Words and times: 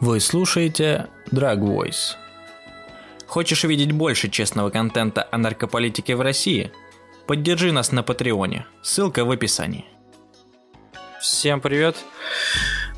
Вы 0.00 0.18
слушаете 0.20 1.08
Drag 1.30 1.58
Voice. 1.58 2.16
Хочешь 3.26 3.64
увидеть 3.64 3.92
больше 3.92 4.30
честного 4.30 4.70
контента 4.70 5.28
о 5.30 5.36
наркополитике 5.36 6.16
в 6.16 6.22
России? 6.22 6.72
Поддержи 7.26 7.70
нас 7.70 7.92
на 7.92 8.02
Патреоне. 8.02 8.66
Ссылка 8.82 9.26
в 9.26 9.30
описании. 9.30 9.84
Всем 11.20 11.60
привет. 11.60 11.96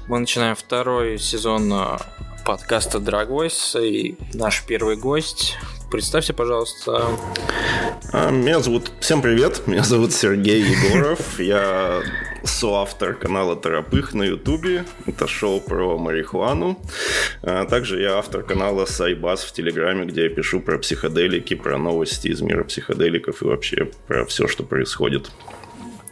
Мы 0.07 0.21
начинаем 0.21 0.55
второй 0.55 1.19
сезон 1.19 1.73
э, 1.73 1.99
подкаста 2.47 2.99
Drag 2.99 3.29
Voice. 3.29 3.85
И 3.85 4.17
наш 4.33 4.65
первый 4.65 4.97
гость 4.97 5.57
Представься, 5.93 6.33
пожалуйста. 6.33 7.07
А, 8.15 8.31
меня 8.31 8.61
зовут... 8.61 8.91
Всем 9.01 9.21
привет, 9.21 9.67
меня 9.67 9.83
зовут 9.83 10.15
Сергей 10.15 10.63
Егоров. 10.63 11.39
Я 11.39 12.01
соавтор 12.45 13.15
канала 13.15 13.57
Торопых 13.57 14.15
на 14.15 14.25
Ютубе. 14.25 14.85
Это 15.07 15.27
шоу 15.27 15.61
про 15.61 15.99
марихуану. 15.99 16.81
А 17.43 17.65
также 17.65 18.01
я 18.01 18.19
автор 18.19 18.43
канала 18.43 18.85
Сайбас 18.85 19.45
в 19.45 19.53
Телеграме, 19.53 20.05
где 20.07 20.25
я 20.25 20.29
пишу 20.29 20.61
про 20.61 20.79
психоделики, 20.79 21.55
про 21.55 21.79
новости 21.79 22.29
из 22.29 22.41
мира 22.41 22.65
психоделиков 22.65 23.43
и 23.43 23.45
вообще 23.45 23.91
про 24.07 24.25
все, 24.27 24.49
что 24.49 24.65
происходит 24.65 25.31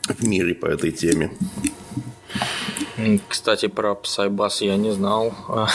в 0.09 0.27
мире 0.27 0.55
по 0.55 0.66
этой 0.66 0.91
теме. 0.91 1.30
Кстати, 3.29 3.66
про 3.66 3.93
Psybus 3.93 4.65
я 4.65 4.77
не 4.77 4.93
знал. 4.93 5.30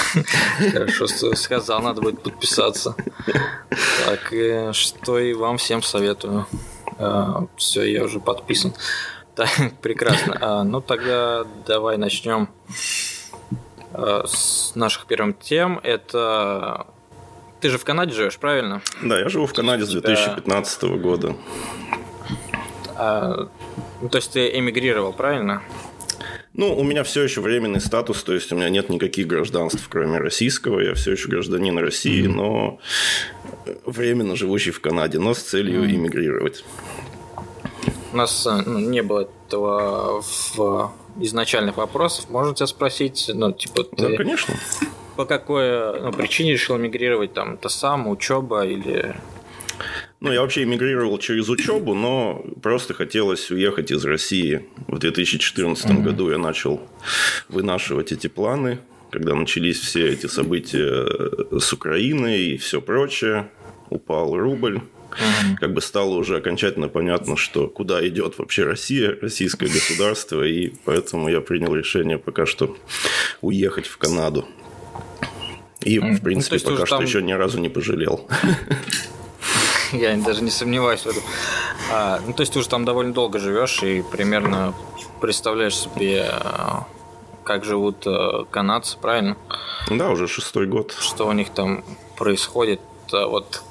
Хорошо, 0.72 1.08
сказал, 1.08 1.82
надо 1.82 2.02
будет 2.02 2.22
подписаться. 2.22 2.96
Так, 4.06 4.34
что 4.74 5.20
и 5.20 5.34
вам 5.34 5.58
всем 5.58 5.82
советую. 5.82 6.46
А, 6.98 7.48
Все, 7.58 7.84
я 7.84 8.04
уже 8.04 8.20
подписан. 8.20 8.74
Так, 9.36 9.50
прекрасно. 9.82 10.38
А, 10.40 10.64
ну 10.64 10.80
тогда 10.80 11.46
давай 11.68 11.98
начнем 11.98 12.48
а, 13.92 14.24
с 14.26 14.74
наших 14.76 15.08
первых 15.08 15.40
тем. 15.40 15.80
Это 15.84 16.88
ты 17.60 17.70
же 17.70 17.78
в 17.78 17.84
Канаде 17.84 18.14
живешь, 18.14 18.38
правильно? 18.38 18.82
Да, 19.02 19.20
я 19.20 19.28
живу 19.28 19.46
в 19.46 19.54
Канаде 19.54 19.86
с 19.86 19.90
2015 19.90 20.84
года. 21.02 21.36
А, 22.96 23.50
ну, 24.02 24.10
то 24.10 24.18
есть 24.18 24.32
ты 24.32 24.58
эмигрировал, 24.58 25.12
правильно? 25.12 25.62
Ну, 26.54 26.74
у 26.74 26.84
меня 26.84 27.04
все 27.04 27.24
еще 27.24 27.42
временный 27.42 27.82
статус, 27.82 28.24
то 28.24 28.34
есть 28.34 28.50
у 28.54 28.56
меня 28.56 28.70
нет 28.70 28.90
никаких 28.90 29.28
гражданств, 29.28 29.86
кроме 29.90 30.18
российского. 30.18 30.80
Я 30.80 30.94
все 30.94 31.12
еще 31.12 31.28
гражданин 31.28 31.78
России, 31.78 32.24
mm-hmm. 32.24 32.34
но 32.34 32.80
временно 33.86 34.38
живущий 34.38 34.72
в 34.72 34.80
Канаде, 34.80 35.20
но 35.20 35.34
с 35.34 35.40
целью 35.40 35.84
mm-hmm. 35.84 35.96
иммигрировать. 35.96 36.64
У 38.14 38.18
нас 38.18 38.46
э, 38.46 38.62
ну, 38.66 38.80
не 38.80 39.02
было 39.02 39.28
этого 39.48 40.22
в 40.22 40.92
изначальных 41.20 41.78
вопросов. 41.78 42.30
Можно 42.30 42.56
тебя 42.56 42.68
спросить, 42.68 43.30
ну, 43.34 43.52
типа, 43.52 43.84
ты 43.84 44.10
да, 44.10 44.18
конечно. 44.18 44.56
По 45.16 45.26
какой 45.26 46.02
ну, 46.02 46.12
причине 46.12 46.54
решил 46.54 46.78
мигрировать? 46.78 47.34
Там, 47.34 47.58
то 47.58 47.70
сам, 47.70 48.08
учеба 48.08 48.66
или 48.66 49.16
ну, 50.22 50.32
я 50.32 50.42
вообще 50.42 50.64
эмигрировал 50.64 51.18
через 51.20 51.50
учебу, 51.50 51.94
но 51.94 52.44
просто 52.62 52.94
хотелось 52.94 53.52
уехать 53.52 53.92
из 53.92 54.04
России. 54.06 54.66
В 54.88 54.98
2014 54.98 55.86
mm-hmm. 55.86 56.02
году 56.02 56.32
я 56.32 56.38
начал 56.38 56.82
вынашивать 57.50 58.12
эти 58.12 58.28
планы, 58.28 58.80
когда 59.12 59.36
начались 59.36 59.80
все 59.80 60.08
эти 60.12 60.28
события 60.28 61.60
с 61.60 61.74
Украиной 61.74 62.40
и 62.40 62.58
все 62.58 62.82
прочее. 62.82 63.52
Упал 63.90 64.36
рубль. 64.36 64.82
Mm-hmm. 65.16 65.56
Как 65.60 65.74
бы 65.74 65.82
стало 65.82 66.16
уже 66.16 66.38
окончательно 66.38 66.88
понятно, 66.88 67.38
что 67.38 67.68
куда 67.68 68.06
идет 68.08 68.38
вообще 68.38 68.64
Россия, 68.64 69.18
российское 69.22 69.68
государство, 69.68 70.44
и 70.44 70.74
поэтому 70.86 71.30
я 71.30 71.42
принял 71.42 71.74
решение 71.76 72.18
пока 72.18 72.46
что 72.46 72.76
уехать 73.42 73.88
в 73.88 73.98
Канаду. 73.98 74.46
И, 75.82 76.00
в 76.00 76.22
принципе, 76.22 76.60
ну, 76.64 76.72
пока 76.72 76.86
что 76.86 76.98
там... 76.98 77.06
еще 77.06 77.22
ни 77.22 77.34
разу 77.34 77.60
не 77.60 77.70
пожалел. 77.70 78.28
я 79.92 80.16
даже 80.18 80.44
не 80.44 80.52
сомневаюсь 80.52 81.02
в 81.02 81.08
этом. 81.08 81.24
А, 81.92 82.20
ну, 82.26 82.34
то 82.34 82.42
есть 82.42 82.54
ты 82.54 82.60
уже 82.60 82.70
там 82.70 82.86
довольно 82.86 83.14
долго 83.14 83.40
живешь 83.40 83.84
и 83.84 84.02
примерно 84.02 84.74
представляешь 85.22 85.78
себе, 85.78 86.28
а, 86.30 86.88
как 87.44 87.64
живут 87.64 88.06
а, 88.06 88.46
канадцы, 88.46 88.98
правильно? 89.00 89.38
Да, 89.90 90.10
уже 90.10 90.28
шестой 90.28 90.66
год. 90.66 90.96
Что 91.00 91.28
у 91.28 91.32
них 91.32 91.50
там 91.50 91.84
происходит. 92.18 92.80
А, 93.14 93.28
вот 93.28 93.64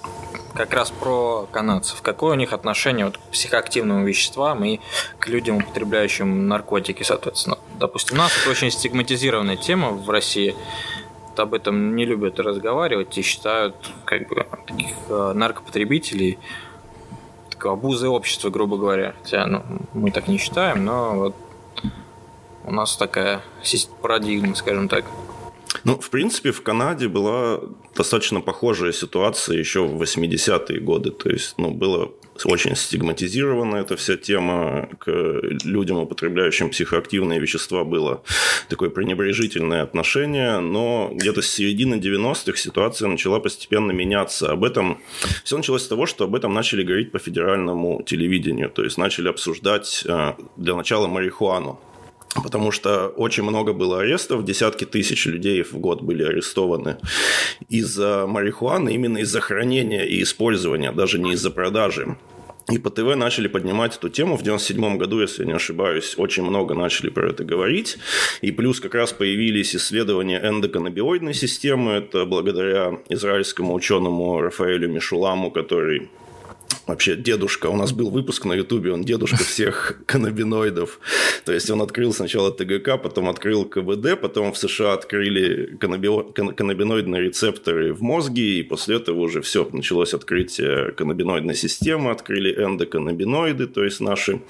как 0.55 0.72
раз 0.72 0.91
про 0.91 1.49
канадцев. 1.50 2.00
Какое 2.03 2.33
у 2.33 2.37
них 2.37 2.53
отношение 2.53 3.06
вот, 3.06 3.19
к 3.19 3.21
психоактивным 3.33 4.05
веществам 4.05 4.65
и 4.65 4.81
к 5.19 5.28
людям, 5.28 5.56
употребляющим 5.56 6.47
наркотики, 6.47 7.03
соответственно. 7.03 7.59
Допустим, 7.78 8.17
у 8.17 8.21
нас 8.21 8.33
это 8.41 8.50
очень 8.50 8.71
стигматизированная 8.71 9.56
тема 9.56 9.91
в 9.91 10.09
России 10.11 10.55
об 11.37 11.55
этом 11.55 11.97
не 11.97 12.05
любят 12.05 12.39
разговаривать 12.39 13.19
и 13.19 13.23
считают 13.23 13.75
как 14.05 14.28
бы 14.28 14.47
таких 14.67 14.94
э, 15.09 15.33
наркопотребителей 15.34 16.39
такой 17.50 17.73
обузой 17.73 18.09
общества, 18.09 18.50
грубо 18.50 18.77
говоря. 18.77 19.15
Хотя 19.23 19.47
ну, 19.47 19.65
мы 19.93 20.11
так 20.11 20.28
не 20.28 20.39
считаем, 20.39 20.84
но 20.84 21.15
вот 21.15 21.37
у 22.65 22.73
нас 22.73 22.97
такая 22.97 23.43
парадигма, 24.00 24.55
скажем 24.55 24.89
так. 24.89 25.05
Ну, 25.83 25.99
в 25.99 26.09
принципе, 26.11 26.53
в 26.53 26.62
Канаде 26.62 27.09
была 27.09 27.61
достаточно 27.97 28.41
похожая 28.41 28.93
ситуация 28.93 29.59
еще 29.59 29.84
в 29.87 30.03
80-е 30.03 30.81
годы. 30.81 31.10
То 31.10 31.31
есть, 31.31 31.55
ну, 31.59 31.71
было 31.71 32.12
очень 32.44 32.75
стигматизирована 32.75 33.77
эта 33.77 33.97
вся 33.97 34.16
тема 34.16 34.88
к 34.99 35.10
людям, 35.65 35.99
употребляющим 35.99 36.71
психоактивные 36.71 37.38
вещества, 37.38 37.84
было 37.84 38.22
такое 38.69 38.91
пренебрежительное 38.91 39.82
отношение, 39.82 40.59
но 40.59 41.10
где-то 41.12 41.43
с 41.43 41.49
середины 41.49 41.94
90-х 41.94 42.59
ситуация 42.59 43.09
начала 43.09 43.38
постепенно 43.38 43.93
меняться. 43.93 44.50
Об 44.50 44.65
этом 44.65 45.00
все 45.44 45.56
началось 45.56 45.82
с 45.82 45.88
того, 45.88 46.06
что 46.06 46.25
об 46.25 46.34
этом 46.34 46.53
начали 46.53 46.82
говорить 46.82 47.12
по 47.12 47.19
федеральному 47.19 48.03
телевидению, 48.05 48.71
то 48.71 48.82
есть 48.82 48.99
начали 48.99 49.28
обсуждать 49.28 50.05
э, 50.06 50.34
для 50.56 50.75
начала 50.75 51.06
марихуану 51.06 51.78
потому 52.43 52.71
что 52.71 53.09
очень 53.09 53.43
много 53.43 53.72
было 53.72 54.00
арестов, 54.00 54.45
десятки 54.45 54.84
тысяч 54.84 55.27
людей 55.27 55.62
в 55.62 55.75
год 55.75 56.03
были 56.03 56.25
арестованы 56.25 56.97
из-за 57.69 58.27
марихуаны, 58.27 58.95
именно 58.95 59.19
из-за 59.19 59.41
хранения 59.41 60.05
и 60.05 60.22
использования, 60.22 60.93
даже 60.93 61.19
не 61.19 61.33
из-за 61.33 61.50
продажи. 61.50 62.17
И 62.71 62.78
по 62.78 62.89
ТВ 62.89 63.15
начали 63.15 63.47
поднимать 63.47 63.97
эту 63.97 64.09
тему. 64.09 64.37
В 64.37 64.43
97 64.43 64.97
году, 64.97 65.21
если 65.21 65.43
я 65.43 65.49
не 65.49 65.53
ошибаюсь, 65.55 66.15
очень 66.17 66.44
много 66.44 66.75
начали 66.75 67.11
про 67.11 67.28
это 67.28 67.44
говорить. 67.44 67.99
И 68.41 68.53
плюс 68.53 68.81
как 68.81 68.94
раз 68.94 69.12
появились 69.12 69.77
исследования 69.77 70.41
эндоканнабиоидной 70.43 71.34
системы. 71.34 71.93
Это 71.93 72.25
благодаря 72.25 73.00
израильскому 73.11 73.75
ученому 73.75 74.41
Рафаэлю 74.41 74.89
Мишуламу, 74.89 75.50
который 75.50 76.09
вообще 76.86 77.16
дедушка. 77.16 77.69
У 77.69 77.76
нас 77.76 77.92
был 77.92 78.10
выпуск 78.10 78.44
на 78.44 78.52
Ютубе, 78.54 78.92
он 78.92 79.02
дедушка 79.02 79.36
всех 79.44 80.00
каннабиноидов. 80.06 81.00
То 81.44 81.52
есть 81.52 81.70
он 81.70 81.82
открыл 81.82 82.12
сначала 82.12 82.50
ТГК, 82.50 82.98
потом 82.98 83.28
открыл 83.28 83.64
КБД, 83.64 84.20
потом 84.20 84.52
в 84.52 84.58
США 84.58 84.94
открыли 84.94 85.76
каннабиноидные 85.76 87.22
рецепторы 87.22 87.92
в 87.92 88.02
мозге, 88.02 88.60
и 88.60 88.62
после 88.62 88.97
этого 88.97 89.20
уже 89.20 89.41
все, 89.41 89.69
началось 89.72 90.14
открытие 90.14 90.92
каннабиноидной 90.92 91.54
системы, 91.54 92.10
открыли 92.10 92.52
эндоканнабиноиды, 92.52 93.66
то 93.66 93.84
есть 93.84 94.00
наши 94.00 94.41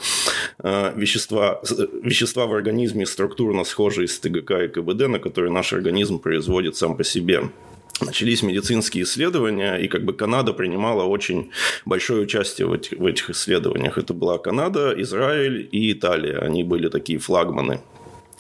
э, 0.59 0.93
вещества, 0.97 1.61
вещества 2.03 2.47
в 2.47 2.55
организме 2.55 3.07
структурно 3.07 3.65
схожие 3.65 4.09
с 4.09 4.19
ТГК 4.19 4.65
и 4.65 4.69
КБД, 4.69 5.09
на 5.09 5.19
которые 5.19 5.53
наш 5.53 5.73
организм 5.73 6.19
производит 6.19 6.77
сам 6.77 6.97
по 6.97 7.05
себе 7.05 7.51
начались 8.01 8.43
медицинские 8.43 9.05
исследования, 9.05 9.77
и 9.77 9.89
как 9.89 10.05
бы 10.05 10.13
Канада 10.13 10.53
принимала 10.53 11.05
очень 11.05 11.51
большое 11.85 12.23
участие 12.23 12.67
в 12.67 12.73
этих, 12.73 12.99
в 12.99 13.07
этих 13.07 13.31
исследованиях. 13.31 13.99
Это 13.99 14.15
была 14.15 14.39
Канада, 14.39 14.95
Израиль 14.99 15.69
и 15.71 15.93
Италия. 15.93 16.39
Они 16.39 16.65
были 16.65 16.89
такие 16.89 17.19
флагманы. 17.19 17.81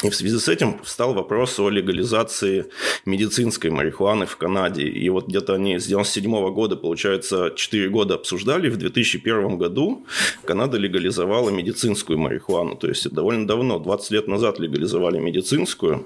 И 0.02 0.10
в 0.10 0.14
связи 0.14 0.38
с 0.38 0.48
этим 0.48 0.80
встал 0.82 1.14
вопрос 1.14 1.58
о 1.58 1.70
легализации 1.70 2.66
медицинской 3.06 3.70
марихуаны 3.70 4.26
в 4.26 4.36
Канаде. 4.36 4.82
И 4.82 5.08
вот 5.08 5.28
где-то 5.28 5.54
они 5.54 5.78
с 5.78 5.86
1997 5.86 6.52
года, 6.52 6.76
получается, 6.76 7.52
4 7.56 7.88
года 7.88 8.14
обсуждали. 8.14 8.68
В 8.68 8.76
2001 8.76 9.56
году 9.56 10.04
Канада 10.44 10.76
легализовала 10.76 11.48
медицинскую 11.48 12.18
марихуану. 12.18 12.76
То 12.76 12.88
есть 12.88 13.10
довольно 13.10 13.46
давно, 13.46 13.78
20 13.78 14.10
лет 14.10 14.28
назад 14.28 14.58
легализовали 14.58 15.18
медицинскую. 15.18 16.04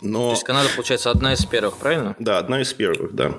Но... 0.00 0.26
То 0.26 0.30
есть 0.32 0.44
Канада, 0.44 0.68
получается, 0.74 1.10
одна 1.10 1.32
из 1.32 1.44
первых, 1.44 1.76
правильно? 1.76 2.16
Да, 2.18 2.38
одна 2.38 2.60
из 2.60 2.72
первых, 2.72 3.14
да. 3.14 3.34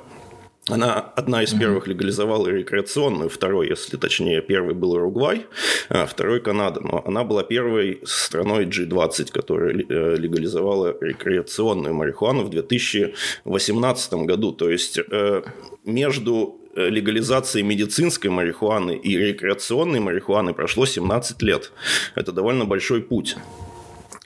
Она 0.70 1.00
одна 1.16 1.44
из 1.44 1.54
первых 1.54 1.88
легализовала 1.88 2.50
рекреационную, 2.50 3.30
второй, 3.30 3.70
если 3.70 3.96
точнее, 3.96 4.42
первый 4.42 4.76
был 4.76 4.92
Уругвай, 4.94 5.46
а 5.88 6.06
второй 6.06 6.42
Канада. 6.42 6.82
Но 6.82 7.04
она 7.06 7.24
была 7.24 7.44
первой 7.44 8.02
страной 8.04 8.66
G20, 8.66 9.32
которая 9.32 9.74
э, 9.74 10.16
легализовала 10.18 10.94
рекреационную 11.00 11.94
марихуану 11.94 12.44
в 12.44 12.50
2018 12.50 14.14
году. 14.14 14.52
То 14.52 14.70
есть 14.70 15.00
э, 15.00 15.42
между 15.86 16.60
э, 16.76 16.90
легализацией 16.90 17.64
медицинской 17.64 18.30
марихуаны 18.30 18.98
и 18.98 19.18
рекреационной 19.18 20.02
марихуаны 20.02 20.54
прошло 20.54 20.86
17 20.86 21.42
лет. 21.44 21.72
Это 22.16 22.34
довольно 22.34 22.66
большой 22.66 23.02
путь. 23.02 23.38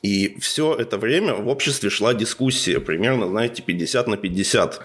И 0.01 0.37
все 0.39 0.75
это 0.75 0.97
время 0.97 1.35
в 1.35 1.47
обществе 1.47 1.89
шла 1.89 2.13
дискуссия, 2.13 2.79
примерно, 2.79 3.27
знаете, 3.27 3.61
50 3.61 4.07
на 4.07 4.17
50. 4.17 4.81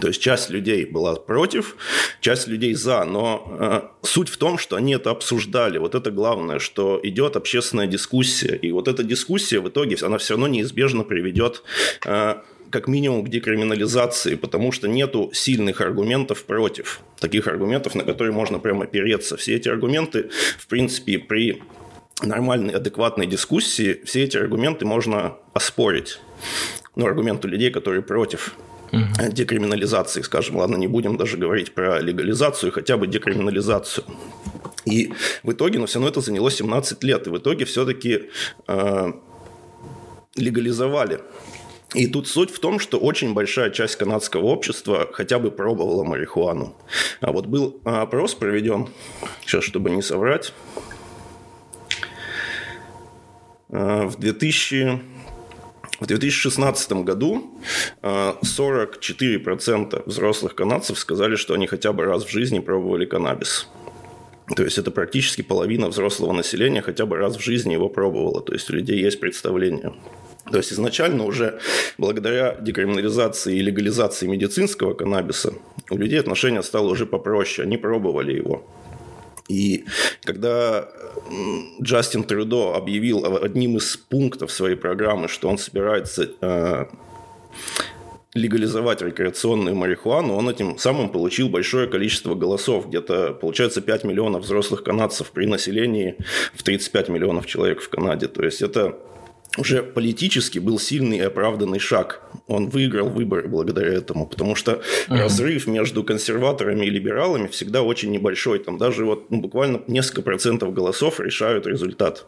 То 0.00 0.08
есть 0.08 0.20
часть 0.20 0.50
людей 0.50 0.84
была 0.84 1.14
против, 1.16 1.76
часть 2.20 2.48
людей 2.48 2.74
за, 2.74 3.04
но 3.04 3.56
э, 3.58 4.06
суть 4.06 4.28
в 4.28 4.36
том, 4.36 4.58
что 4.58 4.76
они 4.76 4.94
это 4.94 5.10
обсуждали. 5.10 5.78
Вот 5.78 5.94
это 5.94 6.10
главное, 6.10 6.58
что 6.58 7.00
идет 7.02 7.36
общественная 7.36 7.86
дискуссия, 7.86 8.56
и 8.56 8.72
вот 8.72 8.88
эта 8.88 9.02
дискуссия 9.02 9.60
в 9.60 9.68
итоге 9.68 9.96
она 10.02 10.18
все 10.18 10.34
равно 10.34 10.48
неизбежно 10.48 11.02
приведет 11.02 11.62
э, 12.04 12.34
как 12.70 12.88
минимум 12.88 13.24
к 13.24 13.28
декриминализации, 13.28 14.34
потому 14.34 14.72
что 14.72 14.88
нету 14.88 15.30
сильных 15.32 15.80
аргументов 15.80 16.44
против, 16.44 17.00
таких 17.18 17.46
аргументов, 17.46 17.94
на 17.94 18.04
которые 18.04 18.32
можно 18.32 18.58
прямо 18.58 18.84
опереться. 18.84 19.36
Все 19.36 19.54
эти 19.54 19.68
аргументы, 19.68 20.30
в 20.58 20.66
принципе, 20.66 21.18
при 21.18 21.62
нормальной, 22.22 22.74
адекватной 22.74 23.26
дискуссии, 23.26 24.00
все 24.04 24.24
эти 24.24 24.36
аргументы 24.36 24.84
можно 24.84 25.36
оспорить. 25.52 26.20
Ну, 26.94 27.06
аргументы 27.06 27.48
людей, 27.48 27.70
которые 27.70 28.02
против 28.02 28.54
угу. 28.92 29.32
декриминализации, 29.32 30.22
скажем, 30.22 30.56
ладно, 30.56 30.76
не 30.76 30.86
будем 30.86 31.16
даже 31.16 31.36
говорить 31.36 31.74
про 31.74 32.00
легализацию, 32.00 32.72
хотя 32.72 32.96
бы 32.96 33.06
декриминализацию. 33.06 34.04
И 34.84 35.12
в 35.42 35.52
итоге, 35.52 35.78
но 35.78 35.86
все 35.86 35.98
равно 35.98 36.10
это 36.10 36.20
заняло 36.20 36.50
17 36.50 37.02
лет, 37.04 37.26
и 37.26 37.30
в 37.30 37.38
итоге 37.38 37.64
все-таки 37.64 38.30
э, 38.68 39.12
легализовали. 40.36 41.20
И 41.94 42.06
тут 42.06 42.28
суть 42.28 42.50
в 42.50 42.58
том, 42.58 42.78
что 42.78 42.98
очень 42.98 43.32
большая 43.32 43.70
часть 43.70 43.96
канадского 43.96 44.46
общества 44.46 45.08
хотя 45.12 45.38
бы 45.38 45.50
пробовала 45.50 46.04
марихуану. 46.04 46.76
А 47.20 47.32
вот 47.32 47.46
был 47.46 47.80
опрос 47.84 48.34
проведен, 48.34 48.88
сейчас, 49.40 49.64
чтобы 49.64 49.90
не 49.90 50.02
соврать, 50.02 50.52
в 53.68 54.16
2000 54.18 55.00
в 56.00 56.06
2016 56.06 56.92
году 56.92 57.58
44% 58.02 59.96
э, 59.96 60.02
взрослых 60.04 60.54
канадцев 60.54 60.98
сказали, 60.98 61.36
что 61.36 61.54
они 61.54 61.66
хотя 61.66 61.92
бы 61.92 62.04
раз 62.04 62.24
в 62.24 62.30
жизни 62.30 62.58
пробовали 62.58 63.06
каннабис. 63.06 63.68
То 64.54 64.62
есть 64.62 64.78
это 64.78 64.90
практически 64.90 65.42
половина 65.42 65.88
взрослого 65.88 66.32
населения 66.32 66.82
хотя 66.82 67.06
бы 67.06 67.16
раз 67.16 67.36
в 67.36 67.40
жизни 67.40 67.72
его 67.72 67.88
пробовала. 67.88 68.42
То 68.42 68.52
есть 68.52 68.70
у 68.70 68.74
людей 68.74 69.00
есть 69.00 69.20
представление. 69.20 69.94
То 70.50 70.58
есть 70.58 70.72
изначально 70.72 71.24
уже 71.24 71.58
благодаря 71.98 72.54
декриминализации 72.60 73.56
и 73.56 73.62
легализации 73.62 74.26
медицинского 74.26 74.94
каннабиса 74.94 75.54
у 75.90 75.96
людей 75.96 76.20
отношение 76.20 76.62
стало 76.62 76.88
уже 76.88 77.06
попроще. 77.06 77.66
Они 77.66 77.76
пробовали 77.76 78.34
его. 78.34 78.64
И 79.48 79.84
когда 80.22 80.88
Джастин 81.80 82.24
Трюдо 82.24 82.74
объявил 82.74 83.24
одним 83.42 83.76
из 83.76 83.96
пунктов 83.96 84.50
своей 84.50 84.76
программы, 84.76 85.28
что 85.28 85.48
он 85.48 85.58
собирается 85.58 86.30
э, 86.40 86.86
легализовать 88.34 89.02
рекреационную 89.02 89.74
марихуану, 89.74 90.34
он 90.34 90.48
этим 90.48 90.78
самым 90.78 91.08
получил 91.08 91.48
большое 91.48 91.88
количество 91.88 92.34
голосов. 92.34 92.88
Где-то, 92.88 93.34
получается, 93.34 93.80
5 93.80 94.04
миллионов 94.04 94.42
взрослых 94.42 94.82
канадцев 94.82 95.30
при 95.30 95.46
населении 95.46 96.16
в 96.54 96.62
35 96.62 97.08
миллионов 97.08 97.46
человек 97.46 97.80
в 97.80 97.88
Канаде. 97.88 98.28
То 98.28 98.44
есть 98.44 98.62
это 98.62 98.96
уже 99.56 99.82
политически 99.82 100.58
был 100.58 100.78
сильный 100.78 101.18
и 101.18 101.22
оправданный 101.22 101.78
шаг. 101.78 102.22
Он 102.46 102.68
выиграл 102.68 103.08
выборы 103.08 103.48
благодаря 103.48 103.92
этому, 103.92 104.26
потому 104.26 104.54
что 104.54 104.72
uh-huh. 104.72 105.18
разрыв 105.18 105.66
между 105.66 106.04
консерваторами 106.04 106.86
и 106.86 106.90
либералами 106.90 107.46
всегда 107.48 107.82
очень 107.82 108.10
небольшой. 108.10 108.58
Там 108.58 108.78
даже 108.78 109.04
вот 109.04 109.30
ну, 109.30 109.40
буквально 109.40 109.82
несколько 109.86 110.22
процентов 110.22 110.72
голосов 110.72 111.20
решают 111.20 111.66
результат. 111.66 112.26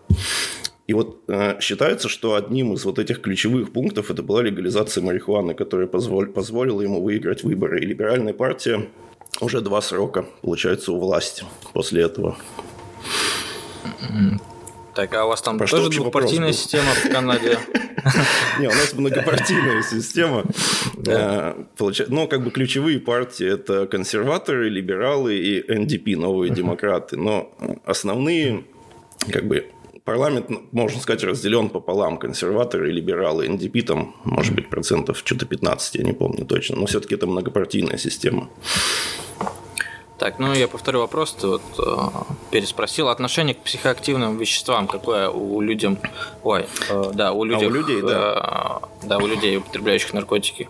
И 0.86 0.94
вот 0.94 1.22
э, 1.28 1.60
считается, 1.60 2.08
что 2.08 2.34
одним 2.34 2.72
из 2.72 2.84
вот 2.86 2.98
этих 2.98 3.20
ключевых 3.20 3.72
пунктов 3.72 4.10
это 4.10 4.22
была 4.22 4.42
легализация 4.42 5.04
марихуаны, 5.04 5.52
которая 5.52 5.86
позволь, 5.86 6.28
позволила 6.30 6.80
ему 6.80 7.02
выиграть 7.02 7.44
выборы. 7.44 7.80
И 7.80 7.86
либеральная 7.86 8.32
партия 8.32 8.88
уже 9.40 9.60
два 9.60 9.82
срока, 9.82 10.24
получается, 10.40 10.92
у 10.92 10.98
власти 10.98 11.44
после 11.74 12.02
этого. 12.04 12.38
Так, 14.98 15.14
а 15.14 15.26
у 15.26 15.28
вас 15.28 15.40
там 15.42 15.58
Про 15.58 15.68
тоже 15.68 15.90
двухпартийная 15.90 16.52
система 16.52 16.90
в 16.90 17.08
Канаде? 17.08 17.56
Не, 18.58 18.66
у 18.66 18.72
нас 18.72 18.92
многопартийная 18.94 19.80
система. 19.88 20.44
Э, 21.06 21.54
ну, 22.08 22.26
как 22.26 22.42
бы 22.42 22.50
ключевые 22.50 22.98
партии– 22.98 23.46
это 23.48 23.86
консерваторы, 23.86 24.68
либералы 24.68 25.36
и 25.36 25.72
НДП, 25.72 26.18
новые 26.18 26.52
демократы. 26.52 27.16
Но 27.16 27.54
основные, 27.84 28.64
как 29.32 29.46
бы, 29.46 29.70
парламент, 30.02 30.50
можно 30.72 31.00
сказать, 31.00 31.22
разделен 31.22 31.68
пополам. 31.68 32.18
Консерваторы 32.18 32.90
и 32.90 32.92
либералы. 32.92 33.48
НДП 33.48 33.86
там, 33.86 34.16
может 34.24 34.52
быть, 34.52 34.68
процентов 34.68 35.18
что-то 35.18 35.46
15, 35.46 35.94
я 35.94 36.02
не 36.02 36.12
помню 36.12 36.44
точно. 36.44 36.74
Но 36.74 36.86
все-таки 36.86 37.14
это 37.14 37.28
многопартийная 37.28 37.98
система. 37.98 38.50
Так, 40.18 40.40
ну 40.40 40.52
я 40.52 40.66
повторю 40.66 40.98
вопрос, 41.00 41.32
ты 41.32 41.46
вот 41.46 41.62
э, 41.78 41.92
переспросил. 42.50 43.08
Отношение 43.08 43.54
к 43.54 43.62
психоактивным 43.62 44.36
веществам 44.36 44.88
какое 44.88 45.28
у 45.28 45.60
людям? 45.60 45.98
Ой, 46.42 46.66
э, 46.90 47.10
да, 47.14 47.32
у 47.32 47.44
людей. 47.44 47.68
А 47.68 47.70
у 47.70 47.72
людей, 47.72 48.02
да. 48.02 48.80
Э, 48.82 49.06
да, 49.06 49.18
у 49.18 49.26
людей, 49.26 49.56
употребляющих 49.58 50.12
наркотики. 50.12 50.68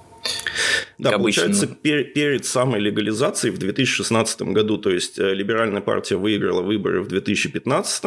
Да, 0.99 1.13
получается, 1.13 1.67
пер, 1.67 2.05
перед 2.05 2.45
самой 2.45 2.81
легализацией 2.81 3.55
в 3.55 3.59
2016 3.59 4.43
году, 4.43 4.77
то 4.77 4.91
есть 4.91 5.19
э, 5.19 5.33
либеральная 5.33 5.81
партия 5.81 6.17
выиграла 6.17 6.61
выборы 6.61 7.03
в 7.03 7.09
2015, 7.09 8.05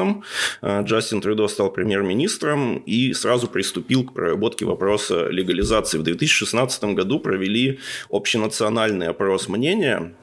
э, 0.61 0.83
Джастин 0.83 1.21
Трюдо 1.21 1.47
стал 1.47 1.71
премьер-министром 1.71 2.77
и 2.79 3.13
сразу 3.13 3.47
приступил 3.47 4.03
к 4.03 4.13
проработке 4.13 4.65
вопроса 4.65 5.27
легализации. 5.29 5.97
В 5.97 6.03
2016 6.03 6.83
году 6.95 7.19
провели 7.19 7.79
общенациональный 8.09 9.07
опрос 9.07 9.47
мнения 9.47 10.13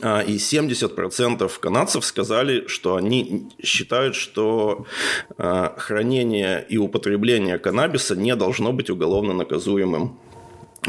и 0.00 0.36
70% 0.36 1.50
канадцев 1.60 2.04
сказали, 2.04 2.66
что 2.66 2.96
они 2.96 3.48
считают, 3.62 4.16
что 4.16 4.86
а, 5.38 5.74
хранение 5.78 6.66
и 6.68 6.78
употребление 6.78 7.58
каннабиса 7.58 8.16
не 8.16 8.34
должно 8.34 8.72
быть 8.72 8.90
уголовно 8.90 9.34
наказуемым 9.34 10.18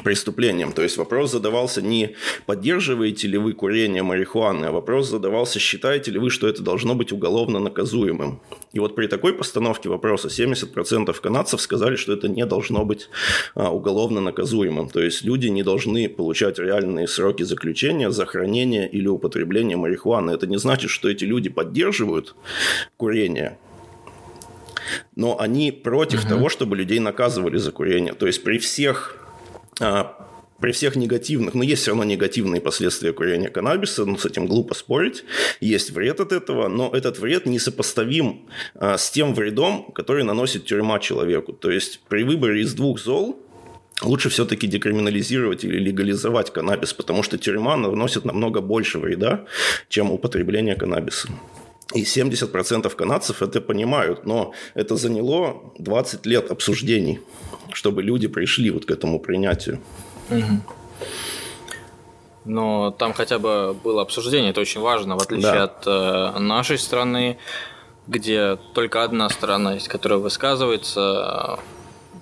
преступлением. 0.04 0.72
То 0.72 0.84
есть 0.84 0.98
вопрос 0.98 1.32
задавался 1.32 1.82
не 1.82 2.16
поддерживаете 2.46 3.28
ли 3.28 3.38
вы 3.38 3.54
курение 3.54 4.04
марихуаны, 4.04 4.66
а 4.66 4.72
вопрос 4.72 5.10
задавался, 5.10 5.60
считаете 5.60 6.12
ли 6.12 6.20
вы, 6.20 6.30
что 6.30 6.48
это 6.48 6.62
должно 6.64 6.96
быть 6.96 7.12
уголовно 7.12 7.60
наказуемым. 7.60 8.42
И 8.74 8.80
вот 8.80 8.96
при 8.96 9.08
такой 9.08 9.34
постановке 9.34 9.90
вопроса 9.90 10.28
70% 10.28 11.14
канадцев 11.22 11.62
сказали, 11.62 11.96
что 11.96 12.14
это 12.14 12.28
не 12.28 12.46
должно 12.46 12.86
быть 12.86 13.10
а, 13.56 13.72
уголовно 13.72 14.22
наказуемым. 14.22 14.90
То 14.90 15.02
есть 15.02 15.24
люди 15.24 15.48
не 15.48 15.64
должны 15.64 16.10
получать 16.10 16.60
реальные 16.60 17.08
сроки 17.08 17.44
заключения 17.44 18.12
за 18.12 18.26
хранение 18.26 18.90
или 18.90 19.08
употребление 19.08 19.78
марихуаны. 19.78 20.32
Это 20.32 20.48
не 20.48 20.58
значит, 20.58 20.90
что 20.90 21.10
эти 21.10 21.24
люди 21.24 21.50
поддерживают 21.50 22.36
курение, 22.98 23.58
но 25.16 25.40
они 25.40 25.72
против 25.72 26.22
угу. 26.22 26.30
того, 26.30 26.50
чтобы 26.50 26.76
людей 26.76 27.00
наказывали 27.00 27.58
за 27.58 27.72
курение. 27.72 28.14
То 28.14 28.28
есть 28.28 28.44
при 28.44 28.58
всех 28.58 29.25
при 29.80 30.72
всех 30.72 30.96
негативных, 30.96 31.54
но 31.54 31.64
есть 31.64 31.82
все 31.82 31.92
равно 31.92 32.06
негативные 32.06 32.62
последствия 32.62 33.12
курения 33.14 33.50
каннабиса, 33.50 34.06
ну, 34.06 34.18
с 34.18 34.26
этим 34.26 34.48
глупо 34.48 34.74
спорить, 34.74 35.24
есть 35.60 35.92
вред 35.92 36.20
от 36.22 36.32
этого, 36.32 36.70
но 36.70 36.90
этот 36.94 37.20
вред 37.20 37.46
несопоставим 37.46 38.48
а, 38.76 38.98
с 38.98 39.12
тем 39.12 39.34
вредом, 39.34 39.92
который 39.92 40.24
наносит 40.24 40.66
тюрьма 40.66 41.00
человеку. 41.00 41.54
То 41.54 41.72
есть 41.72 42.00
при 42.08 42.24
выборе 42.24 42.62
из 42.62 42.74
двух 42.74 43.00
зол 43.00 43.38
лучше 44.02 44.30
все-таки 44.30 44.68
декриминализировать 44.68 45.64
или 45.64 45.78
легализовать 45.78 46.52
каннабис, 46.52 46.94
потому 46.94 47.24
что 47.24 47.38
тюрьма 47.38 47.76
наносит 47.78 48.26
намного 48.26 48.62
больше 48.62 49.00
вреда, 49.00 49.46
чем 49.90 50.12
употребление 50.12 50.76
каннабиса. 50.76 51.30
И 51.94 52.04
70% 52.04 52.90
канадцев 52.96 53.42
это 53.42 53.62
понимают, 53.62 54.26
но 54.26 54.54
это 54.74 54.96
заняло 54.96 55.74
20 55.78 56.26
лет 56.26 56.50
обсуждений, 56.50 57.20
чтобы 57.76 58.02
люди 58.02 58.28
пришли 58.28 58.72
вот 58.72 58.86
к 58.86 58.92
этому 58.92 59.20
принятию. 59.20 59.80
Угу. 60.30 60.62
Но 62.46 62.92
там 62.92 63.14
хотя 63.14 63.40
бы 63.40 63.76
было 63.84 64.02
обсуждение, 64.02 64.52
это 64.52 64.62
очень 64.62 64.82
важно, 64.82 65.18
в 65.18 65.22
отличие 65.22 65.52
да. 65.52 65.64
от 65.64 65.88
э, 65.88 66.40
нашей 66.40 66.78
страны, 66.78 67.38
где 68.08 68.58
только 68.74 69.04
одна 69.04 69.30
сторона 69.30 69.74
есть, 69.74 69.88
которая 69.88 70.20
высказывается, 70.20 71.60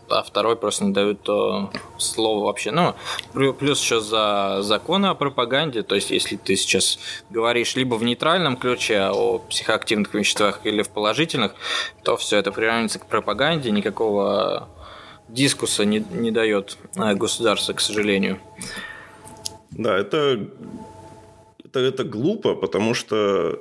а 0.10 0.24
второй 0.24 0.56
просто 0.56 0.86
не 0.86 0.94
дают 0.94 1.22
то 1.24 1.72
слово 1.98 2.46
вообще. 2.46 2.72
Ну, 2.72 2.96
плюс 3.34 3.82
еще 3.82 4.00
за 4.00 4.60
законы 4.62 5.08
о 5.08 5.16
пропаганде, 5.16 5.84
то 5.84 5.96
есть 5.96 6.12
если 6.12 6.38
ты 6.38 6.56
сейчас 6.56 7.00
говоришь 7.30 7.76
либо 7.76 7.96
в 7.96 8.04
нейтральном 8.04 8.58
ключе 8.58 9.10
о 9.12 9.40
психоактивных 9.40 10.14
веществах 10.14 10.62
или 10.64 10.84
в 10.84 10.90
положительных, 10.90 11.54
то 12.04 12.16
все 12.16 12.38
это 12.38 12.52
приравнивается 12.52 13.00
к 13.00 13.08
пропаганде, 13.08 13.72
никакого 13.72 14.70
дискуса 15.30 15.86
не, 15.86 16.00
не 16.12 16.32
дает 16.32 16.78
э, 16.96 17.14
государство, 17.16 17.74
к 17.74 17.82
сожалению. 17.82 18.40
Да, 19.72 19.98
это 19.98 20.48
это, 21.74 21.80
это 21.80 22.04
глупо, 22.04 22.56
потому 22.56 22.94
что 22.94 23.60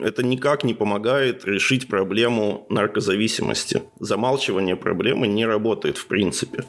это 0.00 0.22
никак 0.24 0.64
не 0.64 0.74
помогает 0.74 1.44
решить 1.44 1.88
проблему 1.88 2.66
наркозависимости. 2.68 3.82
Замалчивание 4.00 4.76
проблемы 4.76 5.28
не 5.28 5.46
работает 5.46 5.96
в 5.98 6.06
принципе. 6.06 6.64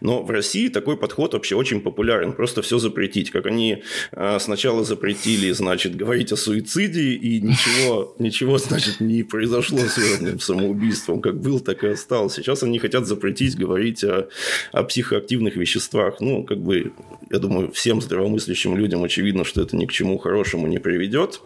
Но 0.00 0.22
в 0.22 0.30
России 0.30 0.68
такой 0.68 0.96
подход 0.96 1.34
вообще 1.34 1.54
очень 1.54 1.80
популярен. 1.80 2.32
Просто 2.32 2.62
все 2.62 2.78
запретить. 2.78 3.30
Как 3.30 3.46
они 3.46 3.82
э, 4.12 4.38
сначала 4.40 4.84
запретили, 4.84 5.52
значит, 5.52 5.96
говорить 5.96 6.32
о 6.32 6.36
суициде, 6.36 7.12
и 7.12 7.40
ничего, 7.40 8.14
ничего 8.18 8.58
значит, 8.58 9.00
не 9.00 9.22
произошло 9.22 9.78
с 9.78 10.42
самоубийством. 10.42 11.20
Как 11.20 11.40
был, 11.40 11.60
так 11.60 11.84
и 11.84 11.88
остался. 11.88 12.42
Сейчас 12.42 12.62
они 12.62 12.78
хотят 12.78 13.06
запретить 13.06 13.56
говорить 13.56 14.02
о, 14.04 14.28
о 14.72 14.82
психоактивных 14.82 15.56
веществах. 15.56 16.20
Ну, 16.20 16.44
как 16.44 16.58
бы, 16.58 16.92
я 17.30 17.38
думаю, 17.38 17.70
всем 17.70 18.00
здравомыслящим 18.00 18.76
людям 18.76 19.04
очевидно, 19.04 19.44
что 19.44 19.62
это 19.62 19.76
ни 19.76 19.86
к 19.86 19.92
чему 19.92 20.18
хорошему 20.24 20.66
не 20.66 20.78
приведет. 20.78 21.42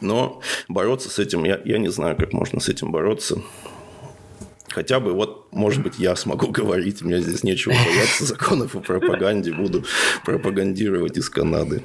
Но 0.00 0.40
бороться 0.68 1.10
с 1.10 1.18
этим, 1.18 1.44
я, 1.44 1.60
я 1.64 1.78
не 1.78 1.88
знаю, 1.88 2.16
как 2.16 2.32
можно 2.32 2.60
с 2.60 2.68
этим 2.68 2.92
бороться. 2.92 3.42
Хотя 4.68 5.00
бы 5.00 5.12
вот, 5.12 5.52
может 5.52 5.82
быть, 5.82 5.98
я 5.98 6.14
смогу 6.16 6.48
говорить, 6.60 7.02
у 7.02 7.06
меня 7.06 7.18
здесь 7.18 7.42
нечего 7.42 7.72
бояться 7.72 8.24
законов 8.32 8.76
о 8.76 8.80
пропаганде, 8.80 9.52
буду 9.52 9.84
пропагандировать 10.24 11.16
из 11.16 11.28
Канады. 11.28 11.82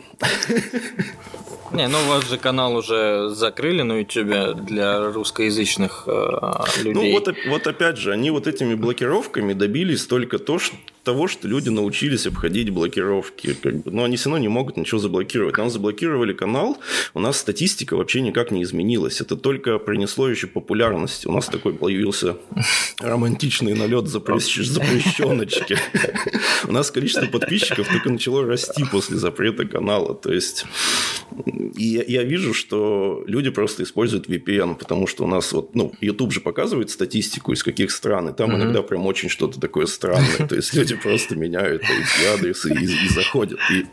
Не, 1.72 1.88
ну 1.88 2.00
у 2.00 2.08
вас 2.08 2.28
же 2.28 2.40
канал 2.40 2.76
уже 2.76 3.30
закрыли 3.30 3.84
на 3.84 4.00
YouTube 4.00 4.66
для 4.66 5.12
русскоязычных 5.12 6.06
э, 6.08 6.84
людей. 6.84 6.94
Ну 6.94 7.12
вот, 7.12 7.30
вот 7.48 7.68
опять 7.68 7.98
же, 7.98 8.12
они 8.12 8.32
вот 8.32 8.48
этими 8.48 8.74
блокировками 8.74 9.54
добились 9.54 10.08
только 10.08 10.40
то, 10.40 10.58
что 10.58 10.76
того, 11.10 11.28
что 11.28 11.48
люди 11.48 11.70
научились 11.70 12.28
обходить 12.28 12.70
блокировки. 12.70 13.56
Как 13.56 13.82
бы, 13.82 13.90
но 13.90 14.04
они 14.04 14.16
все 14.16 14.30
равно 14.30 14.44
не 14.44 14.48
могут 14.48 14.78
ничего 14.78 15.00
заблокировать. 15.00 15.58
Нам 15.58 15.72
заблокировали 15.72 16.34
канал, 16.34 16.78
у 17.16 17.20
нас 17.20 17.40
статистика 17.40 17.96
вообще 17.96 18.22
никак 18.22 18.52
не 18.52 18.62
изменилась. 18.62 19.22
Это 19.22 19.36
только 19.36 19.80
принесло 19.80 20.30
еще 20.30 20.46
популярность. 20.46 21.26
У 21.26 21.32
нас 21.32 21.48
такой 21.48 21.74
появился 21.74 22.38
романтичный 23.00 23.74
налет 23.74 24.08
запрещеночки. 24.08 25.78
У 26.68 26.72
нас 26.72 26.92
количество 26.92 27.26
подписчиков 27.26 27.88
только 27.88 28.12
начало 28.12 28.46
расти 28.46 28.86
после 28.92 29.18
запрета 29.18 29.66
канала. 29.66 30.14
То 30.14 30.32
есть, 30.32 30.66
и 31.76 32.04
я 32.08 32.24
вижу, 32.24 32.54
что 32.54 33.24
люди 33.26 33.50
просто 33.50 33.82
используют 33.82 34.30
VPN, 34.30 34.76
потому 34.76 35.08
что 35.08 35.24
у 35.24 35.28
нас 35.28 35.52
вот, 35.54 35.74
ну, 35.74 35.92
YouTube 36.02 36.34
же 36.34 36.42
показывает 36.42 36.92
статистику, 36.92 37.52
из 37.54 37.64
каких 37.64 37.90
стран, 37.90 38.30
и 38.30 38.34
там 38.34 38.56
иногда 38.56 38.84
прям 38.84 39.08
очень 39.08 39.30
что-то 39.30 39.60
такое 39.60 39.88
странное. 39.88 40.48
То 40.48 40.56
есть, 40.56 40.76
люди 40.76 40.99
просто 41.02 41.36
меняют 41.36 41.84
IP-адресы 41.84 42.74
и, 42.74 42.84
и 42.84 43.10
заходят. 43.10 43.60
И 43.72 43.86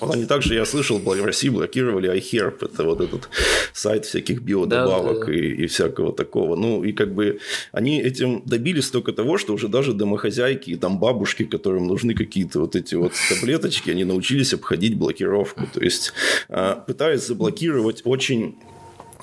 они 0.00 0.24
также, 0.24 0.54
я 0.54 0.64
слышал, 0.64 0.98
в 0.98 1.24
России 1.24 1.48
блокировали 1.48 2.10
iHerb, 2.10 2.64
это 2.64 2.84
вот 2.84 3.00
этот 3.00 3.28
сайт 3.72 4.06
всяких 4.06 4.40
биодобавок 4.40 5.20
да, 5.20 5.26
да, 5.26 5.26
да. 5.26 5.32
И, 5.32 5.64
и 5.64 5.66
всякого 5.66 6.12
такого. 6.12 6.56
Ну, 6.56 6.82
и 6.82 6.92
как 6.92 7.14
бы 7.14 7.40
они 7.72 8.00
этим 8.00 8.42
добились 8.46 8.90
только 8.90 9.12
того, 9.12 9.36
что 9.36 9.52
уже 9.52 9.68
даже 9.68 9.92
домохозяйки 9.92 10.70
и 10.70 10.76
там 10.76 10.98
бабушки, 10.98 11.44
которым 11.44 11.86
нужны 11.86 12.14
какие-то 12.14 12.60
вот 12.60 12.76
эти 12.76 12.94
вот 12.94 13.12
таблеточки, 13.28 13.90
они 13.90 14.04
научились 14.04 14.54
обходить 14.54 14.96
блокировку. 14.96 15.66
То 15.72 15.80
есть, 15.80 16.12
а, 16.48 16.76
пытаясь 16.76 17.26
заблокировать 17.26 18.02
очень 18.04 18.56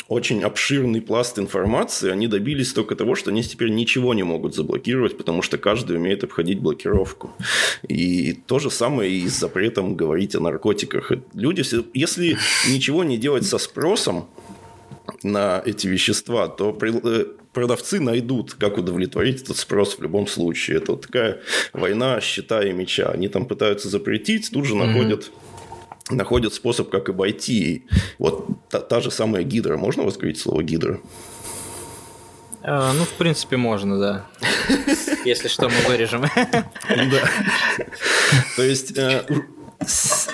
очень 0.07 0.43
обширный 0.43 1.01
пласт 1.01 1.37
информации, 1.39 2.11
они 2.11 2.27
добились 2.27 2.73
только 2.73 2.95
того, 2.95 3.15
что 3.15 3.31
они 3.31 3.43
теперь 3.43 3.69
ничего 3.69 4.13
не 4.13 4.23
могут 4.23 4.55
заблокировать, 4.55 5.17
потому 5.17 5.41
что 5.41 5.57
каждый 5.57 5.97
умеет 5.97 6.23
обходить 6.23 6.59
блокировку. 6.59 7.31
И 7.87 8.33
то 8.33 8.59
же 8.59 8.71
самое 8.71 9.11
и 9.11 9.27
с 9.27 9.39
запретом 9.39 9.95
говорить 9.95 10.35
о 10.35 10.39
наркотиках. 10.39 11.11
Люди, 11.33 11.63
если 11.93 12.37
ничего 12.69 13.03
не 13.03 13.17
делать 13.17 13.45
со 13.45 13.57
спросом, 13.57 14.27
на 15.23 15.61
эти 15.65 15.87
вещества, 15.87 16.47
то 16.47 16.77
э, 16.81 17.25
продавцы 17.53 17.99
найдут, 17.99 18.53
как 18.53 18.77
удовлетворить 18.77 19.41
этот 19.41 19.57
спрос 19.57 19.97
в 19.97 20.01
любом 20.01 20.27
случае. 20.27 20.77
Это 20.77 20.91
вот 20.93 21.01
такая 21.01 21.39
война 21.73 22.19
щита 22.21 22.63
и 22.63 22.73
меча. 22.73 23.09
Они 23.09 23.27
там 23.27 23.45
пытаются 23.45 23.89
запретить, 23.89 24.51
тут 24.51 24.65
же 24.65 24.75
mm-hmm. 24.75 25.25
Находят 26.09 26.53
способ, 26.53 26.89
как 26.89 27.09
обойти. 27.09 27.85
Вот 28.17 28.47
та, 28.69 28.79
та 28.79 28.99
же 29.01 29.11
самая 29.11 29.43
гидра. 29.43 29.77
Можно 29.77 30.03
воскресить 30.03 30.41
слово 30.41 30.63
гидра? 30.63 30.99
А, 32.63 32.93
ну, 32.93 33.05
в 33.05 33.13
принципе, 33.13 33.57
можно, 33.57 33.99
да. 33.99 34.25
Если 35.25 35.47
что, 35.47 35.69
мы 35.69 35.75
вырежем. 35.87 36.25
Да. 36.89 37.29
То 38.55 38.63
есть 38.63 38.97
э, 38.97 39.23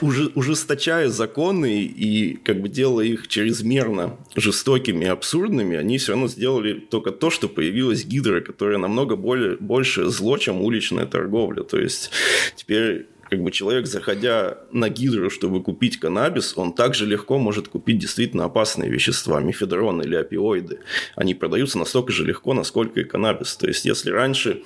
уже, 0.02 0.32
ужесточая 0.36 1.10
законы 1.10 1.82
и 1.84 2.36
как 2.36 2.62
бы 2.62 2.70
делая 2.70 3.06
их 3.06 3.28
чрезмерно 3.28 4.18
жестокими 4.36 5.06
и 5.06 5.08
абсурдными, 5.08 5.78
они 5.78 5.98
все 5.98 6.14
равно 6.14 6.28
сделали 6.28 6.74
только 6.74 7.12
то, 7.12 7.30
что 7.30 7.48
появилась 7.48 8.06
гидра, 8.06 8.42
которая 8.42 8.78
намного 8.78 9.16
более, 9.16 9.58
больше 9.58 10.06
зло, 10.06 10.38
чем 10.38 10.62
уличная 10.62 11.06
торговля. 11.06 11.64
То 11.64 11.80
есть 11.80 12.12
теперь 12.56 13.08
как 13.34 13.44
бы 13.44 13.50
человек, 13.50 13.88
заходя 13.88 14.60
на 14.72 14.90
гидру, 14.90 15.32
чтобы 15.32 15.64
купить 15.64 16.00
каннабис, 16.00 16.54
он 16.56 16.72
также 16.72 17.08
легко 17.08 17.40
может 17.40 17.68
купить 17.68 17.98
действительно 17.98 18.46
опасные 18.46 18.92
вещества, 18.92 19.42
мефедрон 19.42 20.04
или 20.04 20.16
опиоиды. 20.16 20.82
Они 21.16 21.34
продаются 21.34 21.80
настолько 21.80 22.12
же 22.12 22.24
легко, 22.26 22.54
насколько 22.54 23.00
и 23.00 23.04
каннабис. 23.04 23.56
То 23.56 23.66
есть, 23.66 23.86
если 23.86 24.12
раньше, 24.12 24.62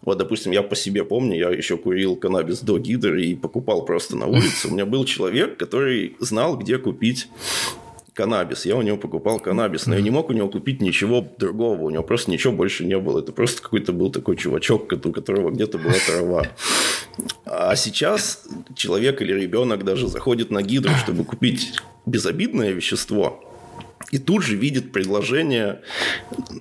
вот, 0.00 0.16
допустим, 0.16 0.52
я 0.52 0.62
по 0.62 0.74
себе 0.74 1.04
помню, 1.04 1.36
я 1.36 1.50
еще 1.50 1.76
курил 1.76 2.16
каннабис 2.16 2.60
до 2.60 2.78
гидры 2.78 3.22
и 3.22 3.34
покупал 3.34 3.84
просто 3.84 4.16
на 4.16 4.24
улице, 4.24 4.68
у 4.68 4.70
меня 4.70 4.86
был 4.86 5.04
человек, 5.04 5.58
который 5.58 6.16
знал, 6.18 6.56
где 6.56 6.78
купить 6.78 7.28
каннабис. 8.16 8.66
Я 8.66 8.76
у 8.76 8.82
него 8.82 8.96
покупал 8.96 9.38
каннабис, 9.38 9.86
но 9.86 9.94
я 9.94 10.00
не 10.00 10.10
мог 10.10 10.30
у 10.30 10.32
него 10.32 10.48
купить 10.48 10.80
ничего 10.80 11.26
другого. 11.38 11.82
У 11.82 11.90
него 11.90 12.02
просто 12.02 12.30
ничего 12.30 12.52
больше 12.52 12.84
не 12.84 12.98
было. 12.98 13.20
Это 13.20 13.32
просто 13.32 13.62
какой-то 13.62 13.92
был 13.92 14.10
такой 14.10 14.36
чувачок, 14.36 14.90
у 14.92 15.12
которого 15.12 15.50
где-то 15.50 15.78
была 15.78 15.94
трава. 16.06 16.46
А 17.44 17.76
сейчас 17.76 18.44
человек 18.74 19.22
или 19.22 19.32
ребенок 19.32 19.84
даже 19.84 20.08
заходит 20.08 20.50
на 20.50 20.62
гидру, 20.62 20.92
чтобы 20.94 21.24
купить 21.24 21.80
безобидное 22.06 22.72
вещество, 22.72 23.42
и 24.12 24.18
тут 24.18 24.42
же 24.42 24.56
видит 24.56 24.92
предложение 24.92 25.82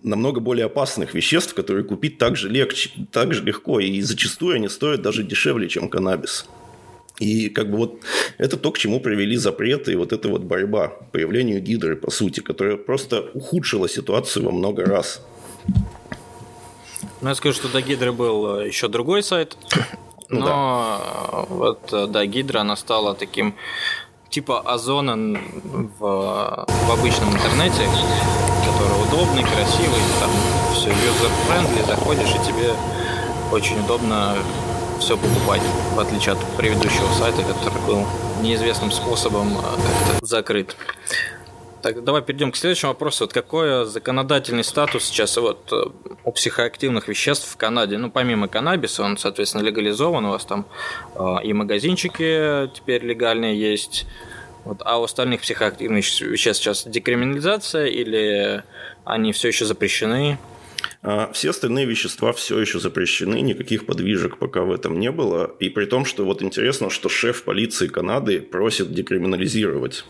намного 0.01 0.39
более 0.39 0.65
опасных 0.65 1.13
веществ, 1.13 1.53
которые 1.53 1.83
купить 1.83 2.17
так 2.17 2.35
же 2.35 2.49
легче, 2.49 2.89
так 3.11 3.33
же 3.33 3.43
легко, 3.43 3.79
и 3.79 4.01
зачастую 4.01 4.55
они 4.55 4.67
стоят 4.67 5.01
даже 5.01 5.23
дешевле, 5.23 5.69
чем 5.69 5.89
каннабис. 5.89 6.45
И 7.19 7.49
как 7.49 7.71
бы 7.71 7.77
вот 7.77 7.99
это 8.37 8.57
то, 8.57 8.71
к 8.71 8.77
чему 8.77 8.99
привели 8.99 9.37
запреты 9.37 9.93
и 9.93 9.95
вот 9.95 10.11
эта 10.11 10.27
вот 10.27 10.41
борьба, 10.41 10.89
появлению 11.11 11.61
гидры, 11.61 11.95
по 11.95 12.11
сути, 12.11 12.41
которая 12.41 12.77
просто 12.77 13.29
ухудшила 13.33 13.87
ситуацию 13.87 14.45
во 14.45 14.51
много 14.51 14.85
раз. 14.85 15.21
Ну, 17.21 17.29
я 17.29 17.35
скажу, 17.35 17.55
что 17.55 17.69
до 17.69 17.81
гидры 17.81 18.11
был 18.11 18.59
э, 18.59 18.67
еще 18.67 18.87
другой 18.87 19.23
сайт, 19.23 19.57
ну, 20.29 20.39
но 20.41 20.45
да. 20.45 21.45
вот, 21.49 21.93
э, 21.93 22.07
да, 22.07 22.25
гидра, 22.25 22.59
она 22.59 22.75
стала 22.75 23.15
таким 23.15 23.55
типа 24.29 24.59
озона 24.59 25.39
в, 25.97 26.65
в 26.67 26.91
обычном 26.91 27.33
интернете, 27.33 27.87
который 28.65 29.07
удобный, 29.07 29.43
красивый, 29.43 30.01
там 30.19 30.29
все 30.73 30.89
user-friendly, 30.89 31.87
заходишь 31.87 32.35
и 32.35 32.45
тебе 32.45 32.73
очень 33.51 33.79
удобно 33.79 34.35
все 34.99 35.17
покупать, 35.17 35.61
в 35.93 35.99
отличие 35.99 36.33
от 36.33 36.39
предыдущего 36.57 37.07
сайта, 37.13 37.43
который 37.43 37.81
был 37.85 38.05
неизвестным 38.41 38.91
способом 38.91 39.57
э, 39.57 39.61
закрыт. 40.21 40.75
Так, 41.81 42.03
давай 42.03 42.23
перейдем 42.23 42.51
к 42.51 42.55
следующему 42.55 42.93
вопросу. 42.93 43.25
Вот 43.25 43.33
какой 43.33 43.85
законодательный 43.85 44.63
статус 44.63 45.03
сейчас 45.05 45.37
вот 45.37 45.71
э, 45.71 45.83
у 46.23 46.31
психоактивных 46.31 47.07
веществ 47.07 47.47
в 47.47 47.57
Канаде? 47.57 47.97
Ну, 47.97 48.09
помимо 48.09 48.47
каннабиса, 48.47 49.03
он, 49.03 49.17
соответственно, 49.17 49.61
легализован. 49.61 50.25
У 50.25 50.29
вас 50.31 50.45
там 50.45 50.65
э, 51.13 51.35
и 51.43 51.53
магазинчики 51.53 52.71
теперь 52.73 53.03
легальные 53.03 53.59
есть. 53.59 54.07
Вот, 54.63 54.81
а 54.83 54.99
у 54.99 55.03
остальных 55.03 55.41
психоактивных 55.41 56.03
веществ 56.21 56.63
сейчас 56.63 56.87
декриминализация 56.87 57.85
или 57.85 58.63
они 59.03 59.31
все 59.31 59.49
еще 59.49 59.65
запрещены? 59.65 60.39
А 61.07 61.31
все 61.33 61.51
остальные 61.51 61.85
вещества 61.85 62.33
все 62.33 62.59
еще 62.59 62.79
запрещены, 62.79 63.39
никаких 63.41 63.85
подвижек 63.85 64.39
пока 64.39 64.63
в 64.63 64.71
этом 64.71 64.99
не 64.99 65.11
было. 65.11 65.55
И 65.59 65.69
при 65.69 65.85
том, 65.85 66.03
что 66.03 66.25
вот 66.25 66.41
интересно, 66.41 66.89
что 66.89 67.09
шеф 67.09 67.43
полиции 67.43 67.85
Канады 67.85 68.41
просит 68.41 68.91
декриминализировать 68.91 70.03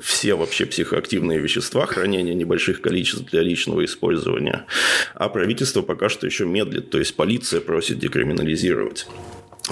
все 0.00 0.34
вообще 0.36 0.64
психоактивные 0.66 1.40
вещества, 1.40 1.86
хранение 1.86 2.36
небольших 2.36 2.82
количеств 2.82 3.28
для 3.30 3.42
личного 3.42 3.84
использования. 3.84 4.66
А 5.14 5.28
правительство 5.28 5.82
пока 5.82 6.08
что 6.08 6.26
еще 6.26 6.44
медлит, 6.44 6.90
то 6.90 6.98
есть 6.98 7.16
полиция 7.16 7.60
просит 7.60 7.98
декриминализировать. 7.98 9.08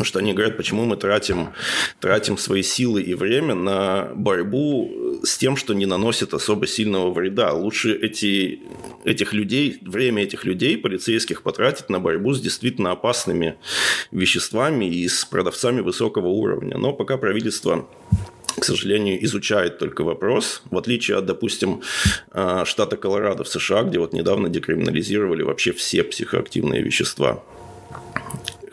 Что 0.02 0.18
они 0.18 0.32
говорят, 0.32 0.56
почему 0.56 0.84
мы 0.84 0.96
тратим, 0.96 1.50
тратим 2.00 2.36
свои 2.36 2.62
силы 2.62 3.02
и 3.02 3.14
время 3.14 3.54
на 3.54 4.10
борьбу 4.14 5.20
с 5.22 5.38
тем, 5.38 5.56
что 5.56 5.72
не 5.74 5.86
наносит 5.86 6.34
особо 6.34 6.66
сильного 6.66 7.12
вреда. 7.12 7.52
Лучше 7.52 7.94
эти, 7.94 8.60
этих 9.04 9.32
людей, 9.32 9.78
время 9.82 10.24
этих 10.24 10.44
людей, 10.44 10.76
полицейских, 10.76 11.42
потратить 11.42 11.90
на 11.90 12.00
борьбу 12.00 12.34
с 12.34 12.40
действительно 12.40 12.90
опасными 12.90 13.56
веществами 14.10 14.86
и 14.86 15.08
с 15.08 15.24
продавцами 15.24 15.80
высокого 15.80 16.28
уровня. 16.28 16.76
Но 16.76 16.92
пока 16.92 17.16
правительство 17.16 17.88
к 18.56 18.64
к 18.64 18.64
сожалению, 18.64 19.22
изучает 19.24 19.78
только 19.78 20.04
вопрос, 20.04 20.62
в 20.70 20.78
отличие 20.78 21.16
от, 21.18 21.26
допустим, 21.26 21.82
э, 22.32 22.62
штата 22.64 22.96
Колорадо 22.96 23.44
в 23.44 23.48
США, 23.48 23.82
где 23.82 23.98
вот 23.98 24.12
недавно 24.12 24.48
декриминализировали 24.48 25.42
вообще 25.42 25.72
все 25.72 26.04
психоактивные 26.04 26.80
вещества 26.80 27.42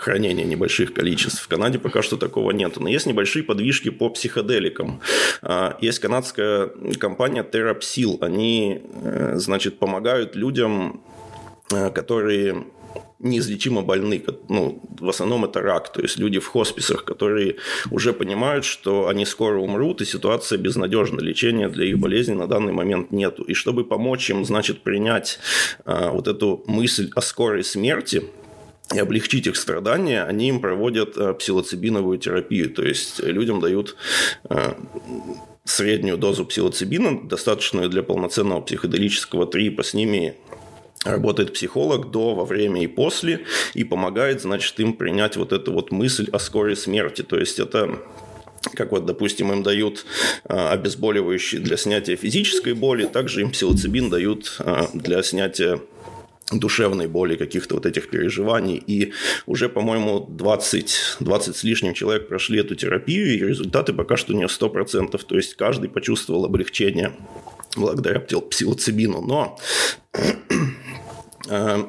хранения 0.02 0.44
небольших 0.44 0.94
количеств. 0.94 1.42
В 1.42 1.48
Канаде 1.48 1.78
пока 1.78 2.02
что 2.02 2.18
такого 2.18 2.52
нет. 2.52 2.78
Но 2.80 2.90
есть 2.90 3.06
небольшие 3.06 3.44
подвижки 3.44 3.90
по 3.90 4.10
психоделикам. 4.10 5.00
А, 5.42 5.78
есть 5.80 6.00
канадская 6.00 6.72
компания 7.00 7.44
Terapsil. 7.44 8.18
Они, 8.22 8.82
э, 9.04 9.34
значит, 9.36 9.78
помогают 9.78 10.36
людям, 10.36 11.04
э, 11.72 11.92
которые 11.92 12.66
неизлечимо 13.20 13.84
больны. 13.84 14.24
Ну, 14.50 14.82
в 15.00 15.08
основном 15.08 15.46
это 15.46 15.62
рак, 15.62 15.94
то 15.94 16.02
есть 16.02 16.18
люди 16.18 16.40
в 16.40 16.48
хосписах, 16.48 17.06
которые 17.06 17.58
уже 17.92 18.14
понимают, 18.14 18.66
что 18.66 19.08
они 19.08 19.26
скоро 19.26 19.60
умрут, 19.60 20.02
и 20.02 20.06
ситуация 20.06 20.58
безнадежна. 20.58 21.20
Лечения 21.22 21.70
для 21.70 21.86
их 21.86 22.00
болезни 22.00 22.34
на 22.34 22.48
данный 22.48 22.74
момент 22.74 23.12
нету. 23.12 23.44
И 23.44 23.54
чтобы 23.54 23.86
помочь 23.86 24.30
им, 24.32 24.44
значит, 24.46 24.82
принять 24.82 25.40
а, 25.86 26.10
вот 26.10 26.28
эту 26.28 26.64
мысль 26.66 27.12
о 27.16 27.22
скорой 27.22 27.64
смерти, 27.64 28.24
и 28.94 29.00
облегчить 29.00 29.48
их 29.48 29.56
страдания, 29.56 30.24
они 30.24 30.50
им 30.50 30.60
проводят 30.60 31.18
а, 31.18 31.34
псилоцибиновую 31.34 32.18
терапию. 32.18 32.70
То 32.70 32.84
есть 32.84 33.20
людям 33.20 33.60
дают 33.60 33.96
а, 34.46 34.78
среднюю 35.64 36.18
дозу 36.18 36.46
псилоцибина, 36.46 37.28
достаточную 37.28 37.90
для 37.90 38.04
полноценного 38.04 38.62
психоделического 38.62 39.48
трипа. 39.48 39.84
С 39.84 39.94
ними 39.94 40.36
работает 41.06 41.54
психолог 41.54 42.12
до, 42.12 42.36
во 42.36 42.46
время 42.46 42.84
и 42.84 42.88
после, 42.88 43.46
и 43.74 43.84
помогает, 43.84 44.42
значит, 44.42 44.80
им 44.80 44.94
принять 44.94 45.38
вот 45.38 45.54
эту 45.54 45.74
вот 45.74 45.92
мысль 45.92 46.30
о 46.32 46.40
скорой 46.40 46.76
смерти. 46.76 47.22
То 47.22 47.40
есть 47.40 47.60
это 47.60 48.00
как 48.76 48.92
вот, 48.92 49.08
допустим, 49.08 49.52
им 49.52 49.64
дают 49.64 50.06
а, 50.46 50.72
обезболивающие 50.72 51.62
для 51.62 51.78
снятия 51.78 52.16
физической 52.16 52.74
боли, 52.74 53.06
также 53.06 53.42
им 53.42 53.52
псилоцибин 53.52 54.10
дают 54.10 54.62
для 54.94 55.24
снятия 55.24 55.80
душевной 56.52 57.08
боли, 57.08 57.36
каких-то 57.36 57.76
вот 57.76 57.86
этих 57.86 58.10
переживаний. 58.10 58.76
И 58.76 59.14
уже, 59.46 59.70
по-моему, 59.70 60.28
20, 60.30 61.18
20 61.20 61.56
с 61.56 61.64
лишним 61.64 61.94
человек 61.94 62.28
прошли 62.28 62.60
эту 62.60 62.76
терапию, 62.76 63.34
и 63.34 63.40
результаты 63.40 63.94
пока 63.94 64.18
что 64.18 64.34
не 64.34 64.46
100%. 64.46 65.20
То 65.26 65.36
есть 65.36 65.56
каждый 65.56 65.90
почувствовал 65.90 66.46
облегчение 66.46 67.14
благодаря 67.76 68.20
псилоцибину. 68.20 69.22
Но 69.22 69.58
Э, 71.50 71.84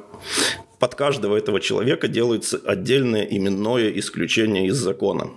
под 0.78 0.94
каждого 0.96 1.36
этого 1.36 1.60
человека 1.60 2.08
делается 2.08 2.60
отдельное 2.64 3.22
именное 3.22 3.90
исключение 3.90 4.66
из 4.66 4.76
закона. 4.76 5.30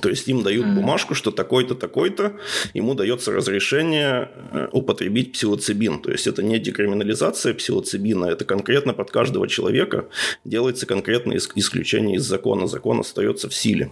То 0.00 0.08
есть 0.08 0.28
им 0.28 0.42
дают 0.42 0.66
mm. 0.66 0.74
бумажку, 0.74 1.14
что 1.14 1.32
такой-то, 1.32 1.74
такой-то, 1.74 2.36
ему 2.74 2.94
дается 2.94 3.32
разрешение 3.32 4.30
э, 4.52 4.68
употребить 4.70 5.32
псилоцибин. 5.32 6.00
То 6.00 6.12
есть 6.12 6.28
это 6.28 6.42
не 6.42 6.58
декриминализация 6.60 7.54
псилоцибина, 7.54 8.26
это 8.26 8.44
конкретно 8.44 8.92
под 8.92 9.10
каждого 9.10 9.48
человека 9.48 10.06
делается 10.44 10.86
конкретное 10.86 11.38
исключение 11.38 12.16
из 12.16 12.22
закона. 12.22 12.68
Закон 12.68 13.00
остается 13.00 13.48
в 13.48 13.54
силе 13.54 13.90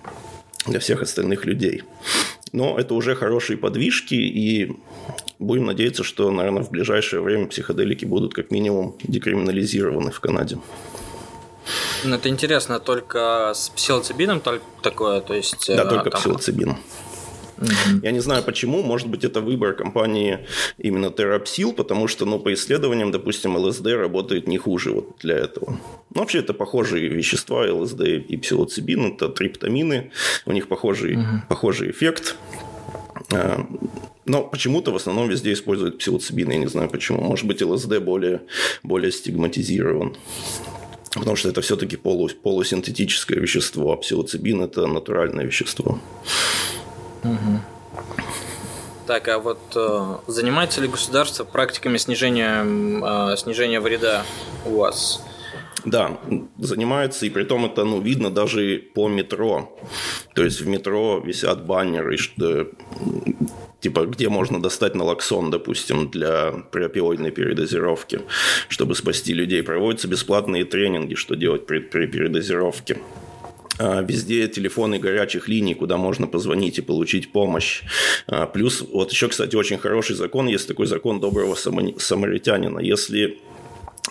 для 0.66 0.78
всех 0.78 1.02
остальных 1.02 1.44
людей. 1.46 1.82
Но 2.52 2.78
это 2.78 2.94
уже 2.94 3.14
хорошие 3.14 3.56
подвижки, 3.56 4.14
и 4.14 4.72
будем 5.38 5.66
надеяться, 5.66 6.04
что, 6.04 6.30
наверное, 6.30 6.62
в 6.62 6.70
ближайшее 6.70 7.22
время 7.22 7.46
психоделики 7.46 8.04
будут 8.04 8.34
как 8.34 8.50
минимум 8.50 8.96
декриминализированы 9.02 10.10
в 10.10 10.20
Канаде. 10.20 10.58
Ну, 12.04 12.14
это 12.14 12.28
интересно, 12.28 12.78
только 12.80 13.52
с 13.54 13.70
псилоцибином 13.70 14.40
только 14.40 14.64
такое, 14.82 15.20
то 15.20 15.34
есть... 15.34 15.66
Да, 15.68 15.84
э, 15.84 15.88
только 15.88 16.10
там... 16.10 16.20
псилоцибин. 16.20 16.76
Mm-hmm. 17.58 18.00
Я 18.02 18.12
не 18.12 18.20
знаю 18.20 18.42
почему, 18.42 18.82
может 18.82 19.08
быть, 19.08 19.24
это 19.24 19.40
выбор 19.40 19.74
компании 19.74 20.46
именно 20.78 21.06
Terapsil, 21.06 21.72
потому 21.72 22.06
что, 22.06 22.24
ну, 22.24 22.38
по 22.38 22.52
исследованиям, 22.54 23.10
допустим, 23.10 23.56
ЛСД 23.56 23.86
работает 23.86 24.46
не 24.46 24.58
хуже 24.58 24.92
вот 24.92 25.16
для 25.20 25.36
этого. 25.36 25.78
Но 26.14 26.20
вообще 26.20 26.38
это 26.38 26.54
похожие 26.54 27.08
вещества, 27.08 27.62
ЛСД 27.72 28.02
и 28.02 28.36
псилоцибин, 28.36 29.14
это 29.14 29.28
триптамины, 29.28 30.12
у 30.46 30.52
них 30.52 30.68
похожий, 30.68 31.16
mm-hmm. 31.16 31.48
похожий 31.48 31.90
эффект. 31.90 32.36
А, 33.32 33.66
но 34.24 34.44
почему-то 34.44 34.92
в 34.92 34.96
основном 34.96 35.28
везде 35.28 35.52
используют 35.52 35.98
псилоцибин, 35.98 36.50
я 36.50 36.58
не 36.58 36.66
знаю 36.66 36.88
почему. 36.88 37.20
Может 37.22 37.46
быть, 37.46 37.60
ЛСД 37.60 37.98
более, 37.98 38.42
более 38.82 39.10
стигматизирован. 39.10 40.16
Потому 41.18 41.36
что 41.36 41.48
это 41.48 41.60
все-таки 41.60 41.96
полу, 41.96 42.28
полусинтетическое 42.28 43.38
вещество, 43.38 43.92
а 43.92 43.96
псилоцибин– 43.96 44.62
это 44.62 44.86
натуральное 44.86 45.44
вещество. 45.44 45.98
Угу. 47.24 47.60
Так, 49.06 49.28
а 49.28 49.38
вот 49.38 49.58
э, 49.74 50.16
занимается 50.26 50.80
ли 50.82 50.88
государство 50.88 51.44
практиками 51.44 51.96
снижения, 51.96 52.62
э, 52.62 53.36
снижения 53.36 53.80
вреда 53.80 54.24
у 54.66 54.76
вас? 54.76 55.22
Да, 55.84 56.18
занимается, 56.58 57.26
и 57.26 57.30
при 57.30 57.44
том 57.44 57.66
это 57.66 57.84
ну, 57.84 58.00
видно 58.00 58.30
даже 58.30 58.82
по 58.94 59.08
метро. 59.08 59.78
То 60.34 60.44
есть 60.44 60.60
в 60.60 60.66
метро 60.66 61.22
висят 61.24 61.66
баннеры, 61.66 62.16
что 62.16 62.68
типа, 63.80 64.06
где 64.06 64.28
можно 64.28 64.60
достать 64.60 64.94
налоксон, 64.94 65.50
допустим, 65.50 66.10
для 66.10 66.50
приопиоидной 66.72 67.30
передозировки, 67.30 68.20
чтобы 68.68 68.94
спасти 68.94 69.34
людей. 69.34 69.62
Проводятся 69.62 70.08
бесплатные 70.08 70.64
тренинги, 70.64 71.14
что 71.14 71.36
делать 71.36 71.66
при, 71.66 71.78
при 71.78 72.06
передозировке. 72.06 72.98
А, 73.78 74.02
везде 74.02 74.48
телефоны 74.48 74.98
горячих 74.98 75.48
линий, 75.48 75.74
куда 75.74 75.96
можно 75.96 76.26
позвонить 76.26 76.78
и 76.78 76.82
получить 76.82 77.30
помощь. 77.30 77.82
А, 78.26 78.46
плюс, 78.46 78.80
вот 78.80 79.12
еще, 79.12 79.28
кстати, 79.28 79.54
очень 79.54 79.78
хороший 79.78 80.16
закон, 80.16 80.48
есть 80.48 80.66
такой 80.66 80.86
закон 80.86 81.20
доброго 81.20 81.54
самаритянина. 81.54 82.80
Если 82.80 83.38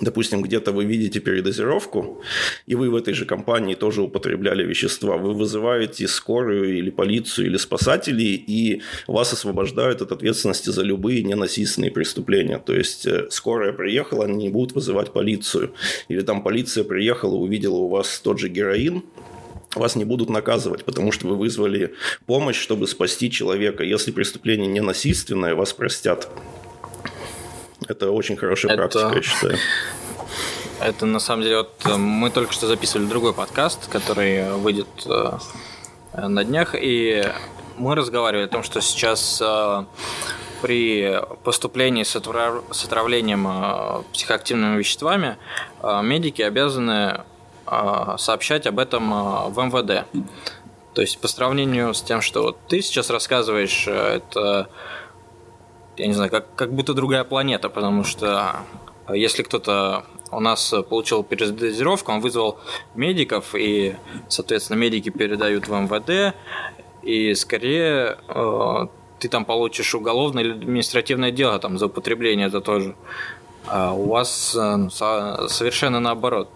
допустим, 0.01 0.41
где-то 0.41 0.71
вы 0.71 0.85
видите 0.85 1.19
передозировку, 1.19 2.21
и 2.65 2.75
вы 2.75 2.89
в 2.89 2.95
этой 2.95 3.13
же 3.13 3.25
компании 3.25 3.75
тоже 3.75 4.01
употребляли 4.01 4.63
вещества, 4.63 5.17
вы 5.17 5.33
вызываете 5.33 6.07
скорую 6.07 6.77
или 6.77 6.89
полицию, 6.89 7.47
или 7.47 7.57
спасателей, 7.57 8.35
и 8.35 8.81
вас 9.07 9.33
освобождают 9.33 10.01
от 10.01 10.11
ответственности 10.11 10.69
за 10.69 10.83
любые 10.83 11.23
ненасильственные 11.23 11.91
преступления. 11.91 12.59
То 12.59 12.73
есть, 12.73 13.05
э, 13.05 13.27
скорая 13.29 13.73
приехала, 13.73 14.25
они 14.25 14.45
не 14.45 14.49
будут 14.49 14.73
вызывать 14.73 15.11
полицию. 15.13 15.73
Или 16.09 16.21
там 16.21 16.43
полиция 16.43 16.83
приехала, 16.83 17.35
увидела 17.35 17.77
у 17.77 17.87
вас 17.87 18.19
тот 18.19 18.39
же 18.39 18.49
героин, 18.49 19.03
вас 19.75 19.95
не 19.95 20.05
будут 20.05 20.29
наказывать, 20.29 20.85
потому 20.85 21.11
что 21.11 21.27
вы 21.27 21.35
вызвали 21.35 21.93
помощь, 22.25 22.59
чтобы 22.59 22.87
спасти 22.87 23.29
человека. 23.29 23.83
Если 23.83 24.11
преступление 24.11 24.67
не 24.67 24.81
насильственное, 24.81 25.55
вас 25.55 25.73
простят. 25.73 26.29
Это 27.87 28.11
очень 28.11 28.37
хорошая 28.37 28.73
это... 28.73 28.81
практика, 28.81 29.11
я 29.15 29.21
считаю. 29.21 29.57
Это 30.79 31.07
на 31.07 31.19
самом 31.19 31.41
деле 31.41 31.57
вот 31.57 31.73
э, 31.85 31.97
мы 31.97 32.29
только 32.29 32.53
что 32.53 32.67
записывали 32.67 33.07
другой 33.07 33.33
подкаст, 33.33 33.87
который 33.87 34.51
выйдет 34.57 34.87
э, 35.07 35.37
на 36.13 36.43
днях, 36.43 36.75
и 36.79 37.23
мы 37.77 37.95
разговаривали 37.95 38.45
о 38.45 38.47
том, 38.47 38.61
что 38.61 38.79
сейчас 38.79 39.41
э, 39.43 39.85
при 40.61 41.19
поступлении 41.43 42.03
с, 42.03 42.15
отравлением 42.15 44.03
психоактивными 44.13 44.77
веществами 44.77 45.37
медики 45.81 46.43
обязаны 46.43 47.21
а, 47.69 48.17
сообщать 48.17 48.65
об 48.65 48.79
этом 48.79 49.13
а, 49.13 49.49
в 49.49 49.59
МВД. 49.59 50.05
То 50.93 51.01
есть 51.01 51.19
по 51.19 51.27
сравнению 51.27 51.93
с 51.93 52.01
тем, 52.01 52.21
что 52.21 52.43
вот 52.43 52.57
ты 52.69 52.81
сейчас 52.81 53.09
рассказываешь, 53.09 53.85
э, 53.87 54.21
это, 54.21 54.69
я 55.97 56.07
не 56.07 56.13
знаю, 56.13 56.29
как, 56.29 56.53
как 56.55 56.73
будто 56.73 56.93
другая 56.93 57.23
планета, 57.23 57.69
потому 57.69 58.03
что 58.03 58.61
а, 59.05 59.15
если 59.15 59.43
кто-то 59.43 60.05
у 60.31 60.39
нас 60.39 60.73
получил 60.89 61.23
передозировку, 61.23 62.11
он 62.11 62.21
вызвал 62.21 62.59
медиков, 62.95 63.55
и, 63.55 63.95
соответственно, 64.27 64.77
медики 64.77 65.09
передают 65.09 65.67
в 65.67 65.71
МВД, 65.71 66.35
и 67.01 67.33
скорее 67.35 68.17
э, 68.27 68.87
ты 69.19 69.29
там 69.29 69.45
получишь 69.45 69.95
уголовное 69.95 70.43
или 70.43 70.51
административное 70.51 71.31
дело 71.31 71.57
там 71.59 71.77
за 71.77 71.85
употребление, 71.85 72.47
это 72.47 72.59
тоже. 72.61 72.95
А 73.67 73.93
у 73.93 74.09
вас 74.09 74.55
э, 74.55 74.89
совершенно 74.89 75.99
наоборот. 75.99 76.49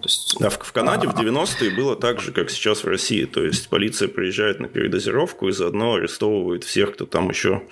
То 0.00 0.08
есть... 0.08 0.36
Да, 0.40 0.50
в, 0.50 0.72
Канаде 0.72 1.08
в 1.08 1.14
90-е 1.14 1.70
было 1.70 1.96
так 1.96 2.20
же, 2.20 2.32
как 2.32 2.50
сейчас 2.50 2.84
в 2.84 2.88
России. 2.88 3.24
То 3.24 3.44
есть 3.44 3.68
полиция 3.68 4.08
приезжает 4.08 4.60
на 4.60 4.68
передозировку 4.68 5.48
и 5.48 5.52
заодно 5.52 5.94
арестовывает 5.94 6.64
всех, 6.64 6.94
кто 6.94 7.06
там 7.06 7.28
еще 7.30 7.62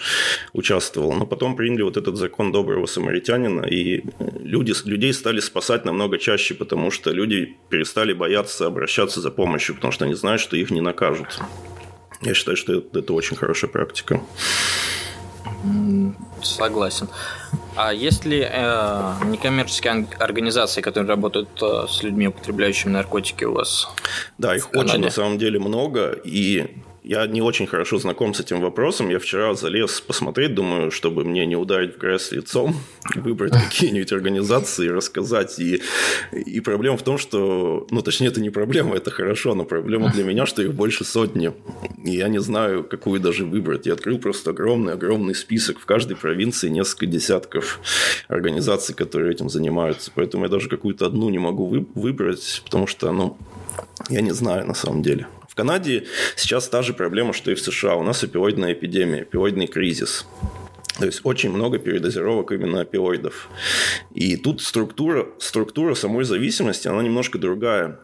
участвовал. 0.53 1.12
Но 1.12 1.27
потом 1.27 1.57
приняли 1.57 1.83
вот 1.83 1.97
этот 1.97 2.17
закон 2.17 2.53
доброго 2.53 2.87
самаритянина, 2.87 3.62
и 3.62 4.03
люди, 4.41 4.75
людей 4.85 5.12
стали 5.12 5.41
спасать 5.41 5.85
намного 5.85 6.19
чаще, 6.19 6.55
потому 6.55 6.91
что 6.91 7.11
люди 7.11 7.57
перестали 7.69 8.12
бояться 8.12 8.67
обращаться 8.67 9.21
за 9.21 9.31
помощью, 9.31 9.75
потому 9.75 9.93
что 9.93 10.05
они 10.05 10.15
знают, 10.15 10.41
что 10.41 10.57
их 10.57 10.71
не 10.71 10.81
накажут. 10.81 11.41
Я 12.23 12.35
считаю, 12.35 12.57
что 12.57 12.75
это, 12.75 12.99
это 12.99 13.12
очень 13.12 13.37
хорошая 13.37 13.71
практика. 13.71 14.23
Согласен. 16.43 17.09
А 17.77 17.93
есть 17.93 18.25
ли 18.25 18.41
э, 18.41 19.13
некоммерческие 19.27 20.07
организации, 20.19 20.81
которые 20.81 21.09
работают 21.09 21.49
э, 21.61 21.87
с 21.89 22.03
людьми, 22.03 22.29
употребляющими 22.29 22.93
наркотики 22.93 23.45
у 23.45 23.53
вас? 23.53 23.89
Да, 24.39 24.57
их 24.57 24.71
очень 24.75 25.01
на 25.01 25.11
самом 25.11 25.39
деле 25.39 25.59
много. 25.59 26.13
И 26.25 26.77
я 27.07 27.25
не 27.29 27.40
очень 27.40 27.69
хорошо 27.69 27.99
знаком 27.99 28.35
с 28.35 28.40
этим 28.40 28.61
вопросом. 28.61 29.09
Я 29.11 29.21
вчера 29.21 29.55
залез 29.55 30.01
посмотреть, 30.01 30.55
думаю, 30.55 30.90
чтобы 30.90 31.25
мне 31.25 31.47
не 31.47 31.55
ударить 31.55 31.95
в 31.95 31.99
грязь 31.99 32.33
лицом, 32.33 32.75
выбрать 33.14 33.53
какие-нибудь 33.53 34.12
организации, 34.12 34.88
рассказать. 34.88 35.57
И, 35.61 35.81
и 36.33 36.61
проблема 36.61 36.97
в 36.97 37.03
том, 37.03 37.16
что... 37.16 37.87
Ну, 37.90 38.03
точнее, 38.03 38.27
это 38.27 38.40
не 38.40 38.51
проблема, 38.51 38.97
это 38.97 39.12
хорошо, 39.12 39.55
но 39.55 39.64
проблема 39.64 40.11
для 40.11 40.25
меня, 40.25 40.47
что 40.47 40.62
их 40.62 40.75
больше 40.75 41.05
сотни. 41.05 41.53
И 42.05 42.16
я 42.16 42.27
не 42.27 42.40
знаю, 42.40 42.83
какую 42.83 43.21
даже 43.21 43.45
выбрать. 43.45 43.87
Я 43.87 43.92
открыл 43.92 44.19
просто 44.19 44.51
огромный-огромный 44.51 45.37
список. 45.37 45.79
В 45.79 45.87
каждой 45.87 46.16
провинции 46.16 46.69
несколько 46.69 47.07
десятков 47.07 47.79
организаций, 48.27 48.97
которые 48.97 49.31
этим 49.31 49.49
занимаются. 49.49 50.11
Поэтому 50.12 50.42
я 50.42 50.51
даже 50.51 50.69
какую-то 50.69 51.07
одну 51.07 51.31
не 51.31 51.38
могу 51.38 51.66
вы, 51.66 51.87
выбрать, 51.95 52.62
потому 52.64 52.88
что, 52.88 53.12
ну, 53.12 53.37
я 54.09 54.23
не 54.23 54.33
знаю 54.33 54.66
на 54.66 54.75
самом 54.75 55.03
деле. 55.03 55.29
Канаде 55.57 56.05
сейчас 56.37 56.69
та 56.69 56.83
же 56.83 56.92
проблема, 56.92 57.33
что 57.33 57.51
и 57.51 57.55
в 57.55 57.61
США. 57.61 57.97
У 57.97 58.03
нас 58.03 58.23
опиоидная 58.23 58.75
эпидемия, 58.75 59.23
опиоидный 59.23 59.66
кризис. 59.66 60.27
То 60.99 61.07
есть 61.07 61.23
очень 61.25 61.51
много 61.51 61.79
передозировок 61.79 62.53
именно 62.53 62.83
опиоидов. 62.83 63.49
И 64.14 64.37
тут 64.37 64.61
структура, 64.61 65.27
структура 65.38 65.95
самой 65.95 66.25
зависимости, 66.25 66.88
она 66.88 67.03
немножко 67.03 67.38
другая 67.38 67.99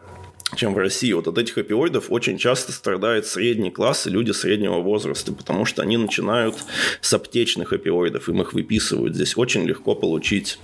чем 0.57 0.75
в 0.75 0.79
России. 0.79 1.13
Вот 1.13 1.29
от 1.29 1.37
этих 1.37 1.59
опиоидов 1.59 2.11
очень 2.11 2.39
часто 2.39 2.73
страдает 2.73 3.27
средний 3.27 3.71
класс 3.71 4.07
и 4.07 4.11
люди 4.11 4.33
среднего 4.33 4.81
возраста, 4.81 5.33
потому 5.33 5.67
что 5.67 5.83
они 5.83 5.99
начинают 5.99 6.57
с 7.03 7.13
аптечных 7.13 7.73
опиоидов, 7.73 8.29
им 8.31 8.41
их 8.41 8.55
выписывают. 8.55 9.15
Здесь 9.15 9.37
очень 9.37 9.65
легко 9.65 9.95
получить 9.95 10.59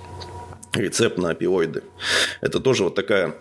рецепт 0.75 1.19
на 1.19 1.31
опиоиды. 1.31 1.83
Это 2.41 2.61
тоже 2.61 2.85
вот 2.85 2.95
такая 2.95 3.35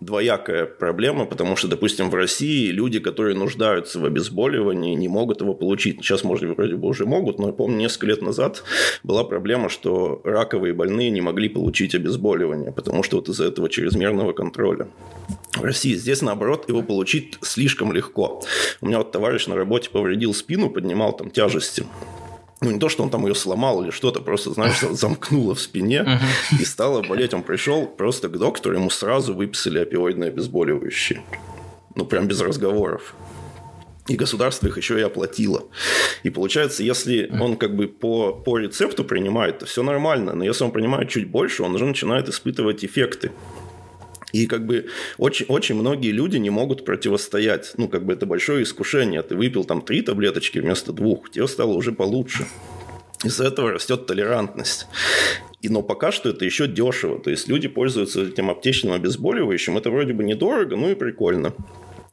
двоякая 0.00 0.66
проблема, 0.66 1.24
потому 1.24 1.56
что, 1.56 1.68
допустим, 1.68 2.10
в 2.10 2.14
России 2.14 2.70
люди, 2.70 3.00
которые 3.00 3.36
нуждаются 3.36 3.98
в 3.98 4.04
обезболивании, 4.04 4.94
не 4.94 5.08
могут 5.08 5.40
его 5.40 5.54
получить. 5.54 5.98
Сейчас, 5.98 6.24
может, 6.24 6.56
вроде 6.56 6.76
бы 6.76 6.88
уже 6.88 7.06
могут, 7.06 7.38
но 7.38 7.48
я 7.48 7.52
помню, 7.52 7.78
несколько 7.78 8.06
лет 8.06 8.22
назад 8.22 8.62
была 9.02 9.24
проблема, 9.24 9.68
что 9.68 10.20
раковые 10.24 10.74
больные 10.74 11.10
не 11.10 11.20
могли 11.20 11.48
получить 11.48 11.94
обезболивание, 11.94 12.72
потому 12.72 13.02
что 13.02 13.16
вот 13.16 13.28
из-за 13.28 13.46
этого 13.46 13.68
чрезмерного 13.68 14.32
контроля. 14.32 14.88
В 15.56 15.62
России 15.62 15.94
здесь, 15.94 16.22
наоборот, 16.22 16.68
его 16.68 16.82
получить 16.82 17.38
слишком 17.42 17.92
легко. 17.92 18.42
У 18.80 18.86
меня 18.86 18.98
вот 18.98 19.12
товарищ 19.12 19.46
на 19.46 19.54
работе 19.54 19.90
повредил 19.90 20.34
спину, 20.34 20.70
поднимал 20.70 21.16
там 21.16 21.30
тяжести. 21.30 21.84
Ну, 22.64 22.70
не 22.70 22.78
то, 22.78 22.88
что 22.88 23.02
он 23.02 23.10
там 23.10 23.26
ее 23.26 23.34
сломал 23.34 23.82
или 23.82 23.90
что-то, 23.90 24.20
просто, 24.20 24.50
знаешь, 24.50 24.80
замкнуло 24.90 25.54
в 25.54 25.60
спине 25.60 26.20
и 26.58 26.64
стало 26.64 27.02
болеть. 27.02 27.34
Он 27.34 27.42
пришел 27.42 27.86
просто 27.86 28.28
к 28.28 28.38
доктору, 28.38 28.76
ему 28.76 28.90
сразу 28.90 29.34
выписали 29.34 29.80
опиоидные 29.80 30.30
обезболивающие. 30.30 31.22
Ну, 31.94 32.06
прям 32.06 32.26
без 32.26 32.40
разговоров. 32.40 33.14
И 34.08 34.16
государство 34.16 34.66
их 34.66 34.76
еще 34.76 34.98
и 34.98 35.02
оплатило. 35.02 35.64
И 36.24 36.30
получается, 36.30 36.82
если 36.82 37.30
он 37.40 37.56
как 37.56 37.74
бы 37.74 37.86
по, 37.86 38.32
по 38.32 38.58
рецепту 38.58 39.04
принимает, 39.04 39.60
то 39.60 39.66
все 39.66 39.82
нормально. 39.82 40.34
Но 40.34 40.44
если 40.44 40.64
он 40.64 40.72
принимает 40.72 41.08
чуть 41.08 41.30
больше, 41.30 41.62
он 41.62 41.74
уже 41.74 41.86
начинает 41.86 42.28
испытывать 42.28 42.84
эффекты. 42.84 43.32
И 44.34 44.46
как 44.46 44.66
бы 44.66 44.86
очень, 45.16 45.46
очень 45.46 45.76
многие 45.76 46.10
люди 46.10 46.38
не 46.38 46.50
могут 46.50 46.84
противостоять. 46.84 47.72
Ну, 47.76 47.88
как 47.88 48.04
бы 48.04 48.12
это 48.12 48.26
большое 48.26 48.64
искушение. 48.64 49.22
Ты 49.22 49.36
выпил 49.36 49.62
там 49.62 49.80
три 49.80 50.02
таблеточки 50.02 50.58
вместо 50.58 50.92
двух, 50.92 51.30
тебе 51.30 51.46
стало 51.46 51.74
уже 51.74 51.92
получше. 51.92 52.44
Из-за 53.22 53.44
этого 53.44 53.70
растет 53.70 54.06
толерантность. 54.06 54.88
И, 55.62 55.68
но 55.68 55.82
пока 55.82 56.10
что 56.10 56.30
это 56.30 56.44
еще 56.44 56.66
дешево. 56.66 57.20
То 57.20 57.30
есть 57.30 57.46
люди 57.46 57.68
пользуются 57.68 58.22
этим 58.22 58.50
аптечным 58.50 58.92
обезболивающим. 58.92 59.78
Это 59.78 59.90
вроде 59.90 60.14
бы 60.14 60.24
недорого, 60.24 60.74
ну 60.74 60.90
и 60.90 60.96
прикольно. 60.96 61.54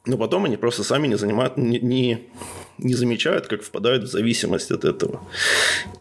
Но 0.06 0.16
потом 0.16 0.46
они 0.46 0.58
просто 0.58 0.84
сами 0.84 1.08
не, 1.08 1.16
занимают, 1.16 1.58
не, 1.58 1.80
не, 1.80 2.28
не 2.78 2.94
замечают, 2.94 3.48
как 3.48 3.64
впадают 3.64 4.04
в 4.04 4.12
зависимость 4.12 4.70
от 4.70 4.86
этого. 4.86 5.28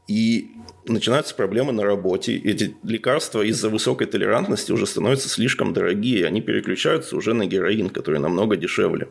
И 0.06 0.50
начинаются 0.92 1.34
проблемы 1.34 1.72
на 1.72 1.84
работе. 1.84 2.36
Эти 2.36 2.76
лекарства 2.82 3.42
из-за 3.42 3.68
высокой 3.68 4.06
толерантности 4.06 4.72
уже 4.72 4.86
становятся 4.86 5.28
слишком 5.28 5.72
дорогие. 5.72 6.26
Они 6.26 6.40
переключаются 6.40 7.16
уже 7.16 7.34
на 7.34 7.46
героин, 7.46 7.90
который 7.90 8.20
намного 8.20 8.56
дешевле. 8.56 9.08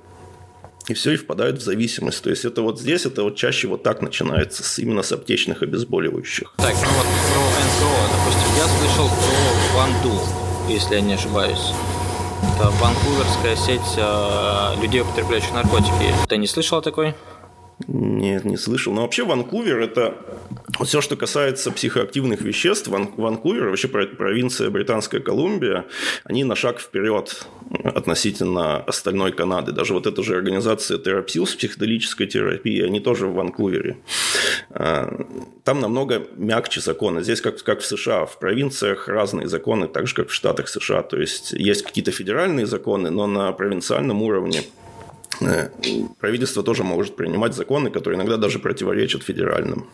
И 0.88 0.94
все, 0.94 1.12
и 1.12 1.18
впадают 1.18 1.60
в 1.60 1.62
зависимость. 1.62 2.24
То 2.24 2.32
есть 2.32 2.46
это 2.46 2.62
вот 2.62 2.80
здесь, 2.80 3.06
это 3.06 3.24
вот 3.24 3.36
чаще 3.36 3.68
вот 3.68 3.84
так 3.84 4.02
начинается, 4.02 4.64
с, 4.64 4.80
именно 4.80 5.04
с 5.04 5.12
аптечных 5.12 5.62
обезболивающих. 5.62 6.54
Так, 6.58 6.74
ну 6.74 6.90
вот 6.98 7.06
про 7.06 7.42
НКО, 7.66 8.10
допустим, 8.18 8.56
я 8.58 8.68
слышал 8.68 9.08
про 9.08 9.78
Ванду, 9.78 10.20
если 10.68 10.96
я 10.96 11.02
не 11.02 11.14
ошибаюсь. 11.14 11.74
Это 12.56 12.70
ванкуверская 12.70 13.56
сеть 13.56 13.98
э, 13.98 14.82
людей, 14.82 15.02
употребляющих 15.02 15.54
наркотики. 15.54 16.14
Ты 16.28 16.38
не 16.38 16.48
слышал 16.48 16.80
о 16.80 16.82
такой? 16.82 17.14
Нет, 17.88 18.44
не 18.44 18.58
слышал. 18.58 18.94
Но 18.94 19.04
вообще 19.04 19.24
Ванкувер– 19.24 19.80
это 19.82 20.18
все, 20.84 21.00
что 21.00 21.16
касается 21.16 21.72
психоактивных 21.72 22.42
веществ. 22.42 22.90
Ван, 22.90 23.10
Ванкувер, 23.16 23.70
вообще 23.70 23.88
провинция 23.88 24.70
Британская 24.70 25.22
Колумбия, 25.22 25.86
они 26.26 26.44
на 26.44 26.56
шаг 26.56 26.80
вперед 26.80 27.48
относительно 27.84 28.78
остальной 28.78 29.32
Канады. 29.32 29.72
Даже 29.72 29.94
вот 29.94 30.08
эта 30.08 30.22
же 30.24 30.36
организация 30.36 30.98
Терапсилс 30.98 31.56
психоделической 31.56 32.28
терапии, 32.28 32.82
они 32.82 33.00
тоже 33.00 33.28
в 33.28 33.34
Ванкувере. 33.34 33.98
А, 34.72 35.26
там 35.64 35.80
намного 35.80 36.28
мягче 36.36 36.82
законы. 36.82 37.24
Здесь 37.24 37.40
как, 37.40 37.64
как 37.64 37.80
в 37.80 37.86
США. 37.86 38.26
В 38.26 38.40
провинциях 38.40 39.08
разные 39.08 39.48
законы, 39.48 39.88
так 39.88 40.08
же, 40.08 40.16
как 40.16 40.30
в 40.30 40.34
штатах 40.34 40.68
США. 40.68 41.02
То 41.02 41.18
есть, 41.18 41.54
есть 41.54 41.84
какие-то 41.84 42.12
федеральные 42.12 42.66
законы, 42.66 43.10
но 43.10 43.26
на 43.26 43.52
провинциальном 43.54 44.22
уровне 44.22 44.64
правительство 46.20 46.64
тоже 46.64 46.84
может 46.84 47.16
принимать 47.16 47.56
законы, 47.56 47.90
которые 47.92 48.18
иногда 48.18 48.38
даже 48.38 48.60
противоречат 48.60 49.24
федеральным. 49.24 49.88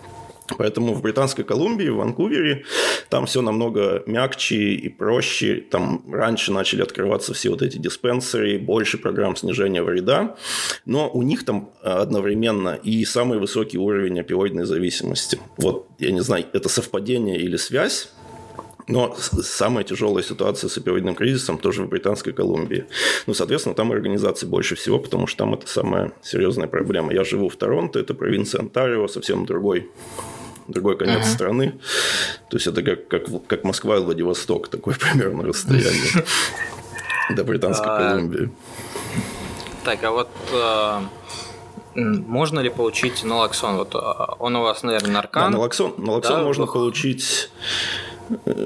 Поэтому 0.57 0.93
в 0.93 1.01
Британской 1.01 1.43
Колумбии, 1.43 1.89
в 1.89 1.95
Ванкувере, 1.95 2.65
там 3.09 3.25
все 3.25 3.41
намного 3.41 4.03
мягче 4.05 4.73
и 4.73 4.89
проще. 4.89 5.63
Там 5.71 6.03
раньше 6.11 6.51
начали 6.51 6.83
открываться 6.83 7.33
все 7.33 7.49
вот 7.49 7.61
эти 7.61 7.77
диспенсеры, 7.77 8.59
больше 8.59 8.97
программ 8.97 9.35
снижения 9.35 9.81
вреда. 9.81 10.35
Но 10.85 11.09
у 11.09 11.23
них 11.23 11.45
там 11.45 11.71
э, 11.81 11.89
одновременно 11.89 12.79
и 12.83 13.03
самый 13.05 13.39
высокий 13.39 13.77
уровень 13.77 14.19
опиоидной 14.19 14.65
зависимости. 14.65 15.39
Вот, 15.57 15.87
я 15.99 16.11
не 16.11 16.21
знаю, 16.21 16.45
это 16.53 16.69
совпадение 16.69 17.37
или 17.39 17.57
связь, 17.57 18.09
но 18.87 19.15
самая 19.17 19.83
тяжелая 19.83 20.23
ситуация 20.23 20.69
с 20.69 20.77
опиоидным 20.77 21.15
кризисом 21.15 21.57
тоже 21.57 21.83
в 21.83 21.89
Британской 21.89 22.33
Колумбии. 22.33 22.85
Ну, 23.25 23.33
соответственно, 23.33 23.73
там 23.75 23.91
организаций 23.91 24.47
больше 24.47 24.75
всего, 24.75 24.99
потому 24.99 25.27
что 25.27 25.39
там 25.39 25.53
это 25.55 25.67
самая 25.67 26.11
серьезная 26.21 26.67
проблема. 26.67 27.13
Я 27.13 27.23
живу 27.23 27.49
в 27.49 27.55
Торонто, 27.55 27.99
это 27.99 28.13
провинция 28.13 28.61
Онтарио, 28.61 29.07
совсем 29.07 29.45
другой 29.45 29.89
другой 30.67 30.97
конец 30.97 31.25
uh-huh. 31.25 31.33
страны. 31.33 31.79
То 32.49 32.57
есть 32.57 32.65
это 32.65 32.81
как, 32.81 33.07
как, 33.07 33.23
как 33.45 33.63
Москва 33.63 33.97
и 33.97 33.99
Владивосток, 33.99 34.67
такое 34.67 34.95
примерно 34.99 35.43
расстояние 35.43 36.25
до 37.29 37.43
Британской 37.43 37.87
а, 37.87 37.97
Колумбии. 37.97 38.51
Так, 39.83 40.03
а 40.03 40.11
вот 40.11 40.29
а, 40.53 41.03
можно 41.93 42.61
ли 42.61 42.69
получить 42.69 43.23
налоксон? 43.23 43.77
Вот 43.77 43.93
а, 43.93 44.35
он 44.39 44.55
у 44.55 44.63
вас, 44.63 44.81
наверное, 44.81 45.11
наркан. 45.11 45.51
Да, 45.51 45.57
налоксон, 45.57 45.93
налоксон 45.97 46.43
можно 46.43 46.65
получить 46.65 47.51
Э, 48.14 48.14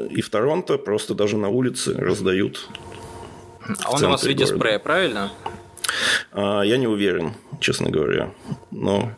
и 0.09 0.21
в 0.21 0.29
Торонто 0.29 0.77
просто 0.77 1.13
даже 1.13 1.37
на 1.37 1.49
улице 1.49 1.93
раздают. 1.93 2.69
А 3.83 3.91
он 3.91 4.03
у 4.03 4.09
вас 4.09 4.23
в 4.23 4.27
виде 4.27 4.45
города. 4.45 4.59
спрея, 4.59 4.79
правильно? 4.79 5.31
А, 6.31 6.61
я 6.61 6.77
не 6.77 6.87
уверен, 6.87 7.33
честно 7.59 7.89
говоря. 7.89 8.31
Но 8.71 9.11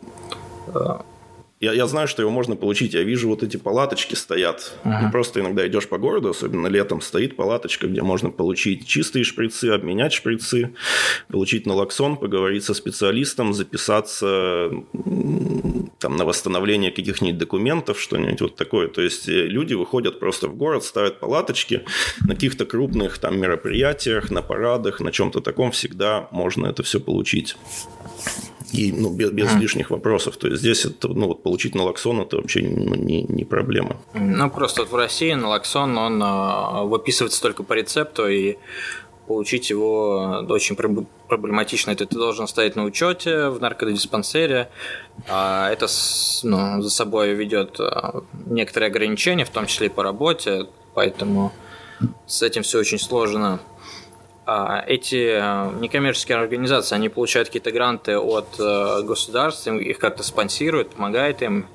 я, 1.62 1.72
я 1.72 1.86
знаю, 1.86 2.08
что 2.08 2.22
его 2.22 2.32
можно 2.32 2.56
получить. 2.56 2.92
Я 2.92 3.04
вижу, 3.04 3.28
вот 3.28 3.44
эти 3.44 3.56
палаточки 3.56 4.16
стоят. 4.16 4.72
И 4.84 5.12
просто 5.12 5.38
иногда 5.38 5.64
идешь 5.66 5.88
по 5.88 5.96
городу, 5.96 6.30
особенно 6.30 6.66
летом, 6.66 7.00
стоит 7.00 7.36
палаточка, 7.36 7.86
где 7.86 8.02
можно 8.02 8.30
получить 8.30 8.84
чистые 8.84 9.22
шприцы, 9.22 9.66
обменять 9.66 10.12
шприцы, 10.12 10.74
получить 11.28 11.64
налоксон, 11.64 12.16
поговорить 12.16 12.64
со 12.64 12.74
специалистом, 12.74 13.54
записаться 13.54 14.70
там, 16.02 16.16
на 16.16 16.24
восстановление 16.24 16.90
каких-нибудь 16.90 17.38
документов, 17.38 18.00
что-нибудь 18.00 18.40
вот 18.40 18.56
такое. 18.56 18.88
То 18.88 19.00
есть 19.00 19.28
э, 19.28 19.46
люди 19.46 19.74
выходят 19.74 20.18
просто 20.18 20.48
в 20.48 20.56
город, 20.56 20.84
ставят 20.84 21.20
палаточки 21.20 21.84
на 22.26 22.34
каких-то 22.34 22.66
крупных 22.66 23.18
там 23.18 23.38
мероприятиях, 23.38 24.30
на 24.30 24.42
парадах, 24.42 25.00
на 25.00 25.12
чем-то 25.12 25.40
таком 25.40 25.70
всегда 25.70 26.28
можно 26.32 26.66
это 26.66 26.82
все 26.82 27.00
получить 27.00 27.56
и 28.72 28.90
ну, 28.90 29.10
без, 29.14 29.30
без 29.30 29.48
mm. 29.48 29.60
лишних 29.60 29.90
вопросов. 29.90 30.36
То 30.36 30.48
есть 30.48 30.60
здесь 30.60 30.84
это, 30.84 31.08
ну, 31.08 31.26
вот 31.28 31.42
получить 31.42 31.74
налоксон 31.74 32.20
это 32.20 32.36
вообще 32.38 32.62
ну, 32.62 32.94
не, 32.94 33.22
не 33.22 33.44
проблема. 33.44 33.96
Ну, 34.14 34.50
просто 34.50 34.82
вот 34.82 34.90
в 34.90 34.96
России 34.96 35.32
налоксон, 35.34 35.98
он 35.98 36.22
э, 36.22 36.84
выписывается 36.84 37.42
только 37.42 37.62
по 37.62 37.74
рецепту, 37.74 38.28
и 38.28 38.56
получить 39.32 39.70
его 39.70 40.44
очень 40.48 40.76
проблематично. 40.76 41.90
Это 41.90 42.04
ты 42.04 42.16
должен 42.16 42.46
стоять 42.46 42.76
на 42.76 42.84
учете 42.84 43.48
в 43.48 43.60
наркодиспансере. 43.60 44.68
А 45.26 45.70
это 45.70 45.86
ну, 46.42 46.82
за 46.82 46.90
собой 46.90 47.32
ведет 47.32 47.80
а, 47.80 48.22
некоторые 48.46 48.88
ограничения, 48.88 49.46
в 49.46 49.50
том 49.50 49.66
числе 49.66 49.86
и 49.86 49.90
по 49.90 50.02
работе, 50.02 50.66
поэтому 50.94 51.50
с 52.26 52.42
этим 52.42 52.62
все 52.62 52.78
очень 52.78 52.98
сложно. 52.98 53.60
а 54.44 54.84
эти 54.86 55.38
э, 55.40 55.70
некоммерческие 55.80 56.36
организации, 56.36 56.94
они 56.96 57.08
получают 57.08 57.48
какие-то 57.48 57.70
гранты 57.70 58.18
от 58.18 58.48
э, 58.58 59.02
государства, 59.02 59.78
их 59.78 59.98
как-то 59.98 60.22
спонсируют, 60.22 60.90
помогает 60.90 61.42
им. 61.42 61.66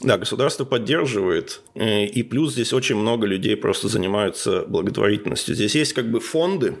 Да, 0.00 0.18
государство 0.18 0.64
поддерживает, 0.64 1.62
э, 1.74 2.04
и 2.04 2.22
плюс 2.22 2.52
здесь 2.52 2.72
очень 2.72 2.96
много 2.96 3.26
людей 3.26 3.56
просто 3.56 3.88
занимаются 3.88 4.64
благотворительностью. 4.66 5.54
Здесь 5.54 5.74
есть 5.74 5.92
как 5.94 6.10
бы 6.10 6.20
фонды, 6.20 6.76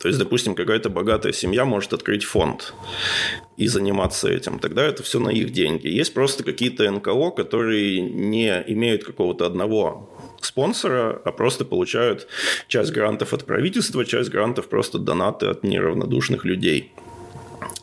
то 0.00 0.06
есть, 0.06 0.18
допустим, 0.20 0.54
какая-то 0.54 0.90
богатая 0.90 1.32
семья 1.32 1.64
может 1.64 1.92
открыть 1.92 2.24
фонд 2.24 2.72
и 3.56 3.66
заниматься 3.66 4.28
этим, 4.28 4.60
тогда 4.60 4.84
это 4.84 5.02
все 5.02 5.18
на 5.18 5.30
их 5.30 5.52
деньги. 5.52 5.88
Есть 5.88 6.14
просто 6.14 6.44
какие-то 6.44 6.88
НКО, 6.88 7.30
которые 7.30 8.00
не 8.00 8.48
имеют 8.68 9.02
какого-то 9.02 9.44
одного 9.44 10.08
спонсора, 10.40 11.20
а 11.24 11.32
просто 11.32 11.64
получают 11.64 12.28
часть 12.68 12.92
грантов 12.92 13.32
от 13.32 13.44
правительства, 13.44 14.04
часть 14.04 14.30
грантов 14.30 14.68
просто 14.68 14.98
донаты 14.98 15.46
от 15.46 15.64
неравнодушных 15.64 16.44
людей. 16.44 16.92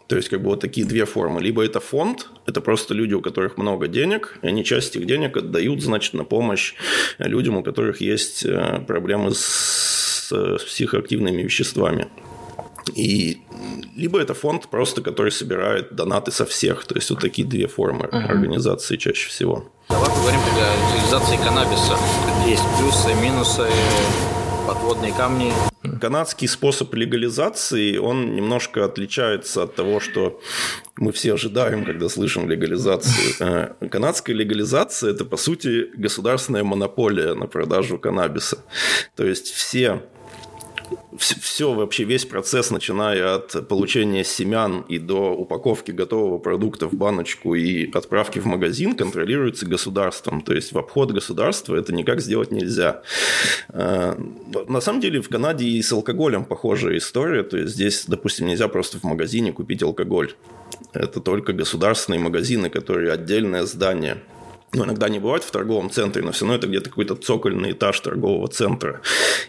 То 0.07 0.15
есть, 0.15 0.29
как 0.29 0.41
бы 0.41 0.49
вот 0.49 0.59
такие 0.59 0.85
две 0.85 1.05
формы. 1.05 1.41
Либо 1.41 1.65
это 1.65 1.79
фонд, 1.79 2.27
это 2.45 2.61
просто 2.61 2.93
люди, 2.93 3.13
у 3.15 3.21
которых 3.21 3.57
много 3.57 3.87
денег, 3.87 4.37
и 4.43 4.47
они 4.47 4.63
часть 4.63 4.95
этих 4.95 5.07
денег 5.07 5.37
отдают, 5.37 5.81
значит, 5.81 6.13
на 6.13 6.23
помощь 6.23 6.75
людям, 7.17 7.57
у 7.57 7.63
которых 7.63 8.01
есть 8.01 8.45
э, 8.45 8.83
проблемы 8.87 9.33
с, 9.33 10.29
с 10.31 10.63
психоактивными 10.63 11.41
веществами. 11.41 12.07
И 12.93 13.39
либо 13.95 14.19
это 14.19 14.35
фонд 14.35 14.67
просто, 14.67 15.01
который 15.01 15.31
собирает 15.31 15.95
донаты 15.95 16.31
со 16.31 16.45
всех. 16.45 16.85
То 16.85 16.95
есть 16.95 17.09
вот 17.09 17.19
такие 17.19 17.47
две 17.47 17.67
формы 17.67 18.05
uh-huh. 18.05 18.25
организации 18.25 18.97
чаще 18.97 19.29
всего. 19.29 19.71
Давай 19.89 20.09
поговорим 20.09 20.39
о 20.39 20.95
легализации 20.95 21.37
каннабиса. 21.37 21.97
Есть 22.45 22.63
плюсы, 22.77 23.13
минусы, 23.15 23.67
подводные 24.65 25.13
камни. 25.13 25.51
Канадский 26.01 26.47
способ 26.47 26.93
легализации, 26.93 27.97
он 27.97 28.35
немножко 28.35 28.83
отличается 28.85 29.63
от 29.63 29.75
того, 29.75 29.99
что 29.99 30.41
мы 30.97 31.11
все 31.11 31.33
ожидаем, 31.33 31.85
когда 31.85 32.09
слышим 32.09 32.49
легализацию. 32.49 33.15
Э, 33.45 33.87
канадская 33.89 34.35
легализация– 34.35 35.11
это, 35.11 35.25
по 35.25 35.37
сути, 35.37 35.89
государственная 35.95 36.63
монополия 36.63 37.33
на 37.33 37.47
продажу 37.47 37.99
каннабиса. 37.99 38.57
То 39.15 39.25
есть 39.25 39.51
все 39.51 40.01
все 41.17 41.73
вообще, 41.73 42.03
весь 42.03 42.25
процесс, 42.25 42.71
начиная 42.71 43.35
от 43.35 43.67
получения 43.67 44.23
семян 44.23 44.81
и 44.81 44.99
до 44.99 45.31
упаковки 45.31 45.91
готового 45.91 46.37
продукта 46.37 46.87
в 46.87 46.93
баночку 46.93 47.55
и 47.55 47.91
отправки 47.91 48.39
в 48.39 48.45
магазин, 48.45 48.95
контролируется 48.95 49.65
государством. 49.65 50.41
То 50.41 50.53
есть 50.53 50.73
в 50.73 50.77
обход 50.77 51.11
государства 51.11 51.75
это 51.75 51.93
никак 51.93 52.21
сделать 52.21 52.51
нельзя. 52.51 53.01
Э, 53.69 54.15
на 54.67 54.81
самом 54.81 55.01
деле 55.01 55.21
в 55.21 55.29
Канаде 55.29 55.65
и 55.65 55.81
с 55.81 55.91
алкоголем 55.91 56.45
похожая 56.45 56.97
история. 56.97 57.43
То 57.43 57.57
есть 57.57 57.73
здесь, 57.73 58.05
допустим, 58.07 58.47
нельзя 58.47 58.67
просто 58.67 58.99
в 58.99 59.03
магазине 59.03 59.53
купить 59.53 59.83
алкоголь. 59.83 60.33
Это 60.93 61.19
только 61.19 61.53
государственные 61.53 62.19
магазины, 62.19 62.69
которые 62.69 63.11
отдельное 63.11 63.63
здание– 63.63 64.17
ну, 64.75 64.85
иногда 64.85 65.09
не 65.09 65.19
бывает 65.19 65.43
в 65.43 65.51
торговом 65.51 65.89
центре, 65.89 66.21
но 66.21 66.31
все 66.31 66.45
равно 66.45 66.57
это 66.57 66.67
где-то 66.67 66.89
какой-то 66.89 67.15
цокольный 67.15 67.71
этаж 67.71 67.99
торгового 67.99 68.47
центра. 68.47 69.01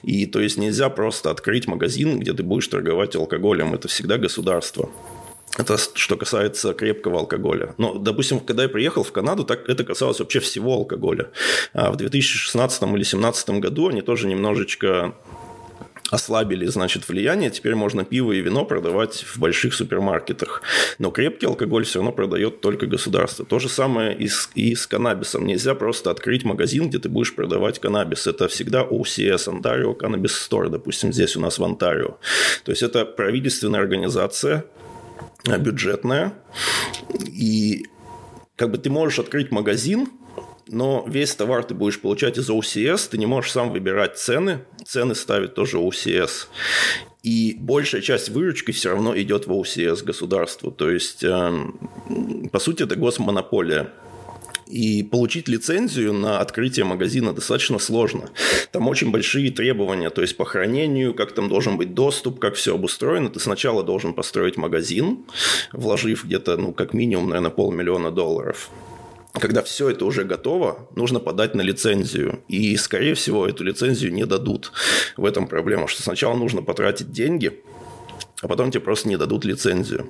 И 0.02 0.26
то 0.26 0.40
есть 0.40 0.56
нельзя 0.56 0.88
просто 0.88 1.30
открыть 1.30 1.66
магазин, 1.66 2.20
где 2.20 2.32
ты 2.32 2.42
будешь 2.42 2.68
торговать 2.68 3.16
алкоголем. 3.16 3.74
Это 3.74 3.88
всегда 3.88 4.18
государство. 4.18 4.88
Это 5.58 5.78
что 5.78 6.16
касается 6.16 6.74
крепкого 6.74 7.20
алкоголя. 7.20 7.74
Но, 7.78 7.94
допустим, 7.94 8.40
когда 8.40 8.64
я 8.64 8.68
приехал 8.68 9.02
в 9.02 9.12
Канаду, 9.12 9.44
так 9.44 9.68
это 9.68 9.84
касалось 9.84 10.20
вообще 10.20 10.40
всего 10.40 10.74
алкоголя. 10.74 11.30
А 11.72 11.90
в 11.90 11.96
2016 11.96 12.82
или 12.82 12.90
2017 12.90 13.50
году 13.50 13.88
они 13.88 14.02
тоже 14.02 14.28
немножечко 14.28 15.14
ослабили, 16.10 16.66
значит, 16.66 17.08
влияние. 17.08 17.50
Теперь 17.50 17.74
можно 17.74 18.04
пиво 18.04 18.32
и 18.32 18.40
вино 18.40 18.64
продавать 18.64 19.24
в 19.24 19.38
больших 19.38 19.74
супермаркетах. 19.74 20.62
Но 20.98 21.10
крепкий 21.10 21.46
алкоголь 21.46 21.84
все 21.84 21.98
равно 21.98 22.12
продает 22.12 22.60
только 22.60 22.86
государство. 22.86 23.44
То 23.44 23.58
же 23.58 23.68
самое 23.68 24.16
и 24.16 24.28
с, 24.28 24.50
и 24.54 24.74
с 24.74 24.86
каннабисом. 24.86 25.46
Нельзя 25.46 25.74
просто 25.74 26.10
открыть 26.10 26.44
магазин, 26.44 26.88
где 26.88 26.98
ты 26.98 27.08
будешь 27.08 27.34
продавать 27.34 27.78
каннабис. 27.78 28.26
Это 28.26 28.48
всегда 28.48 28.82
OCS, 28.82 29.48
Ontario 29.48 29.96
Cannabis 29.96 30.32
Store, 30.48 30.68
допустим, 30.68 31.12
здесь 31.12 31.36
у 31.36 31.40
нас 31.40 31.58
в 31.58 31.64
Онтарио. 31.64 32.18
То 32.64 32.70
есть 32.70 32.82
это 32.82 33.04
правительственная 33.04 33.80
организация, 33.80 34.64
бюджетная. 35.44 36.34
И 37.26 37.86
как 38.56 38.70
бы 38.70 38.78
ты 38.78 38.90
можешь 38.90 39.18
открыть 39.18 39.50
магазин, 39.50 40.08
но 40.68 41.04
весь 41.06 41.34
товар 41.34 41.64
ты 41.64 41.74
будешь 41.74 42.00
получать 42.00 42.38
из 42.38 42.50
OCS, 42.50 43.10
ты 43.10 43.18
не 43.18 43.26
можешь 43.26 43.52
сам 43.52 43.70
выбирать 43.70 44.18
цены, 44.18 44.64
цены 44.86 45.14
ставит 45.14 45.54
тоже 45.54 45.78
OCS. 45.78 46.46
И 47.22 47.56
большая 47.58 48.02
часть 48.02 48.28
выручки 48.28 48.70
все 48.70 48.90
равно 48.90 49.18
идет 49.18 49.46
в 49.46 49.52
OCS 49.52 50.04
государству. 50.04 50.70
То 50.70 50.90
есть, 50.90 51.24
э, 51.24 51.52
по 52.52 52.58
сути, 52.58 52.84
это 52.84 52.96
госмонополия. 52.96 53.92
И 54.66 55.04
получить 55.04 55.48
лицензию 55.48 56.12
на 56.12 56.40
открытие 56.40 56.84
магазина 56.84 57.32
достаточно 57.32 57.78
сложно. 57.78 58.30
Там 58.72 58.88
очень 58.88 59.12
большие 59.12 59.52
требования, 59.52 60.10
то 60.10 60.22
есть 60.22 60.36
по 60.36 60.44
хранению, 60.44 61.14
как 61.14 61.32
там 61.32 61.48
должен 61.48 61.76
быть 61.76 61.94
доступ, 61.94 62.40
как 62.40 62.54
все 62.54 62.74
обустроено. 62.74 63.30
Ты 63.30 63.38
сначала 63.38 63.84
должен 63.84 64.12
построить 64.12 64.56
магазин, 64.56 65.18
вложив 65.72 66.24
где-то, 66.24 66.56
ну, 66.56 66.72
как 66.72 66.94
минимум, 66.94 67.28
наверное, 67.28 67.50
полмиллиона 67.50 68.10
долларов 68.10 68.70
когда 69.40 69.62
все 69.62 69.90
это 69.90 70.04
уже 70.04 70.24
готово, 70.24 70.88
нужно 70.94 71.20
подать 71.20 71.54
на 71.54 71.60
лицензию. 71.60 72.40
И, 72.48 72.76
скорее 72.76 73.14
всего, 73.14 73.46
эту 73.46 73.64
лицензию 73.64 74.12
не 74.12 74.26
дадут. 74.26 74.72
В 75.16 75.24
этом 75.24 75.46
проблема, 75.46 75.88
что 75.88 76.02
сначала 76.02 76.34
нужно 76.34 76.62
потратить 76.62 77.10
деньги, 77.10 77.60
а 78.42 78.48
потом 78.48 78.70
тебе 78.70 78.80
просто 78.80 79.08
не 79.08 79.16
дадут 79.16 79.44
лицензию. 79.44 80.08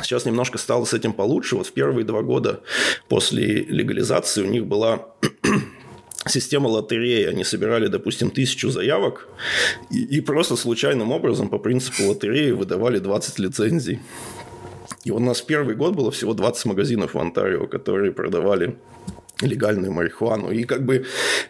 Сейчас 0.00 0.24
немножко 0.24 0.58
стало 0.58 0.84
с 0.84 0.94
этим 0.94 1.12
получше. 1.12 1.56
Вот 1.56 1.66
в 1.66 1.72
первые 1.72 2.04
два 2.04 2.22
года 2.22 2.60
после 3.08 3.62
легализации 3.64 4.42
у 4.42 4.46
них 4.46 4.66
была 4.66 5.08
система 6.26 6.68
лотереи. 6.68 7.26
Они 7.26 7.44
собирали, 7.44 7.88
допустим, 7.88 8.30
тысячу 8.30 8.70
заявок 8.70 9.28
и, 9.90 10.02
и 10.02 10.20
просто 10.20 10.56
случайным 10.56 11.12
образом 11.12 11.48
по 11.48 11.58
принципу 11.58 12.04
лотереи 12.04 12.52
выдавали 12.52 12.98
20 12.98 13.38
лицензий. 13.38 14.00
И 15.04 15.10
у 15.10 15.18
нас 15.18 15.40
первый 15.42 15.74
год 15.74 15.94
было 15.94 16.10
всего 16.10 16.34
20 16.34 16.66
магазинов 16.66 17.14
в 17.14 17.18
Онтарио, 17.18 17.66
которые 17.66 18.12
продавали 18.12 18.76
легальную 19.40 19.90
марихуану. 19.92 20.52
И 20.52 20.62
как 20.62 20.84
бы 20.84 21.04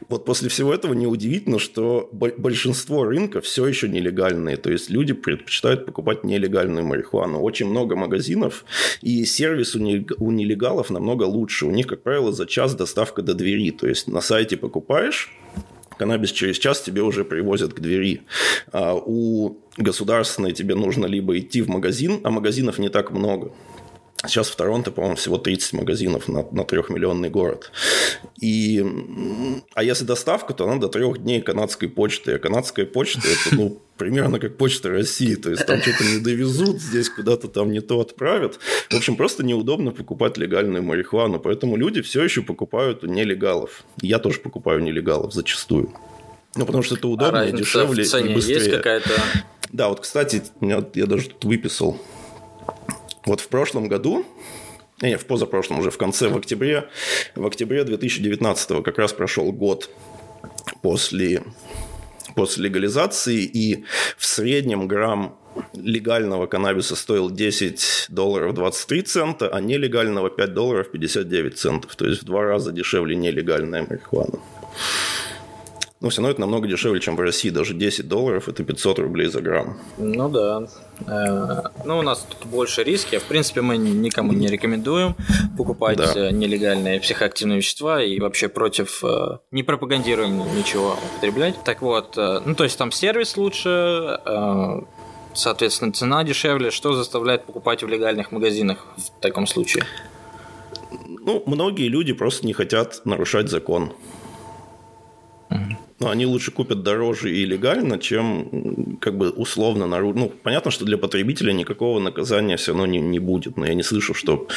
вот 0.09 0.25
после 0.25 0.49
всего 0.49 0.73
этого 0.73 0.95
неудивительно, 0.95 1.59
что 1.59 2.09
большинство 2.11 3.05
рынка 3.05 3.43
все 3.43 3.67
еще 3.67 3.89
нелегальные. 3.89 4.57
То 4.57 4.71
есть 4.71 4.89
люди 4.89 5.13
предпочитают 5.13 5.85
покупать 5.85 6.25
нелегальную 6.25 6.87
марихуану. 6.87 7.41
Очень 7.41 7.67
много 7.67 7.95
магазинов, 7.95 8.65
и 9.03 9.27
сервис 9.27 9.75
у 9.75 9.81
нелегалов 9.81 10.89
намного 10.89 11.25
лучше. 11.25 11.67
У 11.67 11.71
них, 11.71 11.87
как 11.87 12.03
правило, 12.03 12.33
за 12.33 12.47
час 12.47 12.75
доставка 12.75 13.21
до 13.21 13.35
двери. 13.35 13.71
То 13.71 13.87
есть 13.87 14.09
на 14.09 14.23
сайте 14.23 14.57
покупаешь, 14.57 15.31
каннабис 16.03 16.33
через 16.33 16.59
час 16.59 16.81
тебе 16.83 17.03
уже 17.03 17.25
привозят 17.25 17.75
к 17.75 17.81
двери. 17.81 18.23
А 18.73 18.95
у 18.95 19.57
государственной 19.77 20.53
тебе 20.53 20.75
нужно 20.75 21.07
либо 21.07 21.39
идти 21.39 21.63
в 21.63 21.69
магазин, 21.69 22.21
а 22.25 22.31
магазинов 22.31 22.79
не 22.79 22.89
так 22.89 23.13
много. 23.13 23.53
Сейчас 24.27 24.49
в 24.49 24.57
Торонто, 24.57 24.93
по-моему, 24.93 25.17
всего 25.17 25.37
30 25.37 25.73
магазинов 25.73 26.29
на, 26.29 26.47
на 26.53 26.65
трехмиллионный 26.65 27.29
город. 27.29 27.73
И, 28.41 28.85
а 29.75 29.83
если 29.83 30.05
доставка, 30.05 30.55
то 30.55 30.65
она 30.65 30.81
до 30.81 30.89
трех 30.89 31.19
дней 31.19 31.41
канадской 31.41 31.89
почты. 31.89 32.35
А 32.35 32.39
канадская 32.39 32.87
почта– 32.87 33.21
это 33.47 33.57
ну, 33.57 33.83
примерно 33.97 34.39
как 34.39 34.57
почта 34.57 34.91
России. 34.91 35.35
То 35.35 35.51
есть, 35.51 35.67
там 35.67 35.81
что-то 35.81 36.05
не 36.05 36.21
довезут, 36.21 36.81
здесь 36.81 37.09
куда-то 37.09 37.49
там 37.49 37.73
не 37.73 37.81
то 37.81 38.01
отправят. 38.01 38.61
В 38.91 38.95
общем, 38.95 39.17
просто 39.17 39.45
неудобно 39.45 39.91
покупать 39.91 40.37
легальную 40.37 40.85
марихуану. 40.85 41.41
Поэтому 41.41 41.77
люди 41.77 42.01
все 42.01 42.23
еще 42.23 42.43
покупают 42.43 43.03
у 43.03 43.09
нелегалов. 43.09 43.85
Я 44.01 44.21
тоже 44.21 44.39
покупаю 44.39 44.81
нелегалов 44.83 45.33
зачастую. 45.35 45.93
Ну, 46.55 46.65
потому 46.65 46.85
что 46.85 46.95
это 46.95 47.09
удобно, 47.09 47.41
а 47.41 47.51
дешевле 47.51 48.05
в 48.05 48.09
цене 48.09 48.31
и 48.31 48.35
быстрее. 48.35 48.57
есть 48.57 48.71
какая-то? 48.71 49.11
Да, 49.73 49.89
вот, 49.89 50.01
кстати, 50.01 50.43
я 50.61 51.07
даже 51.07 51.31
тут 51.31 51.45
выписал 51.45 51.99
вот 53.27 53.41
в 53.41 53.49
прошлом 53.49 53.89
году, 53.89 54.25
э, 55.01 55.09
не, 55.09 55.17
в 55.17 55.27
позапрошлом 55.27 55.81
уже, 55.81 55.91
в 55.91 55.99
конце, 55.99 56.29
в 56.29 56.37
октябре, 56.37 56.89
в 57.35 57.47
октябре 57.47 57.85
2019 57.85 58.83
как 58.83 58.99
раз 58.99 59.13
прошел 59.13 59.53
год 59.53 59.91
после, 60.81 61.43
после 62.35 62.65
легализации, 62.65 63.43
и 63.43 63.85
в 64.17 64.27
среднем 64.27 64.89
грамм 64.89 65.37
легального 65.75 66.47
каннабиса 66.47 66.97
стоил 66.97 67.31
10 67.31 68.07
долларов 68.09 68.55
23 68.55 69.03
цента, 69.03 69.49
а 69.49 69.61
нелегального 69.61 70.31
5 70.31 70.55
долларов 70.55 70.91
59 70.91 71.59
центов. 71.59 71.95
То 71.97 72.07
есть 72.07 72.23
в 72.23 72.25
два 72.25 72.43
раза 72.43 72.73
дешевле 72.73 73.17
нелегальная 73.17 73.87
марихуана. 73.89 74.39
Но 76.03 76.09
все 76.09 76.21
равно 76.21 76.33
это 76.33 76.41
намного 76.41 76.67
дешевле, 76.67 77.01
чем 77.01 77.15
в 77.15 77.21
России. 77.21 77.51
Даже 77.51 77.75
10 77.75 78.09
долларов– 78.09 78.49
это 78.49 78.65
500 78.65 78.99
рублей 78.99 79.29
за 79.29 79.41
грамм. 79.41 79.79
Ну 79.99 80.29
да. 80.29 80.67
Э, 81.07 81.63
ну, 81.85 81.99
у 81.99 82.03
нас 82.03 82.27
тут 82.29 82.51
больше 82.51 82.83
риски. 82.83 83.19
В 83.19 83.25
принципе, 83.25 83.61
мы 83.61 83.77
никому 83.77 84.33
не 84.33 84.49
рекомендуем 84.49 85.15
покупать 85.57 85.99
да. 85.99 86.13
Э, 86.17 86.31
нелегальные 86.33 87.01
психоактивные 87.01 87.59
вещества 87.59 88.03
и 88.03 88.19
вообще 88.19 88.49
против... 88.49 89.05
Э, 89.05 89.39
не 89.53 89.63
пропагандируем 89.63 90.39
ничего 90.57 90.97
употреблять. 91.13 91.63
Так 91.63 91.83
вот, 91.83 92.17
ну, 92.17 92.55
то 92.57 92.65
есть 92.65 92.77
там 92.77 92.91
сервис 92.91 93.37
лучше, 93.37 94.19
соответственно, 95.35 95.93
цена 95.93 96.25
дешевле. 96.25 96.73
Что 96.73 96.95
заставляет 96.95 97.45
покупать 97.45 97.85
в 97.85 97.89
легальных 97.89 98.33
магазинах 98.33 98.89
в 98.97 99.21
таком 99.21 99.47
случае? 99.47 99.85
Ну, 100.91 101.45
многие 101.47 101.87
люди 101.87 102.13
просто 102.13 102.45
не 102.45 102.55
хотят 102.55 103.03
нарушать 103.05 103.49
закон. 103.49 103.93
Но 106.03 106.11
они 106.11 106.27
лучше 106.27 106.51
купят 106.51 106.83
дороже 106.83 107.31
и 107.31 107.45
легально, 107.45 107.97
чем 107.97 108.99
как 109.01 109.17
бы 109.17 109.31
условно 109.31 109.87
нарушить. 109.87 110.17
Ну, 110.17 110.33
понятно, 110.43 110.73
что 110.73 110.85
для 110.85 110.99
потребителя 110.99 111.53
никакого 111.53 112.01
наказания 112.01 112.57
все 112.57 112.73
равно 112.73 112.87
не, 112.87 112.99
не 112.99 113.21
будет. 113.21 113.57
Но 113.57 113.67
я 113.67 113.75
не 113.75 113.85
слышу, 113.85 114.13
что 114.13 114.49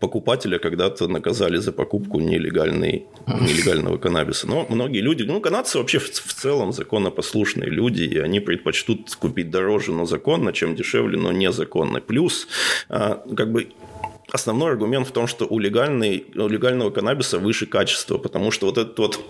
покупателя 0.00 0.58
когда-то 0.58 1.06
наказали 1.06 1.58
за 1.58 1.70
покупку 1.70 2.18
нелегальной, 2.18 3.06
нелегального 3.28 3.98
каннабиса. 3.98 4.48
Но 4.48 4.66
многие 4.68 4.98
люди, 4.98 5.22
ну, 5.22 5.40
канадцы 5.40 5.78
вообще 5.78 6.00
в, 6.00 6.10
в 6.10 6.34
целом 6.34 6.72
законопослушные 6.72 7.70
люди, 7.70 8.02
и 8.02 8.18
они 8.18 8.40
предпочтут 8.40 9.14
купить 9.14 9.50
дороже, 9.50 9.92
но 9.92 10.04
законно, 10.04 10.52
чем 10.52 10.74
дешевле, 10.74 11.16
но 11.16 11.30
незаконно. 11.30 12.00
Плюс, 12.00 12.48
а, 12.88 13.22
как 13.36 13.52
бы 13.52 13.68
основной 14.32 14.72
аргумент 14.72 15.06
в 15.06 15.12
том, 15.12 15.28
что 15.28 15.46
у, 15.46 15.60
легальной, 15.60 16.26
у 16.34 16.48
легального 16.48 16.90
каннабиса 16.90 17.38
выше 17.38 17.66
качество, 17.66 18.18
потому 18.18 18.50
что 18.50 18.66
вот 18.66 18.78
этот 18.78 18.98
вот 18.98 19.20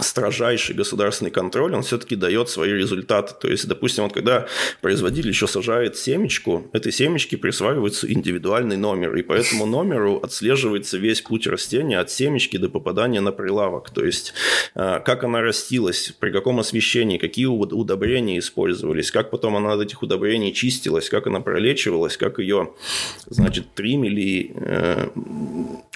строжайший 0.00 0.74
государственный 0.74 1.30
контроль, 1.30 1.74
он 1.74 1.82
все-таки 1.82 2.16
дает 2.16 2.48
свои 2.48 2.72
результаты. 2.72 3.34
То 3.40 3.48
есть, 3.48 3.66
допустим, 3.66 4.04
вот 4.04 4.12
когда 4.12 4.46
производитель 4.80 5.30
еще 5.30 5.46
сажает 5.46 5.96
семечку, 5.96 6.68
этой 6.72 6.92
семечке 6.92 7.36
присваивается 7.36 8.10
индивидуальный 8.12 8.76
номер, 8.76 9.16
и 9.16 9.22
по 9.22 9.32
этому 9.32 9.66
номеру 9.66 10.18
отслеживается 10.22 10.98
весь 10.98 11.20
путь 11.22 11.46
растения 11.46 11.98
от 11.98 12.10
семечки 12.10 12.56
до 12.56 12.68
попадания 12.68 13.20
на 13.20 13.32
прилавок. 13.32 13.90
То 13.90 14.04
есть, 14.04 14.34
э, 14.74 15.00
как 15.04 15.24
она 15.24 15.40
растилась, 15.40 16.14
при 16.18 16.30
каком 16.30 16.60
освещении, 16.60 17.18
какие 17.18 17.46
удобрения 17.46 18.38
использовались, 18.38 19.10
как 19.10 19.30
потом 19.30 19.56
она 19.56 19.72
от 19.72 19.80
этих 19.80 20.02
удобрений 20.02 20.52
чистилась, 20.52 21.08
как 21.08 21.26
она 21.26 21.40
пролечивалась, 21.40 22.16
как 22.16 22.38
ее, 22.38 22.72
значит, 23.26 23.74
тримили, 23.74 24.52
э, 24.54 25.08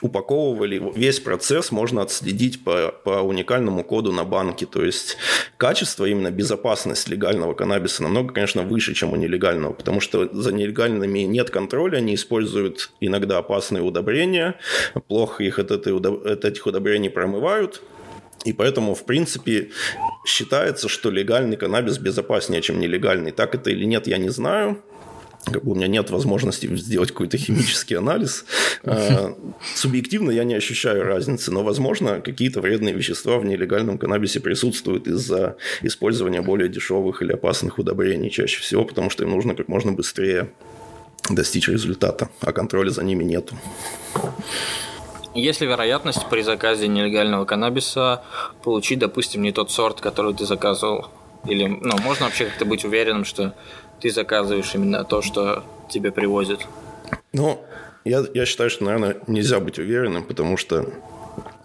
упаковывали. 0.01 0.83
Весь 0.95 1.21
процесс 1.21 1.71
можно 1.71 2.03
отследить 2.03 2.65
по, 2.65 2.95
по 3.05 3.21
уникальному 3.21 3.85
коду 3.93 4.11
на 4.11 4.25
банке. 4.25 4.65
То 4.65 4.83
есть 4.83 5.19
качество, 5.59 6.07
именно 6.07 6.31
безопасность 6.31 7.11
легального 7.11 7.53
каннабиса 7.53 8.03
намного, 8.03 8.33
конечно, 8.33 8.63
выше, 8.63 8.95
чем 8.95 9.13
у 9.13 9.17
нелегального, 9.17 9.75
потому 9.75 10.01
что 10.01 10.31
за 10.33 10.51
нелегальными 10.51 11.19
нет 11.19 11.51
контроля, 11.51 11.99
они 11.99 12.15
используют 12.15 12.91
иногда 13.01 13.37
опасные 13.37 13.83
удобрения, 13.83 14.55
плохо 15.09 15.45
их 15.45 15.59
от, 15.59 15.71
этой, 15.71 15.95
от 15.95 16.43
этих 16.47 16.67
удобрений 16.67 17.11
промывают, 17.11 17.83
и 18.47 18.55
поэтому, 18.55 18.95
в 18.95 19.05
принципе, 19.05 19.73
считается, 20.25 20.89
что 20.89 21.11
легальный 21.11 21.59
каннабис 21.59 21.99
безопаснее, 21.99 22.63
чем 22.63 22.81
нелегальный. 22.81 23.31
Так 23.31 23.55
это 23.55 23.69
или 23.69 23.85
нет, 23.85 24.07
я 24.07 24.17
не 24.17 24.31
знаю 24.31 24.83
как 25.45 25.65
бы 25.65 25.73
у 25.73 25.75
меня 25.75 25.89
нет 25.89 26.11
возможности 26.11 26.75
сделать 26.77 27.11
какой-то 27.11 27.37
химический 27.37 27.97
анализ. 27.97 28.45
А, 28.85 29.37
субъективно 29.75 30.31
я 30.31 30.45
не 30.45 30.55
ощущаю 30.55 31.05
разницы, 31.05 31.51
но, 31.51 31.63
возможно, 31.63 32.21
какие-то 32.21 32.61
вредные 32.61 32.95
вещества 32.95 33.39
в 33.39 33.45
нелегальном 33.45 33.99
каннабисе 33.99 34.41
присутствуют 34.41 35.07
из-за 35.07 35.57
использования 35.83 36.43
более 36.43 36.69
дешевых 36.69 37.23
или 37.23 37.33
опасных 37.33 37.79
удобрений 37.79 38.31
чаще 38.31 38.61
всего, 38.61 38.85
потому 38.85 39.11
что 39.11 39.25
им 39.25 39.31
нужно 39.31 39.55
как 39.55 39.69
можно 39.69 39.93
быстрее 39.93 40.53
достичь 41.29 41.69
результата, 41.69 42.29
а 42.41 42.53
контроля 42.53 42.91
за 42.91 43.03
ними 43.03 43.25
нету. 43.25 43.57
Есть 45.35 45.61
ли 45.63 45.67
вероятность 45.67 46.27
при 46.29 46.43
заказе 46.43 46.89
нелегального 46.89 47.47
каннабиса 47.47 48.23
получить, 48.63 48.99
допустим, 48.99 49.43
не 49.43 49.53
тот 49.53 49.71
сорт, 49.71 50.01
который 50.01 50.35
ты 50.35 50.45
заказывал? 50.45 51.09
Или, 51.47 51.67
ну, 51.67 51.97
можно 51.99 52.27
вообще 52.27 52.45
как-то 52.45 52.65
быть 52.65 52.85
уверенным, 52.85 53.25
что 53.25 53.55
ты 54.03 54.11
заказываешь 54.11 54.75
именно 54.75 55.05
то, 55.05 55.23
что 55.23 55.63
тебе 55.89 56.11
привозят? 56.11 56.67
Ну, 57.33 57.65
я, 58.05 58.25
я 58.35 58.45
считаю, 58.47 58.69
что, 58.69 58.85
наверное, 58.85 59.17
нельзя 59.29 59.61
быть 59.61 59.79
уверенным, 59.79 60.25
потому 60.25 60.57
что 60.57 60.93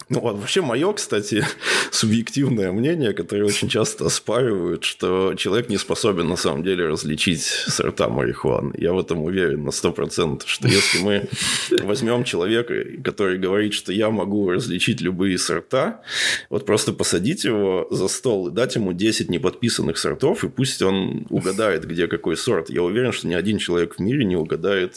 ну, 0.10 0.22
вот 0.22 0.38
вообще 0.38 0.62
мое, 0.62 0.94
кстати, 0.94 1.46
субъективное 1.92 2.72
мнение, 2.72 3.14
которое 3.14 3.44
очень 3.44 3.68
часто 3.68 4.06
оспаривают, 4.06 4.86
что 4.86 5.34
человек 5.36 5.70
не 5.70 5.78
способен 5.78 6.30
на 6.30 6.38
самом 6.38 6.64
деле 6.64 6.88
различить 6.88 7.44
сорта 7.44 8.08
марихуаны. 8.08 8.74
Я 8.78 8.94
в 8.94 9.00
этом 9.00 9.24
уверен 9.24 9.66
на 9.66 9.70
100%, 9.70 10.44
что 10.46 10.68
если 10.68 11.00
мы 11.00 11.28
возьмем 11.84 12.24
человека, 12.24 12.74
который 13.04 13.38
говорит, 13.38 13.74
что 13.74 13.92
я 13.92 14.10
могу 14.10 14.50
различить 14.50 15.02
любые 15.02 15.38
сорта, 15.38 16.02
вот 16.50 16.66
просто 16.66 16.94
посадить 16.94 17.44
его 17.44 17.88
за 17.92 18.08
стол 18.08 18.48
и 18.48 18.52
дать 18.52 18.76
ему 18.76 18.94
10 18.94 19.30
неподписанных 19.30 19.98
сортов, 19.98 20.44
и 20.46 20.50
пусть 20.50 20.82
он 20.82 21.28
угадает, 21.30 21.86
где 21.86 22.08
какой 22.08 22.38
сорт. 22.38 22.70
Я 22.70 22.84
уверен, 22.84 23.12
что 23.12 23.28
ни 23.28 23.34
один 23.34 23.58
человек 23.58 23.96
в 23.96 24.00
мире 24.00 24.24
не 24.24 24.38
угадает 24.38 24.96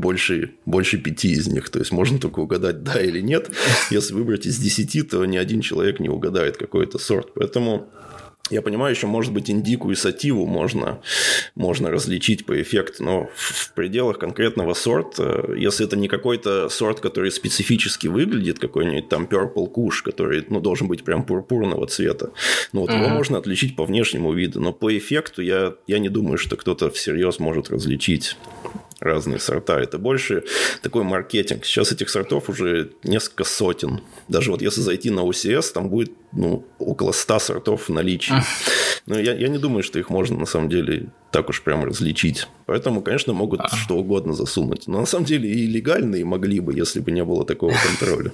больше, 0.00 0.54
больше 0.66 0.98
пяти 0.98 1.32
из 1.32 1.46
них. 1.46 1.68
То 1.70 1.78
есть, 1.78 1.92
можно 1.92 2.18
только 2.18 2.40
угадать 2.40 2.82
да 2.82 3.00
или 3.00 3.20
нет. 3.20 3.50
Если 3.90 4.14
выбрать 4.14 4.46
из 4.46 4.58
десяти, 4.58 5.02
то 5.02 5.24
ни 5.24 5.36
один 5.36 5.60
человек 5.60 6.00
не 6.00 6.08
угадает 6.08 6.56
какой-то 6.56 6.98
сорт. 6.98 7.34
Поэтому 7.34 7.88
я 8.50 8.62
понимаю, 8.62 8.92
еще, 8.92 9.06
может 9.06 9.32
быть, 9.32 9.48
индику 9.48 9.92
и 9.92 9.94
сативу 9.94 10.44
можно, 10.44 11.00
можно 11.54 11.90
различить 11.90 12.44
по 12.44 12.60
эффекту, 12.60 13.04
но 13.04 13.30
в 13.36 13.72
пределах 13.74 14.18
конкретного 14.18 14.74
сорта, 14.74 15.54
если 15.56 15.86
это 15.86 15.96
не 15.96 16.08
какой-то 16.08 16.68
сорт, 16.68 16.98
который 16.98 17.30
специфически 17.30 18.08
выглядит, 18.08 18.58
какой-нибудь 18.58 19.08
там 19.08 19.26
Purple 19.26 19.72
Kush, 19.72 20.02
который 20.04 20.44
ну, 20.48 20.60
должен 20.60 20.88
быть 20.88 21.04
прям 21.04 21.22
пурпурного 21.22 21.86
цвета, 21.86 22.32
ну 22.72 22.80
вот 22.80 22.90
mm-hmm. 22.90 22.98
его 22.98 23.08
можно 23.10 23.38
отличить 23.38 23.76
по 23.76 23.84
внешнему 23.84 24.32
виду, 24.32 24.60
но 24.60 24.72
по 24.72 24.96
эффекту 24.98 25.42
я, 25.42 25.74
я 25.86 26.00
не 26.00 26.08
думаю, 26.08 26.36
что 26.36 26.56
кто-то 26.56 26.90
всерьез 26.90 27.38
может 27.38 27.70
различить 27.70 28.36
разные 29.00 29.38
сорта. 29.38 29.80
Это 29.80 29.98
больше 29.98 30.44
такой 30.82 31.02
маркетинг. 31.02 31.64
Сейчас 31.64 31.92
этих 31.92 32.10
сортов 32.10 32.48
уже 32.48 32.92
несколько 33.02 33.44
сотен. 33.44 34.02
Даже 34.28 34.50
вот 34.50 34.62
если 34.62 34.80
зайти 34.82 35.10
на 35.10 35.20
OCS, 35.20 35.72
там 35.72 35.88
будет 35.88 36.12
ну, 36.32 36.64
около 36.78 37.12
100 37.12 37.38
сортов 37.38 37.88
в 37.88 37.92
наличии. 37.92 38.34
Но 39.06 39.18
я, 39.18 39.34
я 39.34 39.48
не 39.48 39.58
думаю, 39.58 39.82
что 39.82 39.98
их 39.98 40.10
можно 40.10 40.38
на 40.38 40.46
самом 40.46 40.68
деле 40.68 41.08
так 41.32 41.48
уж 41.48 41.62
прям 41.62 41.84
различить. 41.84 42.46
Поэтому, 42.66 43.02
конечно, 43.02 43.32
могут 43.32 43.62
что 43.72 43.96
угодно 43.96 44.34
засунуть. 44.34 44.86
Но 44.86 45.00
на 45.00 45.06
самом 45.06 45.24
деле 45.24 45.48
и 45.48 45.66
легальные 45.66 46.24
могли 46.24 46.60
бы, 46.60 46.74
если 46.74 47.00
бы 47.00 47.10
не 47.10 47.24
было 47.24 47.44
такого 47.44 47.72
контроля. 47.98 48.32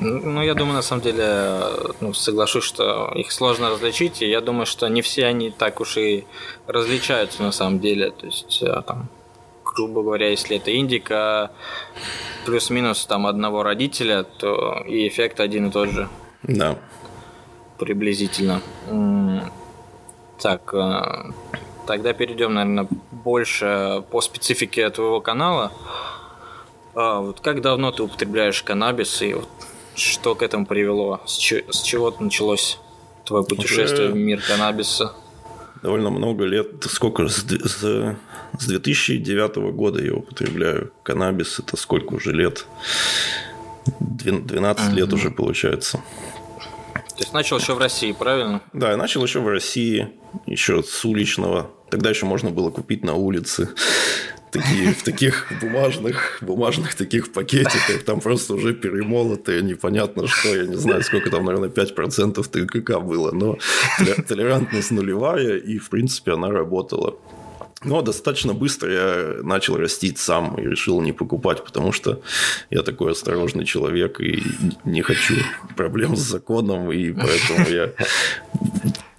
Ну, 0.00 0.42
я 0.42 0.54
думаю, 0.54 0.76
на 0.76 0.82
самом 0.82 1.02
деле, 1.02 1.60
ну, 2.00 2.14
соглашусь, 2.14 2.64
что 2.64 3.12
их 3.14 3.30
сложно 3.30 3.68
различить, 3.68 4.22
и 4.22 4.28
я 4.28 4.40
думаю, 4.40 4.64
что 4.64 4.88
не 4.88 5.02
все 5.02 5.26
они 5.26 5.50
так 5.50 5.80
уж 5.80 5.98
и 5.98 6.26
различаются 6.66 7.42
на 7.42 7.52
самом 7.52 7.80
деле. 7.80 8.10
То 8.10 8.26
есть, 8.26 8.62
э, 8.62 8.82
там, 8.86 9.08
грубо 9.62 10.02
говоря, 10.02 10.30
если 10.30 10.56
это 10.56 10.74
индика 10.74 11.50
плюс-минус 12.46 13.04
там 13.04 13.26
одного 13.26 13.62
родителя, 13.62 14.22
то 14.22 14.82
и 14.86 15.06
эффект 15.06 15.38
один 15.38 15.68
и 15.68 15.70
тот 15.70 15.90
же. 15.90 16.08
Да. 16.44 16.78
Приблизительно. 17.78 18.62
Так, 20.40 20.72
э, 20.72 21.32
тогда 21.86 22.14
перейдем, 22.14 22.54
наверное, 22.54 22.88
больше 23.10 24.02
по 24.10 24.22
специфике 24.22 24.88
твоего 24.88 25.20
канала. 25.20 25.72
А, 26.94 27.20
вот 27.20 27.40
как 27.40 27.60
давно 27.60 27.92
ты 27.92 28.02
употребляешь 28.02 28.62
каннабис 28.62 29.20
и 29.20 29.34
вот 29.34 29.48
что 29.94 30.34
к 30.34 30.42
этому 30.42 30.66
привело? 30.66 31.20
С, 31.26 31.36
ч- 31.36 31.64
с 31.70 31.82
чего 31.82 32.14
началось 32.18 32.78
твое 33.24 33.44
путешествие 33.44 34.08
Уже 34.08 34.14
в 34.14 34.16
мир 34.16 34.42
каннабиса? 34.46 35.14
Довольно 35.82 36.10
много 36.10 36.44
лет. 36.44 36.84
Сколько? 36.88 37.28
С, 37.28 37.44
с, 37.46 38.16
с 38.58 38.66
2009 38.66 39.56
года 39.72 40.02
я 40.02 40.14
употребляю 40.14 40.92
каннабис. 41.02 41.58
Это 41.58 41.76
сколько 41.76 42.14
уже 42.14 42.32
лет? 42.32 42.66
12 44.00 44.56
mm-hmm. 44.56 44.94
лет 44.94 45.12
уже 45.12 45.30
получается. 45.30 46.02
То 46.94 47.24
есть 47.24 47.32
начал 47.32 47.58
еще 47.58 47.74
в 47.74 47.78
России, 47.78 48.12
правильно? 48.12 48.62
Да, 48.72 48.90
я 48.90 48.96
начал 48.96 49.22
еще 49.22 49.40
в 49.40 49.48
России, 49.48 50.10
еще 50.46 50.82
с 50.82 51.04
уличного. 51.04 51.70
Тогда 51.90 52.10
еще 52.10 52.26
можно 52.26 52.50
было 52.50 52.70
купить 52.70 53.04
на 53.04 53.14
улице 53.14 53.70
такие, 54.50 54.92
в 54.92 55.02
таких 55.02 55.52
бумажных, 55.60 56.38
бумажных 56.40 56.94
таких 56.94 57.32
пакетиках, 57.32 58.02
там 58.04 58.20
просто 58.20 58.54
уже 58.54 58.74
перемолотые, 58.74 59.62
непонятно 59.62 60.26
что, 60.26 60.54
я 60.54 60.66
не 60.66 60.76
знаю, 60.76 61.02
сколько 61.02 61.30
там, 61.30 61.44
наверное, 61.44 61.68
5% 61.68 62.42
ТКК 62.42 63.00
было, 63.00 63.32
но 63.32 63.58
толерантность 64.28 64.90
нулевая, 64.90 65.56
и, 65.56 65.78
в 65.78 65.88
принципе, 65.90 66.32
она 66.32 66.50
работала. 66.50 67.16
Но 67.82 68.02
достаточно 68.02 68.52
быстро 68.52 68.92
я 68.92 69.42
начал 69.42 69.76
растить 69.78 70.18
сам 70.18 70.54
и 70.56 70.62
решил 70.62 71.00
не 71.00 71.12
покупать, 71.12 71.64
потому 71.64 71.92
что 71.92 72.20
я 72.68 72.82
такой 72.82 73.12
осторожный 73.12 73.64
человек 73.64 74.20
и 74.20 74.42
не 74.84 75.00
хочу 75.00 75.36
проблем 75.76 76.14
с 76.14 76.20
законом, 76.20 76.92
и 76.92 77.10
поэтому 77.12 77.68
я 77.70 77.92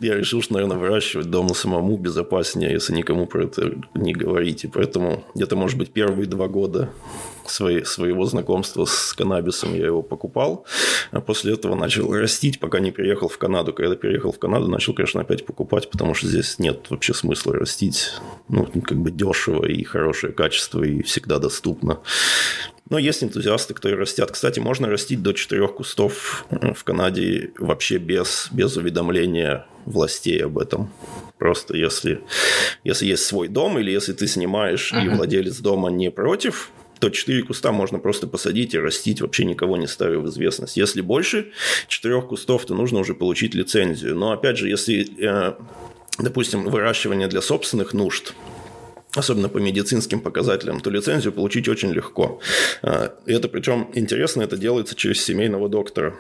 я 0.02 0.16
решил, 0.16 0.42
что, 0.42 0.54
наверное, 0.54 0.78
выращивать 0.78 1.30
дома 1.30 1.54
самому 1.54 1.98
безопаснее, 1.98 2.72
если 2.72 2.94
никому 2.94 3.26
про 3.28 3.44
это 3.44 3.74
не 3.94 4.14
говорить. 4.14 4.64
И 4.64 4.68
поэтому 4.68 5.24
где-то, 5.36 5.56
может 5.56 5.78
быть, 5.78 5.92
первые 5.92 6.28
два 6.28 6.48
года 6.48 6.90
свои, 7.46 7.84
своего 7.84 8.26
знакомства 8.26 8.86
с 8.86 9.14
каннабисом 9.14 9.74
я 9.74 9.88
его 9.88 10.02
покупал, 10.02 10.66
а 11.12 11.22
после 11.22 11.54
этого 11.54 11.76
начал 11.76 12.14
растить, 12.14 12.60
пока 12.60 12.80
не 12.80 12.92
переехал 12.92 13.28
в 13.28 13.38
Канаду. 13.38 13.74
Когда 13.74 13.96
переехал 13.96 14.32
в 14.32 14.40
Канаду, 14.40 14.68
начал, 14.68 14.94
конечно, 14.94 15.22
опять 15.22 15.46
покупать, 15.46 15.90
потому 15.90 16.14
что 16.14 16.28
здесь 16.28 16.60
нет 16.60 16.88
вообще 16.90 17.14
смысла 17.14 17.54
растить. 17.54 18.14
Ну, 18.48 18.66
как 18.66 18.98
бы 18.98 19.12
дешево 19.12 19.66
и 19.66 19.84
хорошее 19.84 20.34
качество, 20.34 20.84
и 20.84 21.02
всегда 21.04 21.40
доступно. 21.40 22.00
Но 22.92 22.98
есть 22.98 23.24
энтузиасты, 23.24 23.74
которые 23.74 23.98
растят. 23.98 24.32
Кстати, 24.32 24.60
можно 24.60 24.90
растить 24.90 25.24
до 25.24 25.32
четырех 25.32 25.76
кустов 25.76 26.46
в 26.50 26.84
Канаде 26.84 27.52
вообще 27.58 27.98
без, 28.00 28.50
без 28.52 28.76
уведомления 28.76 29.66
властей 29.86 30.44
об 30.44 30.58
этом. 30.58 30.92
Просто 31.38 31.78
если, 31.78 32.22
если 32.84 33.06
есть 33.06 33.24
свой 33.24 33.48
дом 33.48 33.80
или 33.80 33.92
если 33.92 34.12
ты 34.12 34.28
снимаешь 34.28 34.92
uh-huh. 34.92 35.06
и 35.06 35.10
владелец 35.10 35.60
дома 35.60 35.90
не 35.90 36.12
против, 36.12 36.70
то 37.02 37.10
4 37.10 37.44
куста 37.44 37.72
можно 37.72 38.00
просто 38.00 38.28
посадить 38.28 38.74
и 38.74 38.80
растить, 38.80 39.22
вообще 39.22 39.44
никого 39.44 39.76
не 39.76 39.88
ставя 39.88 40.20
в 40.20 40.30
известность. 40.30 40.78
Если 40.78 41.02
больше 41.02 41.52
4 41.88 42.22
кустов, 42.22 42.66
то 42.66 42.76
нужно 42.76 43.00
уже 43.00 43.16
получить 43.16 43.56
лицензию. 43.56 44.16
Но 44.16 44.32
опять 44.32 44.58
же, 44.58 44.70
если, 44.70 45.08
э, 45.20 45.54
допустим, 46.20 46.64
выращивание 46.64 47.28
для 47.28 47.42
собственных 47.42 47.94
нужд– 47.94 48.34
особенно 49.16 49.50
по 49.50 49.58
медицинским 49.58 50.22
показателям, 50.22 50.80
то 50.80 50.90
лицензию 50.90 51.34
получить 51.34 51.68
очень 51.68 51.92
легко. 51.92 52.40
А, 52.82 53.14
и 53.26 53.34
это 53.34 53.50
причем 53.50 53.90
интересно, 53.94 54.42
это 54.42 54.58
делается 54.58 54.96
через 54.96 55.24
семейного 55.24 55.70
доктора. 55.70 56.16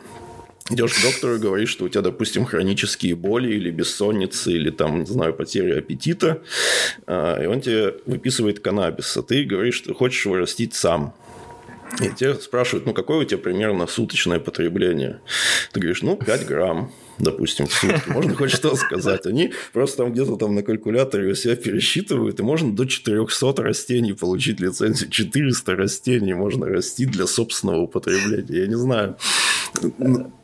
Идешь 0.72 0.94
к 0.94 1.02
доктору 1.02 1.36
и 1.36 1.40
говоришь, 1.40 1.70
что 1.70 1.86
у 1.86 1.90
тебя, 1.90 2.02
допустим, 2.02 2.46
хронические 2.46 3.16
боли 3.16 3.54
или 3.54 3.72
бессонницы, 3.72 4.52
или 4.52 4.70
там, 4.70 5.02
не 5.02 5.06
знаю, 5.06 5.34
потеря 5.34 5.80
аппетита, 5.80 6.42
а, 7.08 7.42
и 7.42 7.46
он 7.46 7.62
тебе 7.62 7.96
выписывает 8.06 8.60
каннабис, 8.60 9.16
а 9.18 9.24
ты 9.24 9.44
говоришь, 9.44 9.76
что 9.76 9.94
хочешь 9.94 10.26
его 10.26 10.38
растить 10.38 10.74
сам. 10.74 11.14
И 12.00 12.10
тебя 12.10 12.36
спрашивают, 12.36 12.86
ну, 12.86 12.94
какое 12.94 13.20
у 13.20 13.24
тебя 13.26 13.38
примерно 13.38 13.86
суточное 13.86 14.40
потребление? 14.40 15.20
Ты 15.74 15.82
говоришь, 15.82 16.02
ну, 16.02 16.16
5 16.16 16.46
грамм 16.46 16.92
допустим, 17.22 17.68
в 17.68 17.74
сутки. 17.74 18.10
Можно 18.10 18.36
хоть 18.36 18.52
что 18.52 18.76
сказать. 18.76 19.26
Они 19.26 19.54
просто 19.74 19.98
там 19.98 20.12
где-то 20.12 20.36
там 20.36 20.56
на 20.56 20.64
калькуляторе 20.64 21.32
у 21.32 21.36
себя 21.36 21.56
пересчитывают, 21.56 22.40
и 22.40 22.44
можно 22.44 22.76
до 22.76 22.86
400 22.86 23.64
растений 23.64 24.14
получить 24.14 24.60
лицензию. 24.60 25.10
400 25.10 25.76
растений 25.76 26.34
можно 26.34 26.66
растить 26.66 27.12
для 27.12 27.28
собственного 27.28 27.82
употребления. 27.82 28.62
Я 28.62 28.68
не 28.68 28.78
знаю, 28.78 29.18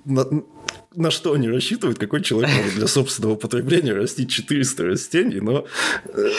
на, 0.05 0.25
на 0.97 1.11
что 1.11 1.34
они 1.34 1.47
рассчитывают, 1.47 1.99
какой 1.99 2.23
человек 2.23 2.49
может 2.55 2.73
для 2.75 2.88
собственного 2.88 3.36
потребления 3.36 3.93
растить 3.93 4.32
400 4.32 4.84
растений, 4.84 5.39
но, 5.39 5.65
э, 6.05 6.30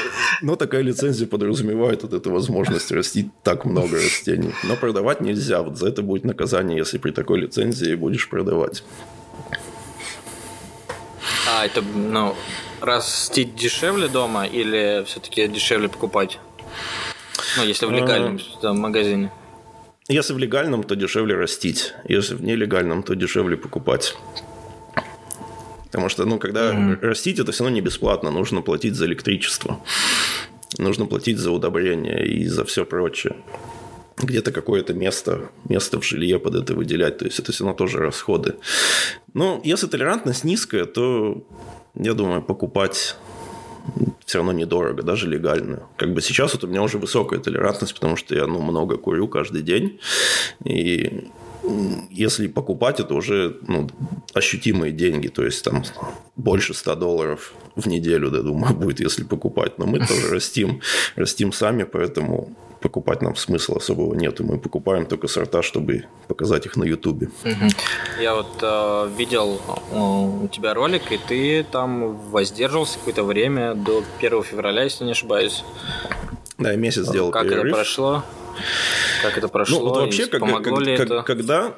но 0.43 0.57
такая 0.57 0.83
лицензия 0.83 1.29
подразумевает 1.29 2.03
вот 2.03 2.13
эту 2.13 2.33
возможность 2.33 2.91
растить 2.91 3.29
так 3.45 3.65
много 3.65 3.97
растений. 3.97 4.53
Но 4.65 4.77
продавать 4.77 5.21
нельзя. 5.21 5.63
Вот 5.63 5.79
за 5.79 5.89
это 5.89 6.03
будет 6.03 6.25
наказание, 6.25 6.79
если 6.79 6.99
при 6.99 7.13
такой 7.13 7.41
лицензии 7.41 7.95
будешь 7.95 8.29
продавать. 8.29 8.83
А 11.49 11.65
это, 11.65 11.81
ну, 11.83 12.35
растить 12.81 13.55
дешевле 13.55 14.09
дома 14.09 14.45
или 14.45 15.05
все-таки 15.07 15.47
дешевле 15.47 15.89
покупать? 15.89 16.41
Ну, 17.57 17.65
если 17.65 17.87
в 17.87 17.93
легальном 17.93 18.41
а... 18.63 18.73
магазине. 18.73 19.31
Если 20.09 20.33
в 20.33 20.39
легальном, 20.39 20.85
то 20.85 20.97
дешевле 20.97 21.35
растить. 21.35 21.93
Если 22.09 22.35
в 22.35 22.43
нелегальном, 22.43 23.03
то 23.03 23.15
дешевле 23.15 23.57
покупать. 23.57 24.17
Потому 25.87 26.09
что, 26.09 26.25
ну, 26.25 26.39
когда 26.39 26.73
mm-hmm. 26.73 27.01
растить, 27.01 27.39
это 27.39 27.53
все 27.53 27.65
равно 27.65 27.75
не 27.75 27.81
бесплатно. 27.83 28.31
Нужно 28.31 28.63
платить 28.63 28.95
за 28.95 29.07
электричество. 29.07 29.81
Нужно 30.79 31.07
платить 31.07 31.39
за 31.39 31.51
удобрение 31.51 32.27
и 32.27 32.47
за 32.47 32.65
все 32.65 32.85
прочее 32.85 33.37
где-то 34.19 34.53
какое-то 34.53 34.95
место, 34.95 35.51
место 35.69 36.01
в 36.01 36.05
жилье 36.05 36.39
под 36.39 36.55
это 36.57 36.75
выделять. 36.75 37.19
То 37.19 37.25
есть 37.25 37.39
это 37.39 37.53
все 37.53 37.65
равно 37.65 37.77
тоже 37.77 37.99
расходы. 37.99 38.57
Но 39.35 39.61
если 39.65 39.87
толерантность 39.87 40.45
низкая, 40.45 40.85
то 40.85 41.47
я 41.95 42.15
думаю, 42.15 42.43
покупать 42.43 43.17
все 44.25 44.39
равно 44.39 44.53
недорого, 44.53 45.03
даже 45.03 45.29
легально. 45.29 45.83
Как 45.97 46.13
бы 46.13 46.21
сейчас 46.21 46.53
вот 46.55 46.65
у 46.65 46.67
меня 46.67 46.83
уже 46.83 46.99
высокая 46.99 47.41
толерантность, 47.41 47.95
потому 47.95 48.17
что 48.17 48.35
я 48.35 48.47
ну, 48.47 48.61
много 48.61 48.97
курю 48.97 49.29
каждый 49.29 49.63
день. 49.63 50.01
И 50.65 51.29
если 52.11 52.47
покупать, 52.47 53.01
это 53.01 53.15
уже 53.15 53.59
ну, 53.67 53.89
ощутимые 54.35 54.93
деньги, 54.93 55.29
то 55.29 55.45
есть 55.45 55.65
там 55.65 55.83
больше 56.37 56.75
100 56.75 56.95
долларов 56.97 57.53
в 57.75 57.87
неделю, 57.87 58.35
я 58.35 58.43
думаю, 58.43 58.75
будет, 58.77 59.01
если 59.01 59.25
покупать. 59.25 59.79
Но 59.79 59.87
мы 59.87 59.99
тоже 60.07 60.29
растим, 60.31 60.81
растим 61.17 61.53
сами, 61.53 61.85
поэтому 61.85 62.55
покупать 62.81 63.23
нам 63.23 63.37
смысла 63.37 63.77
особого 63.77 64.15
нет. 64.15 64.41
Мы 64.41 64.59
покупаем 64.59 65.07
только 65.07 65.29
сорта, 65.29 65.63
чтобы 65.63 66.05
показать 66.29 66.67
их 66.67 66.77
на 66.77 66.85
Ютубе. 66.85 67.31
Я 68.21 68.35
вот 68.35 68.59
э, 68.63 69.11
видел 69.17 69.61
э, 69.93 69.99
у 70.45 70.49
тебя 70.49 70.75
ролик, 70.75 71.11
и 71.13 71.19
ты 71.19 71.65
там 71.65 72.17
воздерживался 72.31 72.99
какое-то 72.99 73.25
время 73.25 73.75
до 73.75 74.03
1 74.19 74.43
февраля, 74.43 74.85
если 74.85 75.05
не 75.05 75.13
ошибаюсь. 75.13 75.65
Да, 76.59 76.73
я 76.73 76.77
месяц 76.77 77.07
сделал 77.07 77.31
Как 77.31 77.45
перерыв. 77.45 77.67
это 77.67 77.75
прошло? 77.75 78.25
Как 79.23 79.39
это 79.39 79.49
прошло? 79.49 79.79
Ну, 79.79 79.85
вот 79.87 79.97
вообще, 79.99 80.27
как, 80.27 80.41
помогло 80.41 80.77
как, 80.77 80.87
ли 80.87 80.97
как, 80.97 81.07
это? 81.07 81.23
когда 81.23 81.75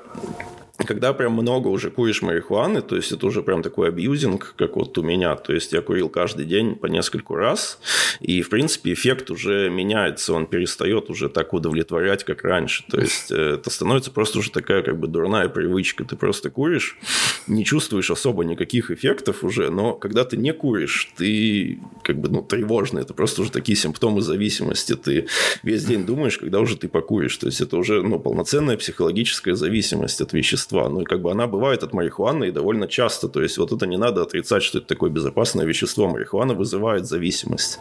когда 0.87 1.13
прям 1.13 1.33
много 1.33 1.69
уже 1.69 1.91
куришь 1.91 2.23
марихуаны, 2.23 2.83
то 2.83 2.97
есть 2.97 3.13
это 3.13 3.27
уже 3.27 3.43
прям 3.43 3.63
такой 3.63 3.89
абьюзинг, 3.89 4.55
как 4.57 4.77
вот 4.77 4.97
у 4.99 5.03
меня. 5.03 5.35
То 5.37 5.53
есть 5.53 5.73
я 5.73 5.83
курил 5.83 6.09
каждый 6.09 6.47
день 6.47 6.75
по 6.75 6.87
нескольку 6.87 7.35
раз, 7.35 7.79
и, 8.21 8.43
в 8.43 8.49
принципе, 8.49 8.93
эффект 8.93 9.31
уже 9.31 9.71
меняется, 9.71 10.33
он 10.33 10.47
перестает 10.47 11.11
уже 11.11 11.29
так 11.29 11.53
удовлетворять, 11.53 12.25
как 12.25 12.45
раньше. 12.45 12.85
То 12.91 13.01
есть 13.01 13.31
э, 13.31 13.55
это 13.55 13.71
становится 13.71 14.11
просто 14.11 14.39
уже 14.39 14.51
такая 14.51 14.83
как 14.83 14.99
бы 14.99 15.07
дурная 15.07 15.49
привычка. 15.49 16.05
Ты 16.05 16.17
просто 16.17 16.51
куришь, 16.51 16.99
не 17.47 17.65
чувствуешь 17.65 18.11
особо 18.11 18.45
никаких 18.45 18.91
эффектов 18.91 19.45
уже, 19.45 19.71
но 19.71 19.95
когда 19.95 20.25
ты 20.25 20.37
не 20.37 20.53
куришь, 20.53 21.13
ты 21.17 21.79
как 22.03 22.19
бы 22.19 22.29
ну, 22.29 22.43
тревожный. 22.43 23.03
Это 23.03 23.15
просто 23.15 23.43
уже 23.43 23.51
такие 23.51 23.77
симптомы 23.77 24.23
зависимости. 24.23 24.95
Ты 24.95 25.27
весь 25.63 25.85
день 25.85 26.05
думаешь, 26.05 26.39
когда 26.39 26.61
уже 26.61 26.77
ты 26.77 26.89
покуришь. 26.89 27.37
То 27.37 27.47
есть 27.47 27.61
это 27.61 27.77
уже 27.77 28.03
ну, 28.03 28.19
полноценная 28.19 28.77
психологическая 28.77 29.55
зависимость 29.55 30.21
от 30.21 30.33
вещества 30.33 30.70
вещества. 30.71 30.89
Ну, 30.89 31.01
и 31.01 31.05
как 31.05 31.21
бы 31.21 31.31
она 31.31 31.47
бывает 31.47 31.83
от 31.83 31.93
марихуаны 31.93 32.49
и 32.49 32.53
довольно 32.53 32.87
часто. 32.87 33.29
То 33.29 33.43
есть, 33.43 33.59
вот 33.59 33.73
это 33.73 33.87
не 33.87 33.97
надо 33.97 34.23
отрицать, 34.23 34.63
что 34.63 34.79
это 34.79 34.87
такое 34.87 35.11
безопасное 35.11 35.67
вещество. 35.67 36.09
Марихуана 36.09 36.55
вызывает 36.55 37.07
зависимость. 37.07 37.79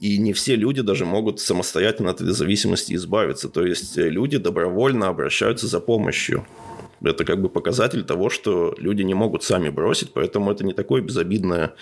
И 0.00 0.18
не 0.18 0.32
все 0.32 0.56
люди 0.56 0.82
даже 0.82 1.04
могут 1.04 1.40
самостоятельно 1.40 2.10
от 2.10 2.20
этой 2.20 2.32
зависимости 2.32 2.94
избавиться. 2.94 3.48
То 3.48 3.66
есть, 3.66 3.96
люди 3.96 4.38
добровольно 4.38 5.08
обращаются 5.08 5.66
за 5.66 5.80
помощью. 5.80 6.44
Это 7.02 7.24
как 7.24 7.42
бы 7.42 7.48
показатель 7.48 8.04
того, 8.04 8.30
что 8.30 8.74
люди 8.78 9.04
не 9.04 9.14
могут 9.14 9.44
сами 9.44 9.68
бросить, 9.68 10.12
поэтому 10.14 10.50
это 10.50 10.64
не 10.64 10.72
такое 10.72 11.02
безобидное, 11.02 11.74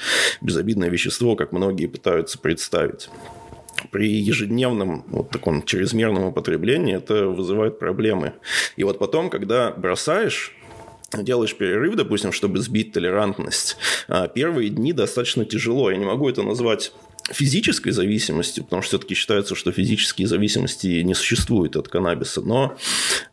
безобидное 0.43 0.91
вещество, 0.91 1.37
как 1.37 1.53
многие 1.53 1.87
пытаются 1.87 2.37
представить 2.39 3.09
при 3.91 4.11
ежедневном 4.11 5.05
вот 5.09 5.31
таком 5.31 5.63
чрезмерном 5.63 6.25
употреблении 6.25 6.97
это 6.97 7.29
вызывает 7.29 7.79
проблемы. 7.79 8.35
И 8.77 8.85
вот 8.85 8.99
потом, 8.99 9.31
когда 9.31 9.71
бросаешь, 9.71 10.57
делаешь 11.13 11.57
перерыв, 11.57 11.97
допустим, 11.97 12.33
чтобы 12.33 12.59
сбить 12.59 12.93
толерантность, 12.93 13.77
а 14.09 14.29
первые 14.29 14.71
дни 14.71 14.93
достаточно 14.93 15.45
тяжело. 15.45 15.91
Я 15.91 15.97
не 15.97 16.05
могу 16.05 16.29
это 16.29 16.43
назвать 16.43 16.93
физической 17.31 17.91
зависимостью, 17.91 18.65
потому 18.65 18.83
что 18.83 18.91
все-таки 18.91 19.15
считается, 19.15 19.55
что 19.55 19.73
физические 19.73 20.27
зависимости 20.27 21.01
не 21.03 21.15
существуют 21.15 21.77
от 21.77 21.89
каннабиса, 21.89 22.43
но 22.43 22.77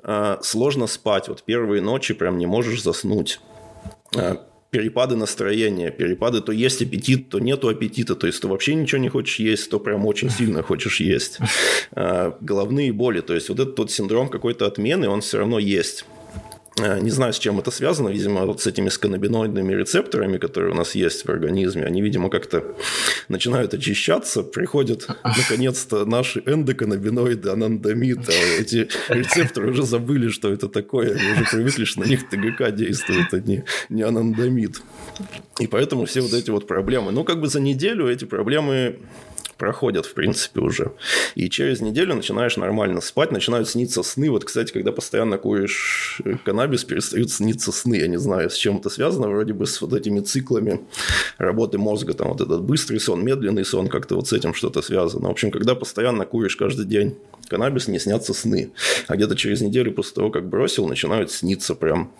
э, 0.03 0.37
сложно 0.41 0.87
спать. 0.87 1.27
Вот 1.27 1.43
первые 1.43 1.81
ночи 1.81 2.13
прям 2.13 2.37
не 2.37 2.45
можешь 2.45 2.83
заснуть 2.83 3.41
а, 4.15 4.45
перепады 4.72 5.17
настроения, 5.17 5.91
перепады, 5.91 6.41
то 6.41 6.53
есть 6.53 6.82
аппетит, 6.82 7.30
то 7.30 7.39
нету 7.39 7.67
аппетита, 7.67 8.15
то 8.15 8.26
есть 8.26 8.41
ты 8.41 8.47
вообще 8.47 8.74
ничего 8.74 9.01
не 9.01 9.09
хочешь 9.09 9.39
есть, 9.39 9.69
то 9.69 9.80
прям 9.80 10.05
очень 10.05 10.30
сильно 10.38 10.63
хочешь 10.63 11.01
есть. 11.01 11.39
А, 11.91 12.38
головные 12.39 12.93
боли, 12.93 13.19
то 13.19 13.36
есть 13.36 13.49
вот 13.49 13.59
этот 13.59 13.78
вот 13.78 13.91
синдром 13.91 14.30
какой-то 14.30 14.65
отмены, 14.65 15.09
он 15.09 15.22
все 15.22 15.39
равно 15.39 15.59
есть. 15.59 16.05
Э, 16.80 16.99
не 16.99 17.09
знаю, 17.09 17.34
с 17.34 17.39
чем 17.39 17.59
это 17.59 17.69
связано, 17.69 18.09
видимо, 18.09 18.45
вот 18.45 18.61
с 18.61 18.67
этими 18.67 18.88
сканабиноидными 18.89 19.74
рецепторами, 19.74 20.38
которые 20.38 20.72
у 20.72 20.76
нас 20.76 20.95
есть 20.95 21.26
в 21.26 21.30
организме, 21.30 21.84
они, 21.84 22.01
видимо, 22.01 22.30
как-то 22.30 22.63
начинают 23.28 23.74
очищаться, 23.74 24.41
приходят, 24.41 25.07
наконец-то, 25.24 26.05
наши 26.05 26.41
эндоканабиноиды, 26.45 27.49
анандамид, 27.49 28.30
а 28.30 28.61
эти 28.61 28.88
рецепторы 29.09 29.72
уже 29.72 29.84
забыли, 29.84 30.30
что 30.30 30.51
это 30.51 30.69
такое, 30.69 31.15
они 31.15 31.32
уже 31.34 31.45
привыкли, 31.51 31.84
что 31.84 32.01
на 32.01 32.05
них 32.05 32.30
ТГК 32.30 32.72
действует, 32.72 33.34
а 33.34 33.39
не, 33.39 33.65
не 33.89 34.03
анандамид. 34.03 34.82
И 35.59 35.67
поэтому 35.67 36.05
все 36.05 36.22
вот 36.22 36.34
эти 36.34 36.51
вот 36.51 36.67
проблемы. 36.67 37.11
Ну, 37.11 37.26
как 37.26 37.41
бы 37.41 37.47
за 37.47 37.59
неделю 37.59 38.07
эти 38.07 38.24
проблемы 38.24 38.97
проходят, 39.62 40.07
в 40.07 40.16
принципе, 40.16 40.59
уже. 40.59 40.91
И 41.36 41.47
через 41.47 41.82
неделю 41.82 42.16
начинаешь 42.16 42.57
нормально 42.57 42.99
спать, 42.99 43.32
начинают 43.32 43.70
сниться 43.70 44.01
сны. 44.01 44.32
Вот, 44.32 44.43
кстати, 44.43 44.72
когда 44.74 44.91
постоянно 44.91 45.38
куришь 45.38 46.20
каннабис, 46.43 46.84
перестают 46.84 47.30
сниться 47.30 47.72
сны. 47.72 47.97
Я 47.97 48.07
не 48.07 48.18
знаю, 48.18 48.49
с 48.49 48.55
чем 48.55 48.78
это 48.78 48.89
связано, 48.89 49.30
вроде 49.30 49.53
бы 49.53 49.68
с 49.68 49.80
вот 49.80 49.93
этими 49.93 50.22
циклами 50.22 50.82
работы 51.38 51.78
мозга. 51.78 52.16
Там 52.16 52.30
вот 52.30 52.41
этот 52.41 52.64
быстрый 52.64 52.99
сон, 52.99 53.24
медленный 53.24 53.64
сон, 53.64 53.88
как-то 53.88 54.16
вот 54.16 54.28
с 54.28 54.34
этим 54.34 54.55
что-то 54.55 54.82
связано. 54.82 55.28
В 55.28 55.32
общем, 55.32 55.51
когда 55.51 55.76
постоянно 55.76 56.26
куришь 56.26 56.55
каждый 56.55 56.88
день 56.88 57.16
каннабис, 57.47 57.88
не 57.88 57.99
снятся 57.99 58.34
сны. 58.34 58.72
А 59.07 59.16
где-то 59.16 59.36
через 59.36 59.62
неделю 59.62 59.93
после 59.93 60.16
того, 60.16 60.32
как 60.32 60.49
бросил, 60.49 60.88
начинают 60.88 61.32
сниться 61.32 61.76
прям 61.76 62.12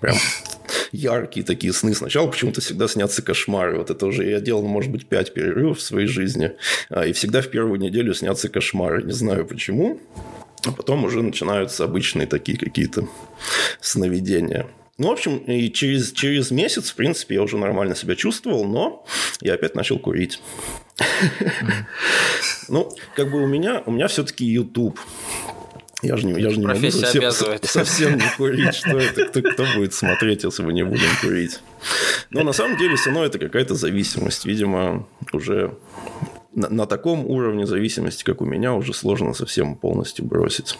прям 0.00 0.16
яркие 0.92 1.44
такие 1.44 1.72
сны. 1.72 1.94
Сначала 1.94 2.28
почему-то 2.28 2.60
всегда 2.60 2.88
снятся 2.88 3.22
кошмары. 3.22 3.78
Вот 3.78 3.90
это 3.90 4.06
уже 4.06 4.28
я 4.28 4.40
делал, 4.40 4.66
может 4.66 4.90
быть, 4.90 5.06
пять 5.06 5.34
перерывов 5.34 5.78
в 5.78 5.82
своей 5.82 6.06
жизни. 6.06 6.52
А, 6.90 7.06
и 7.06 7.12
всегда 7.12 7.42
в 7.42 7.48
первую 7.48 7.78
неделю 7.78 8.14
снятся 8.14 8.48
кошмары. 8.48 9.02
Не 9.02 9.12
знаю 9.12 9.46
почему. 9.46 10.00
А 10.66 10.72
потом 10.72 11.04
уже 11.04 11.22
начинаются 11.22 11.84
обычные 11.84 12.26
такие 12.26 12.58
какие-то 12.58 13.08
сновидения. 13.80 14.66
Ну, 14.98 15.08
в 15.08 15.12
общем, 15.12 15.36
и 15.38 15.70
через, 15.70 16.12
через 16.12 16.50
месяц, 16.50 16.90
в 16.90 16.94
принципе, 16.94 17.34
я 17.34 17.42
уже 17.42 17.58
нормально 17.58 17.94
себя 17.94 18.16
чувствовал, 18.16 18.64
но 18.64 19.04
я 19.42 19.54
опять 19.54 19.74
начал 19.74 19.98
курить. 19.98 20.40
Ну, 22.68 22.90
как 23.14 23.30
бы 23.30 23.42
у 23.42 23.46
меня, 23.46 23.82
у 23.86 23.92
меня 23.92 24.08
все-таки 24.08 24.44
YouTube. 24.44 24.98
Я 26.02 26.16
же 26.16 26.26
не, 26.26 26.40
я 26.40 26.50
же 26.50 26.58
не 26.58 26.66
могу 26.66 26.90
совсем, 26.90 27.30
совсем 27.62 28.16
не 28.16 28.36
курить. 28.36 28.74
Что 28.74 28.98
это? 28.98 29.26
Кто, 29.26 29.42
кто 29.42 29.64
будет 29.74 29.94
смотреть, 29.94 30.44
если 30.44 30.62
мы 30.62 30.72
не 30.74 30.84
будем 30.84 31.08
курить? 31.22 31.60
Но 32.30 32.42
на 32.42 32.52
самом 32.52 32.76
деле 32.76 32.96
все 32.96 33.10
равно 33.10 33.24
это 33.24 33.38
какая-то 33.38 33.74
зависимость. 33.74 34.44
Видимо, 34.44 35.06
уже 35.32 35.74
на, 36.54 36.68
на 36.68 36.86
таком 36.86 37.24
уровне 37.24 37.66
зависимости, 37.66 38.24
как 38.24 38.42
у 38.42 38.44
меня, 38.44 38.74
уже 38.74 38.92
сложно 38.92 39.32
совсем 39.32 39.74
полностью 39.74 40.26
бросить. 40.26 40.78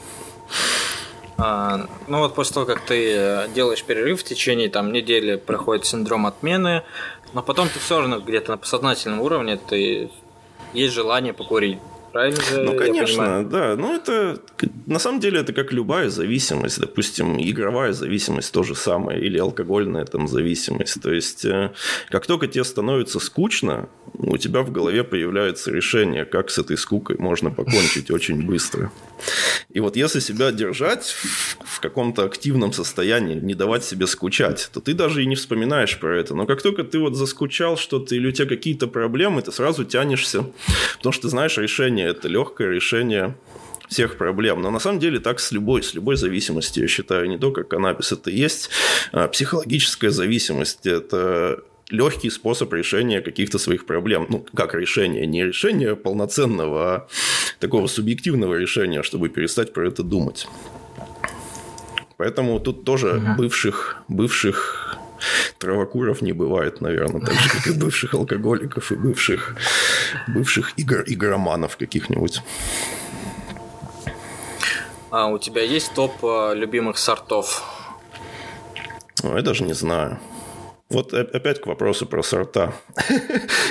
А, 1.38 1.88
ну 2.08 2.18
вот 2.18 2.34
после 2.34 2.54
того, 2.54 2.66
как 2.66 2.82
ты 2.82 3.12
э, 3.14 3.48
делаешь 3.54 3.84
перерыв 3.84 4.20
в 4.20 4.24
течение 4.24 4.68
там 4.68 4.92
недели, 4.92 5.36
проходит 5.36 5.86
синдром 5.86 6.26
отмены, 6.26 6.82
но 7.32 7.42
потом 7.42 7.68
ты 7.68 7.78
все 7.78 8.00
равно 8.00 8.20
где-то 8.20 8.52
на 8.52 8.56
подсознательном 8.58 9.20
уровне 9.20 9.56
ты 9.56 10.10
есть 10.72 10.94
желание 10.94 11.32
покурить 11.32 11.78
правильно 12.16 12.42
же 12.42 12.62
Ну, 12.62 12.76
конечно, 12.76 13.44
да. 13.44 13.76
Ну, 13.76 13.94
это 13.94 14.40
на 14.86 14.98
самом 14.98 15.20
деле 15.20 15.40
это 15.40 15.52
как 15.52 15.72
любая 15.72 16.08
зависимость. 16.08 16.80
Допустим, 16.80 17.36
игровая 17.38 17.92
зависимость 17.92 18.52
то 18.52 18.62
же 18.62 18.74
самое, 18.74 19.20
или 19.20 19.38
алкогольная 19.38 20.04
там 20.04 20.28
зависимость. 20.28 21.02
То 21.02 21.12
есть, 21.12 21.44
э, 21.44 21.72
как 22.08 22.26
только 22.26 22.46
тебе 22.46 22.64
становится 22.64 23.20
скучно, 23.20 23.88
у 24.14 24.38
тебя 24.38 24.62
в 24.62 24.72
голове 24.72 25.04
появляется 25.04 25.70
решение, 25.70 26.24
как 26.24 26.50
с 26.50 26.58
этой 26.58 26.76
скукой 26.76 27.16
можно 27.18 27.50
покончить 27.50 28.10
очень 28.10 28.46
быстро. 28.46 28.90
И 29.70 29.80
вот 29.80 29.96
если 29.96 30.20
себя 30.20 30.52
держать 30.52 31.14
в 31.64 31.80
каком-то 31.80 32.24
активном 32.24 32.72
состоянии, 32.72 33.34
не 33.34 33.54
давать 33.54 33.84
себе 33.84 34.06
скучать, 34.06 34.70
то 34.72 34.80
ты 34.80 34.94
даже 34.94 35.22
и 35.22 35.26
не 35.26 35.34
вспоминаешь 35.34 35.98
про 35.98 36.18
это. 36.18 36.34
Но 36.34 36.46
как 36.46 36.62
только 36.62 36.84
ты 36.84 36.98
вот 36.98 37.14
заскучал 37.14 37.76
что-то 37.76 38.14
или 38.14 38.28
у 38.28 38.32
тебя 38.32 38.48
какие-то 38.48 38.86
проблемы, 38.86 39.42
ты 39.42 39.52
сразу 39.52 39.84
тянешься, 39.84 40.46
потому 40.96 41.12
что 41.12 41.22
ты 41.22 41.28
знаешь 41.28 41.58
решение, 41.58 42.05
это 42.06 42.28
легкое 42.28 42.70
решение 42.70 43.36
всех 43.88 44.16
проблем. 44.16 44.62
Но 44.62 44.70
на 44.70 44.78
самом 44.78 44.98
деле 44.98 45.20
так 45.20 45.40
с 45.40 45.52
любой, 45.52 45.82
с 45.82 45.94
любой 45.94 46.16
зависимостью, 46.16 46.84
я 46.84 46.88
считаю, 46.88 47.28
не 47.28 47.38
только 47.38 47.62
каннабис, 47.62 48.12
это 48.12 48.30
есть 48.30 48.70
а, 49.12 49.28
психологическая 49.28 50.10
зависимость, 50.10 50.86
это 50.86 51.62
легкий 51.88 52.30
способ 52.30 52.72
решения 52.72 53.20
каких-то 53.20 53.58
своих 53.58 53.86
проблем. 53.86 54.26
Ну, 54.28 54.46
как 54.54 54.74
решение? 54.74 55.26
Не 55.26 55.44
решение 55.44 55.94
полноценного, 55.94 56.94
а 56.94 57.08
такого 57.60 57.86
субъективного 57.86 58.54
решения, 58.56 59.02
чтобы 59.02 59.28
перестать 59.28 59.72
про 59.72 59.86
это 59.86 60.02
думать. 60.02 60.48
Поэтому 62.16 62.58
тут 62.60 62.84
тоже 62.84 63.22
бывших, 63.36 64.02
бывших 64.08 64.98
травокуров 65.58 66.22
не 66.22 66.32
бывает, 66.32 66.80
наверное, 66.80 67.20
так 67.20 67.34
же, 67.34 67.48
как 67.48 67.66
и 67.66 67.72
бывших 67.72 68.14
алкоголиков 68.14 68.92
и 68.92 68.96
бывших, 68.96 69.56
бывших 70.28 70.72
игр, 70.78 71.04
игроманов 71.06 71.76
каких-нибудь. 71.76 72.42
А 75.10 75.28
у 75.28 75.38
тебя 75.38 75.62
есть 75.62 75.92
топ 75.94 76.12
э, 76.22 76.54
любимых 76.54 76.98
сортов? 76.98 77.62
Ну, 79.22 79.36
я 79.36 79.42
даже 79.42 79.64
не 79.64 79.72
знаю. 79.72 80.18
Вот 80.88 81.12
опять 81.14 81.60
к 81.60 81.66
вопросу 81.66 82.06
про 82.06 82.22
сорта. 82.22 82.72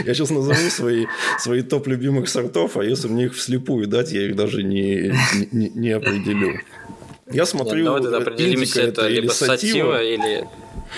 я 0.06 0.14
сейчас 0.14 0.32
назову 0.32 0.70
свои, 0.70 1.06
свои 1.40 1.62
топ 1.62 1.88
любимых 1.88 2.28
сортов, 2.28 2.76
а 2.78 2.84
если 2.84 3.08
мне 3.08 3.26
их 3.26 3.36
вслепую 3.36 3.88
дать, 3.88 4.12
я 4.12 4.26
их 4.26 4.36
даже 4.36 4.64
не, 4.64 5.14
не, 5.52 5.70
не 5.70 5.92
определю. 5.92 6.60
Я 7.32 7.46
смотрю, 7.46 7.78
Нет, 7.78 7.86
давай 7.86 8.02
тогда 8.02 8.18
определимся, 8.18 8.82
это, 8.82 9.02
это 9.02 9.08
либо 9.08 9.32
сатива, 9.32 10.04
или... 10.04 10.48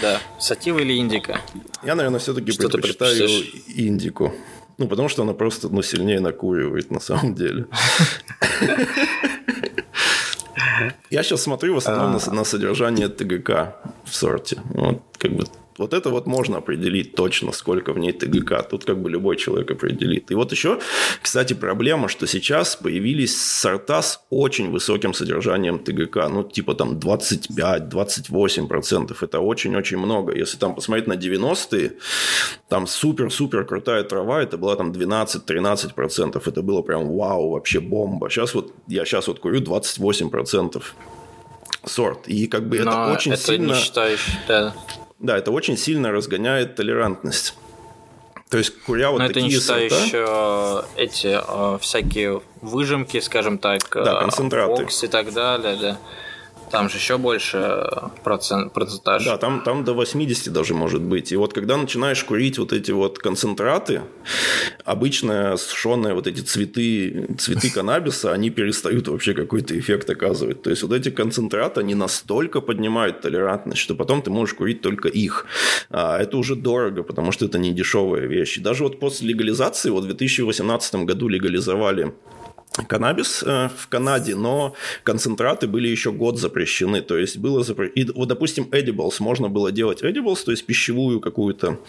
Да, 0.02 0.20
сатива 0.40 0.80
или 0.80 0.98
индика. 0.98 1.42
Я, 1.84 1.96
наверное, 1.96 2.20
все-таки 2.20 2.52
что 2.52 2.70
предпочитаю 2.70 3.28
индику. 3.68 4.34
Ну, 4.78 4.88
потому 4.88 5.10
что 5.10 5.24
она 5.24 5.34
просто 5.34 5.70
ну, 5.70 5.82
сильнее 5.82 6.20
накуривает 6.20 6.92
на 6.92 7.00
самом 7.00 7.34
деле. 7.34 7.66
Я 11.10 11.24
сейчас 11.24 11.42
смотрю 11.42 11.74
в 11.74 11.78
основном 11.78 12.12
на, 12.14 12.34
на 12.34 12.44
содержание 12.44 13.08
ТГК 13.10 13.78
в 14.06 14.14
сорте. 14.14 14.62
Вот, 14.66 15.02
как 15.18 15.32
бы 15.32 15.46
вот 15.78 15.94
это 15.94 16.10
вот 16.10 16.28
можно 16.28 16.58
определить 16.58 17.16
точно, 17.16 17.52
сколько 17.52 17.94
в 17.94 18.00
ней 18.00 18.12
ТГК. 18.12 18.64
Тут 18.64 18.86
как 18.86 19.02
бы 19.02 19.10
любой 19.10 19.38
человек 19.38 19.72
определит. 19.72 20.32
И 20.32 20.36
вот 20.36 20.52
еще, 20.52 20.80
кстати, 21.22 21.54
проблема, 21.54 22.08
что 22.08 22.28
сейчас 22.28 22.76
появились 22.76 23.42
сорта 23.42 24.02
с 24.02 24.24
очень 24.30 24.72
высоким 24.72 25.14
содержанием 25.14 25.80
ТГК. 25.80 26.30
Ну, 26.30 26.44
типа 26.44 26.74
там 26.74 27.00
25-28%. 27.00 29.16
Это 29.22 29.40
очень-очень 29.40 29.98
много. 29.98 30.36
Если 30.36 30.58
там 30.58 30.76
посмотреть 30.76 31.08
на 31.08 31.14
90-е, 31.14 31.94
там 32.70 32.88
супер-супер 32.88 33.66
крутая 33.66 34.04
трава, 34.04 34.42
это 34.42 34.58
была 34.58 34.76
там 34.76 34.92
12-13%. 34.92 36.42
Это 36.46 36.62
было 36.62 36.82
прям 36.82 37.16
вау, 37.16 37.52
вообще 37.52 37.80
бомба. 37.80 38.30
Сейчас 38.30 38.56
вот, 38.56 38.74
я 38.88 39.06
сейчас 39.06 39.28
вот 39.28 39.40
курю 39.40 39.62
28% 39.62 40.84
сорт. 41.86 42.28
И 42.28 42.48
как 42.48 42.68
бы 42.68 42.80
Но 42.80 42.92
это 42.92 43.12
очень 43.12 43.34
это 43.34 43.42
сильно... 43.42 43.74
Не 43.74 43.80
считаешь, 43.80 44.26
да. 44.48 44.74
Да, 45.20 45.38
это 45.38 45.52
очень 45.52 45.78
сильно 45.78 46.12
разгоняет 46.12 46.76
толерантность. 46.76 47.56
То 48.50 48.58
есть 48.58 48.80
куря 48.84 49.12
вот 49.12 49.20
Но 49.20 49.28
такие 49.28 49.48
это 49.48 49.54
не 49.56 49.60
считая 49.60 49.90
сорта... 49.90 50.06
еще 50.06 50.86
эти 50.96 51.38
э, 51.42 51.78
всякие 51.80 52.42
выжимки, 52.62 53.20
скажем 53.20 53.58
так, 53.58 53.82
да, 53.94 54.22
концентраты. 54.22 54.84
Окс 54.84 55.04
и 55.04 55.08
так 55.08 55.34
далее, 55.34 55.76
да. 55.76 55.98
Там 56.72 56.90
же 56.90 56.98
еще 56.98 57.18
больше 57.18 57.88
процент, 58.24 58.74
процентаж. 58.74 59.24
Да, 59.26 59.38
там, 59.38 59.62
там 59.64 59.84
до 59.84 59.94
80 59.94 60.52
даже 60.52 60.74
может 60.74 61.02
быть. 61.02 61.32
И 61.32 61.36
вот 61.38 61.54
когда 61.54 61.78
начинаешь 61.78 62.24
курить 62.24 62.58
вот 62.58 62.74
эти 62.74 62.92
вот 62.92 63.20
концентраты, 63.20 64.02
обычно 64.84 65.56
сушеные 65.58 66.14
вот 66.14 66.28
эти 66.28 66.42
цветы, 66.42 67.36
цветы 67.38 67.70
каннабиса, 67.70 68.34
они 68.34 68.50
перестают 68.50 69.08
вообще 69.08 69.34
какой-то 69.34 69.80
эффект 69.80 70.10
оказывать. 70.10 70.62
То 70.62 70.70
есть 70.70 70.84
вот 70.84 70.92
эти 70.92 71.10
концентраты, 71.10 71.80
они 71.80 71.96
настолько 71.96 72.60
поднимают 72.60 73.22
толерантность, 73.22 73.82
что 73.82 73.96
потом 73.96 74.22
ты 74.22 74.30
можешь 74.30 74.56
курить 74.56 74.82
только 74.82 75.08
их. 75.08 75.46
А 75.90 76.20
это 76.20 76.38
уже 76.38 76.56
дорого, 76.56 77.04
потому 77.04 77.32
что 77.32 77.46
это 77.46 77.58
не 77.60 77.72
дешевая 77.74 78.28
вещь. 78.28 78.58
И 78.58 78.62
даже 78.62 78.84
вот 78.84 79.00
после 79.00 79.30
легализации, 79.30 79.90
вот 79.90 80.04
в 80.04 80.08
2018 80.08 80.96
году 81.06 81.30
легализовали 81.30 82.14
каннабис 82.88 83.44
э, 83.44 83.70
в 83.76 83.88
Канаде, 83.88 84.36
но 84.36 84.74
концентраты 85.04 85.68
были 85.68 85.88
еще 85.88 86.12
год 86.12 86.40
запрещены. 86.40 87.02
То 87.02 87.18
есть 87.18 87.38
было 87.38 87.64
запрещено... 87.64 87.94
И 87.96 88.12
вот, 88.12 88.28
допустим, 88.28 88.70
edibles 88.72 89.16
можно 89.20 89.50
было 89.50 89.72
делать 89.72 90.04
edibles, 90.04 90.44
то 90.46 90.52
есть 90.52 90.66
пищевую 90.66 91.20
какую-то, 91.20 91.80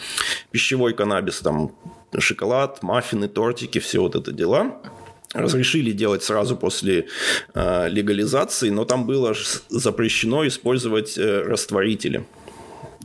пищевой 0.51 0.95
каннабис, 0.95 1.41
там 1.41 1.73
шоколад, 2.19 2.83
маффины, 2.83 3.29
тортики, 3.29 3.79
все 3.79 4.01
вот 4.01 4.17
это 4.17 4.33
дела 4.33 4.81
разрешили 5.35 5.93
делать 5.93 6.23
сразу 6.25 6.57
после 6.57 7.07
э, 7.55 7.89
легализации, 7.91 8.71
но 8.71 8.85
там 8.85 9.07
было 9.07 9.35
запрещено 9.69 10.47
использовать 10.47 11.19
э, 11.19 11.43
растворители. 11.43 12.25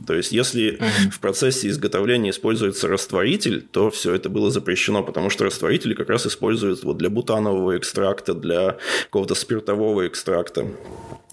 То 0.06 0.14
есть, 0.14 0.32
если 0.32 0.78
в 1.10 1.20
процессе 1.20 1.68
изготовления 1.68 2.30
используется 2.30 2.88
растворитель, 2.88 3.62
то 3.62 3.90
все 3.90 4.14
это 4.14 4.28
было 4.28 4.50
запрещено, 4.50 5.02
потому 5.02 5.30
что 5.30 5.44
растворители 5.44 5.94
как 5.94 6.10
раз 6.10 6.26
используют 6.26 6.82
вот 6.84 6.98
для 6.98 7.10
бутанового 7.10 7.76
экстракта, 7.78 8.34
для 8.34 8.76
какого-то 9.04 9.34
спиртового 9.34 10.06
экстракта. 10.06 10.66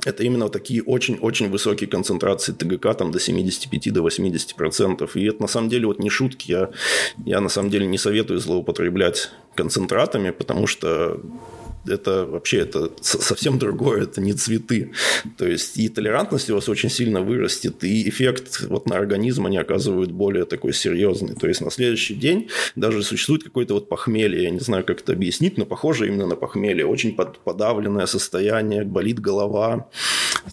Это 0.06 0.24
именно 0.24 0.50
такие 0.50 0.82
очень-очень 0.82 1.50
высокие 1.50 1.88
концентрации 1.88 2.54
ТГК, 2.54 2.94
там 2.94 3.12
до 3.12 3.20
75 3.20 3.94
до 3.94 4.02
80 4.02 4.56
процентов. 4.56 5.16
И 5.16 5.24
это 5.26 5.42
на 5.42 5.48
самом 5.48 5.70
деле 5.70 5.86
вот 5.88 6.00
не 6.00 6.10
шутки. 6.10 6.52
Я, 6.52 6.70
я 7.26 7.40
на 7.40 7.50
самом 7.50 7.70
деле 7.70 7.86
не 7.86 7.98
советую 7.98 8.40
злоупотреблять 8.40 9.30
концентратами, 9.56 10.32
потому 10.32 10.66
что 10.66 11.20
это 11.88 12.26
вообще 12.26 12.60
это 12.60 12.92
совсем 13.02 13.60
другое, 13.60 14.04
это 14.04 14.22
не 14.22 14.34
цветы. 14.34 14.92
То 15.38 15.48
есть 15.48 15.78
и 15.78 15.90
толерантность 15.90 16.50
у 16.50 16.56
вас 16.56 16.70
очень 16.70 16.90
сильно 16.90 17.22
вырастет, 17.22 17.84
и 17.84 18.08
эффект 18.08 18.66
вот 18.68 18.88
на 18.88 18.98
организм 18.98 19.46
они 19.46 19.58
оказывают 19.58 20.12
более 20.12 20.46
такой 20.46 20.74
серьезный. 20.74 21.36
То 21.36 21.48
есть 21.48 21.62
на 21.62 21.72
следующий 21.72 22.16
день 22.16 22.50
даже 22.76 23.04
существует 23.04 23.44
какое-то 23.44 23.74
вот 23.74 23.90
похмелье, 23.90 24.44
я 24.44 24.50
не 24.50 24.60
знаю, 24.60 24.84
как 24.84 25.02
это 25.02 25.14
объяснить, 25.14 25.58
но 25.58 25.66
похоже 25.66 26.08
именно 26.08 26.28
на 26.28 26.36
похмелье. 26.36 26.86
Очень 26.86 27.16
подавленное 27.16 28.06
состояние, 28.06 28.84
болит 28.84 29.20
голова, 29.20 29.90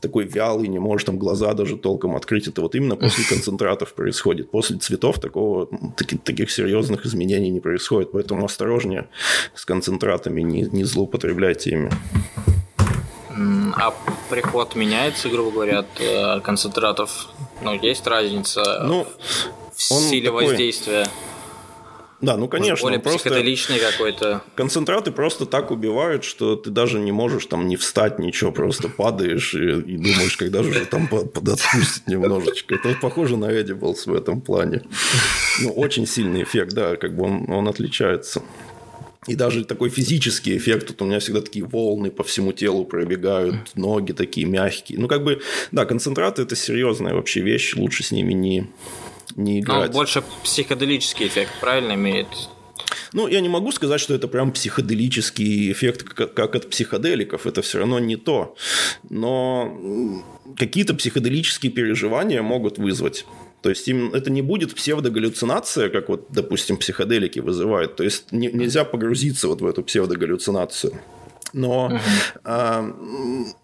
такой 0.01 0.27
вялый, 0.27 0.69
не 0.69 0.79
может 0.79 1.07
там 1.07 1.19
глаза 1.19 1.55
даже 1.55 1.77
толком 1.77 2.17
открыть. 2.17 2.49
Это 2.49 2.61
вот 2.61 2.75
именно 2.75 2.97
после 2.97 3.25
концентратов 3.29 3.95
происходит. 3.95 4.51
После 4.51 4.77
цветов 4.77 5.21
такого, 5.21 5.69
таких, 5.97 6.23
таких 6.23 6.51
серьезных 6.51 7.07
изменений 7.07 7.51
не 7.51 7.61
происходит. 7.61 8.13
Поэтому 8.13 8.45
осторожнее 8.45 9.09
с 9.55 9.65
концентратами, 9.65 10.43
не, 10.43 10.63
не 10.63 10.85
злоупотребляйте 10.85 11.18
ими. 11.25 11.91
А 13.77 13.95
приход 14.31 14.75
меняется, 14.75 15.29
грубо 15.29 15.51
говоря, 15.53 15.81
от 15.81 16.01
э, 16.01 16.41
концентратов? 16.41 17.29
Ну, 17.63 17.75
есть 17.81 18.07
разница 18.07 18.83
ну, 18.85 19.07
в 19.73 19.81
силе 19.81 20.27
такой... 20.27 20.47
воздействия? 20.47 21.07
Да, 22.21 22.37
ну 22.37 22.49
конечно. 22.49 22.83
Более 22.83 22.99
психоделичный 22.99 23.79
какой-то. 23.79 24.43
Концентраты 24.57 25.13
просто 25.13 25.47
так 25.47 25.71
убивают, 25.71 26.25
что 26.25 26.57
ты 26.57 26.71
даже 26.71 26.99
не 26.99 27.13
можешь 27.13 27.47
там 27.47 27.69
не 27.69 27.77
встать, 27.77 28.19
ничего, 28.19 28.51
просто 28.51 28.89
падаешь 28.89 29.55
и, 29.55 29.81
и 29.81 29.97
думаешь, 29.97 30.37
когда 30.37 30.63
же 30.65 30.85
там 30.87 31.07
подотпустит 31.07 32.09
немножечко. 32.09 32.75
Это 32.75 32.97
похоже 33.01 33.37
на 33.37 33.47
Эдиблс 33.47 34.07
в 34.07 34.15
этом 34.15 34.41
плане. 34.41 34.83
Ну, 35.61 35.71
очень 35.71 36.07
сильный 36.07 36.43
эффект, 36.43 36.75
да, 36.75 36.97
как 36.97 37.15
бы 37.15 37.25
он, 37.25 37.51
он 37.51 37.69
отличается. 37.69 38.43
И 39.29 39.35
даже 39.35 39.65
такой 39.65 39.91
физический 39.91 40.57
эффект, 40.57 40.91
вот 40.91 41.03
у 41.03 41.05
меня 41.05 41.21
всегда 41.21 41.41
такие 41.41 41.65
волны 41.65 42.11
по 42.11 42.25
всему 42.25 42.53
телу 42.53 42.85
пробегают, 42.85 43.57
ноги 43.75 44.13
такие 44.13 44.47
мягкие. 44.47 44.99
Ну, 44.99 45.09
как 45.09 45.23
бы, 45.23 45.41
да, 45.73 45.85
концентраты– 45.85 46.43
это 46.45 46.57
серьезная 46.57 47.15
вообще 47.15 47.41
вещь, 47.41 47.75
лучше 47.77 48.03
с 48.03 48.11
ними 48.11 48.33
не, 48.33 48.67
не 49.37 49.61
играть. 49.61 49.93
Но 49.93 49.99
больше 49.99 50.23
психоделический 50.43 51.27
эффект, 51.27 51.51
правильно 51.61 51.95
имеет? 51.95 52.29
Ну, 53.13 53.27
я 53.29 53.41
не 53.41 53.49
могу 53.49 53.73
сказать, 53.73 54.01
что 54.01 54.15
это 54.15 54.29
прям 54.29 54.53
психоделический 54.53 55.73
эффект, 55.73 56.03
как, 56.05 56.35
как 56.35 56.55
от 56.55 56.71
психоделиков. 56.71 57.47
Это 57.47 57.63
все 57.63 57.79
равно 57.79 57.99
не 57.99 58.17
то. 58.17 58.55
Но 59.09 60.23
какие-то 60.57 60.95
психоделические 60.95 61.73
переживания 61.73 62.43
могут 62.43 62.79
вызвать. 62.79 63.25
То 63.63 63.71
есть 63.71 63.89
им 63.89 64.15
это 64.15 64.31
не 64.31 64.43
будет 64.43 64.75
псевдогаллюцинация, 64.75 65.89
как 65.89 66.09
вот, 66.09 66.27
допустим, 66.31 66.77
психоделики 66.77 67.41
вызывают. 67.41 67.97
То 67.97 68.05
есть 68.05 68.31
не, 68.33 68.49
нельзя 68.49 68.85
погрузиться 68.85 69.49
вот 69.49 69.61
в 69.61 69.67
эту 69.67 69.83
псевдогаллюцинацию 69.83 70.93
но 71.53 71.87
угу. 71.87 71.99
а, 72.45 72.85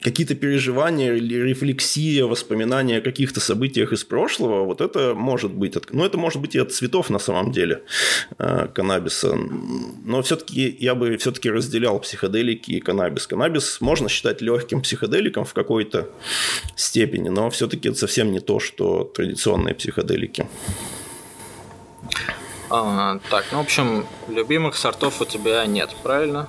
какие-то 0.01 0.35
переживания 0.35 1.14
или 1.14 1.35
рефлексия, 1.35 2.24
воспоминания 2.24 2.99
о 2.99 3.01
каких-то 3.01 3.41
событиях 3.41 3.93
из 3.93 4.05
прошлого, 4.05 4.64
вот 4.64 4.80
это 4.80 5.14
может 5.14 5.53
быть, 5.53 5.76
от, 5.76 5.93
ну 5.93 6.05
это 6.05 6.18
может 6.18 6.41
быть 6.41 6.55
и 6.55 6.59
от 6.59 6.72
цветов 6.72 7.11
на 7.11 7.18
самом 7.18 7.53
деле 7.53 7.82
а, 8.39 8.68
каннабиса, 8.68 9.37
но 10.05 10.22
все-таки 10.22 10.76
я 10.78 10.95
бы 10.95 11.16
все-таки 11.16 11.51
разделял 11.51 11.99
психоделики 12.01 12.72
и 12.72 12.80
каннабис. 12.80 13.26
Каннабис 13.26 13.80
можно 13.80 14.09
считать 14.09 14.41
легким 14.41 14.82
психоделиком 14.82 15.45
в 15.45 15.53
какой-то 15.53 16.09
степени, 16.76 17.28
но 17.28 17.51
все-таки 17.51 17.89
это 17.89 17.99
совсем 17.99 18.32
не 18.32 18.41
то, 18.41 18.61
что 18.61 19.05
традиционные 19.05 19.74
психоделики. 19.74 20.47
А, 22.70 23.18
так, 23.30 23.47
ну, 23.53 23.59
в 23.59 23.61
общем, 23.61 24.07
любимых 24.28 24.76
сортов 24.76 25.20
у 25.20 25.24
тебя 25.24 25.64
нет, 25.66 25.95
правильно? 26.03 26.49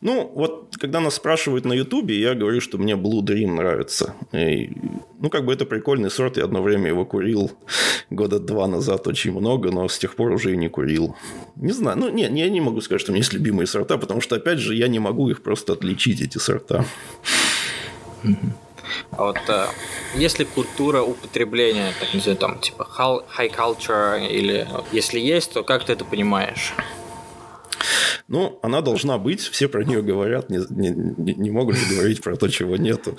Ну, 0.00 0.30
вот 0.34 0.76
когда 0.78 1.00
нас 1.00 1.16
спрашивают 1.16 1.64
на 1.64 1.72
Ютубе, 1.72 2.20
я 2.20 2.34
говорю, 2.34 2.60
что 2.60 2.78
мне 2.78 2.94
Blue 2.94 3.20
Dream 3.20 3.54
нравится. 3.54 4.14
И, 4.32 4.70
ну, 5.18 5.28
как 5.28 5.44
бы 5.44 5.52
это 5.52 5.66
прикольный 5.66 6.10
сорт, 6.10 6.36
я 6.36 6.44
одно 6.44 6.62
время 6.62 6.88
его 6.88 7.04
курил 7.04 7.50
года 8.10 8.38
два 8.38 8.68
назад 8.68 9.06
очень 9.06 9.32
много, 9.32 9.70
но 9.70 9.88
с 9.88 9.98
тех 9.98 10.14
пор 10.14 10.32
уже 10.32 10.52
и 10.52 10.56
не 10.56 10.68
курил. 10.68 11.16
Не 11.56 11.72
знаю, 11.72 11.98
ну, 11.98 12.08
не, 12.08 12.22
я 12.22 12.48
не 12.48 12.60
могу 12.60 12.80
сказать, 12.80 13.00
что 13.00 13.10
у 13.10 13.14
меня 13.14 13.22
есть 13.22 13.32
любимые 13.32 13.66
сорта, 13.66 13.98
потому 13.98 14.20
что, 14.20 14.36
опять 14.36 14.58
же, 14.58 14.74
я 14.74 14.88
не 14.88 14.98
могу 14.98 15.28
их 15.30 15.42
просто 15.42 15.72
отличить, 15.72 16.20
эти 16.20 16.38
сорта. 16.38 16.84
А 19.10 19.24
вот 19.24 19.38
э, 19.48 19.66
если 20.14 20.44
культура 20.44 21.02
употребления, 21.02 21.92
так 22.00 22.08
знаю, 22.20 22.38
там, 22.38 22.58
типа 22.58 22.88
high 22.98 23.54
culture, 23.54 24.26
или 24.26 24.66
если 24.92 25.20
есть, 25.20 25.52
то 25.52 25.62
как 25.62 25.84
ты 25.84 25.92
это 25.92 26.04
понимаешь? 26.04 26.72
Ну, 28.28 28.58
она 28.62 28.82
должна 28.82 29.16
быть, 29.16 29.40
все 29.40 29.68
про 29.68 29.84
нее 29.84 30.02
говорят, 30.02 30.50
не, 30.50 30.58
не, 30.68 31.34
не 31.34 31.50
могут 31.50 31.76
говорить 31.90 32.22
про 32.22 32.36
то, 32.36 32.48
чего 32.48 32.76
нету. 32.76 33.16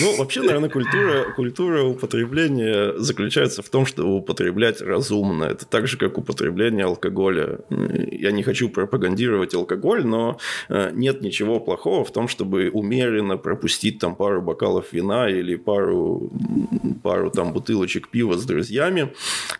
Ну, 0.00 0.16
вообще, 0.16 0.42
наверное, 0.42 0.68
культура, 0.68 1.32
культура 1.34 1.82
употребления 1.82 2.94
заключается 2.98 3.62
в 3.62 3.68
том, 3.68 3.86
что 3.86 4.06
употреблять 4.06 4.80
разумно. 4.80 5.44
Это 5.44 5.66
так 5.66 5.86
же, 5.86 5.96
как 5.96 6.18
употребление 6.18 6.84
алкоголя. 6.84 7.60
Я 7.70 8.32
не 8.32 8.42
хочу 8.42 8.68
пропагандировать 8.68 9.54
алкоголь, 9.54 10.04
но 10.04 10.38
э, 10.68 10.90
нет 10.92 11.22
ничего 11.22 11.60
плохого 11.60 12.04
в 12.04 12.12
том, 12.12 12.28
чтобы 12.28 12.70
умеренно 12.70 13.36
пропустить 13.36 13.98
там 13.98 14.16
пару 14.16 14.42
бокалов 14.42 14.92
вина 14.92 15.28
или 15.28 15.56
пару, 15.56 16.30
пару 17.02 17.30
там 17.30 17.52
бутылочек 17.52 18.08
пива 18.08 18.36
с 18.36 18.44
друзьями, 18.44 19.12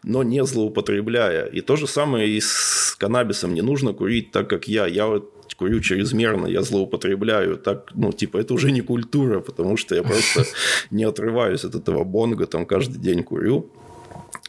но 0.03 0.23
не 0.23 0.45
злоупотребляя. 0.45 1.47
И 1.47 1.61
то 1.61 1.77
же 1.77 1.87
самое 1.87 2.29
и 2.29 2.41
с 2.41 2.95
каннабисом. 2.99 3.55
Не 3.55 3.63
нужно 3.63 3.93
курить 3.93 4.33
так, 4.33 4.49
как 4.49 4.69
я. 4.69 4.87
Я 4.87 5.07
вот 5.07 5.36
курю 5.57 5.81
чрезмерно, 5.81 6.47
я 6.47 6.63
злоупотребляю, 6.63 7.57
так, 7.57 7.91
ну, 7.95 8.13
типа, 8.13 8.39
это 8.39 8.55
уже 8.55 8.71
не 8.71 8.81
культура, 8.81 9.41
потому 9.41 9.77
что 9.77 9.95
я 9.95 10.03
просто 10.03 10.45
не 10.91 11.05
отрываюсь 11.05 11.65
от 11.65 11.75
этого 11.75 12.05
бонга, 12.05 12.47
там, 12.47 12.67
каждый 12.67 12.99
день 12.99 13.23
курю. 13.23 13.71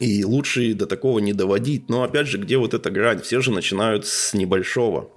И 0.00 0.24
лучше 0.24 0.74
до 0.74 0.86
такого 0.86 1.18
не 1.18 1.32
доводить. 1.32 1.88
Но, 1.88 2.04
опять 2.04 2.28
же, 2.28 2.38
где 2.38 2.56
вот 2.56 2.72
эта 2.72 2.90
грань? 2.90 3.20
Все 3.20 3.40
же 3.40 3.50
начинают 3.50 4.06
с 4.06 4.32
небольшого 4.32 5.10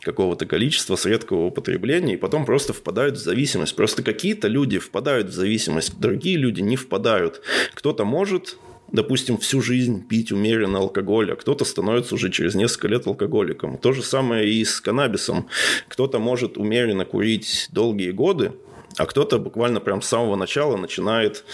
какого-то 0.00 0.46
количества 0.46 0.96
с 0.96 1.04
редкого 1.06 1.46
употребления, 1.46 2.14
и 2.14 2.16
потом 2.16 2.44
просто 2.44 2.72
впадают 2.72 3.16
в 3.16 3.22
зависимость. 3.22 3.76
Просто 3.76 4.02
какие-то 4.02 4.48
люди 4.48 4.78
впадают 4.78 5.28
в 5.28 5.32
зависимость, 5.32 5.98
другие 6.00 6.36
люди 6.36 6.60
не 6.60 6.76
впадают. 6.76 7.42
Кто-то 7.74 8.04
может 8.04 8.56
допустим, 8.92 9.38
всю 9.38 9.60
жизнь 9.60 10.06
пить 10.06 10.32
умеренно 10.32 10.78
алкоголь, 10.78 11.32
а 11.32 11.36
кто-то 11.36 11.64
становится 11.64 12.14
уже 12.14 12.30
через 12.30 12.54
несколько 12.54 12.88
лет 12.88 13.06
алкоголиком. 13.06 13.78
То 13.78 13.92
же 13.92 14.02
самое 14.02 14.48
и 14.48 14.64
с 14.64 14.80
каннабисом. 14.80 15.48
Кто-то 15.88 16.18
может 16.18 16.56
умеренно 16.56 17.04
курить 17.04 17.68
долгие 17.72 18.10
годы, 18.10 18.52
а 18.96 19.06
кто-то 19.06 19.38
буквально 19.38 19.80
прям 19.80 20.02
с 20.02 20.08
самого 20.08 20.36
начала 20.36 20.76
начинает, 20.76 21.44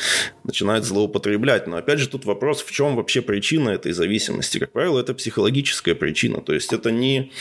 начинает 0.44 0.84
злоупотреблять. 0.84 1.66
Но 1.66 1.76
опять 1.76 1.98
же 1.98 2.08
тут 2.08 2.24
вопрос, 2.24 2.62
в 2.62 2.70
чем 2.70 2.96
вообще 2.96 3.20
причина 3.20 3.70
этой 3.70 3.92
зависимости. 3.92 4.58
Как 4.58 4.72
правило, 4.72 5.00
это 5.00 5.14
психологическая 5.14 5.94
причина. 5.94 6.40
То 6.40 6.54
есть 6.54 6.72
это 6.72 6.90
не, 6.90 7.32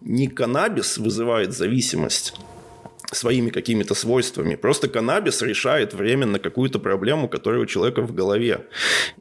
не 0.00 0.28
каннабис 0.28 0.98
вызывает 0.98 1.52
зависимость, 1.52 2.34
своими 3.12 3.48
какими-то 3.50 3.94
свойствами. 3.94 4.54
Просто 4.54 4.88
каннабис 4.88 5.40
решает 5.40 5.94
временно 5.94 6.38
какую-то 6.38 6.78
проблему, 6.78 7.28
которая 7.28 7.60
у 7.60 7.66
человека 7.66 8.02
в 8.02 8.14
голове. 8.14 8.66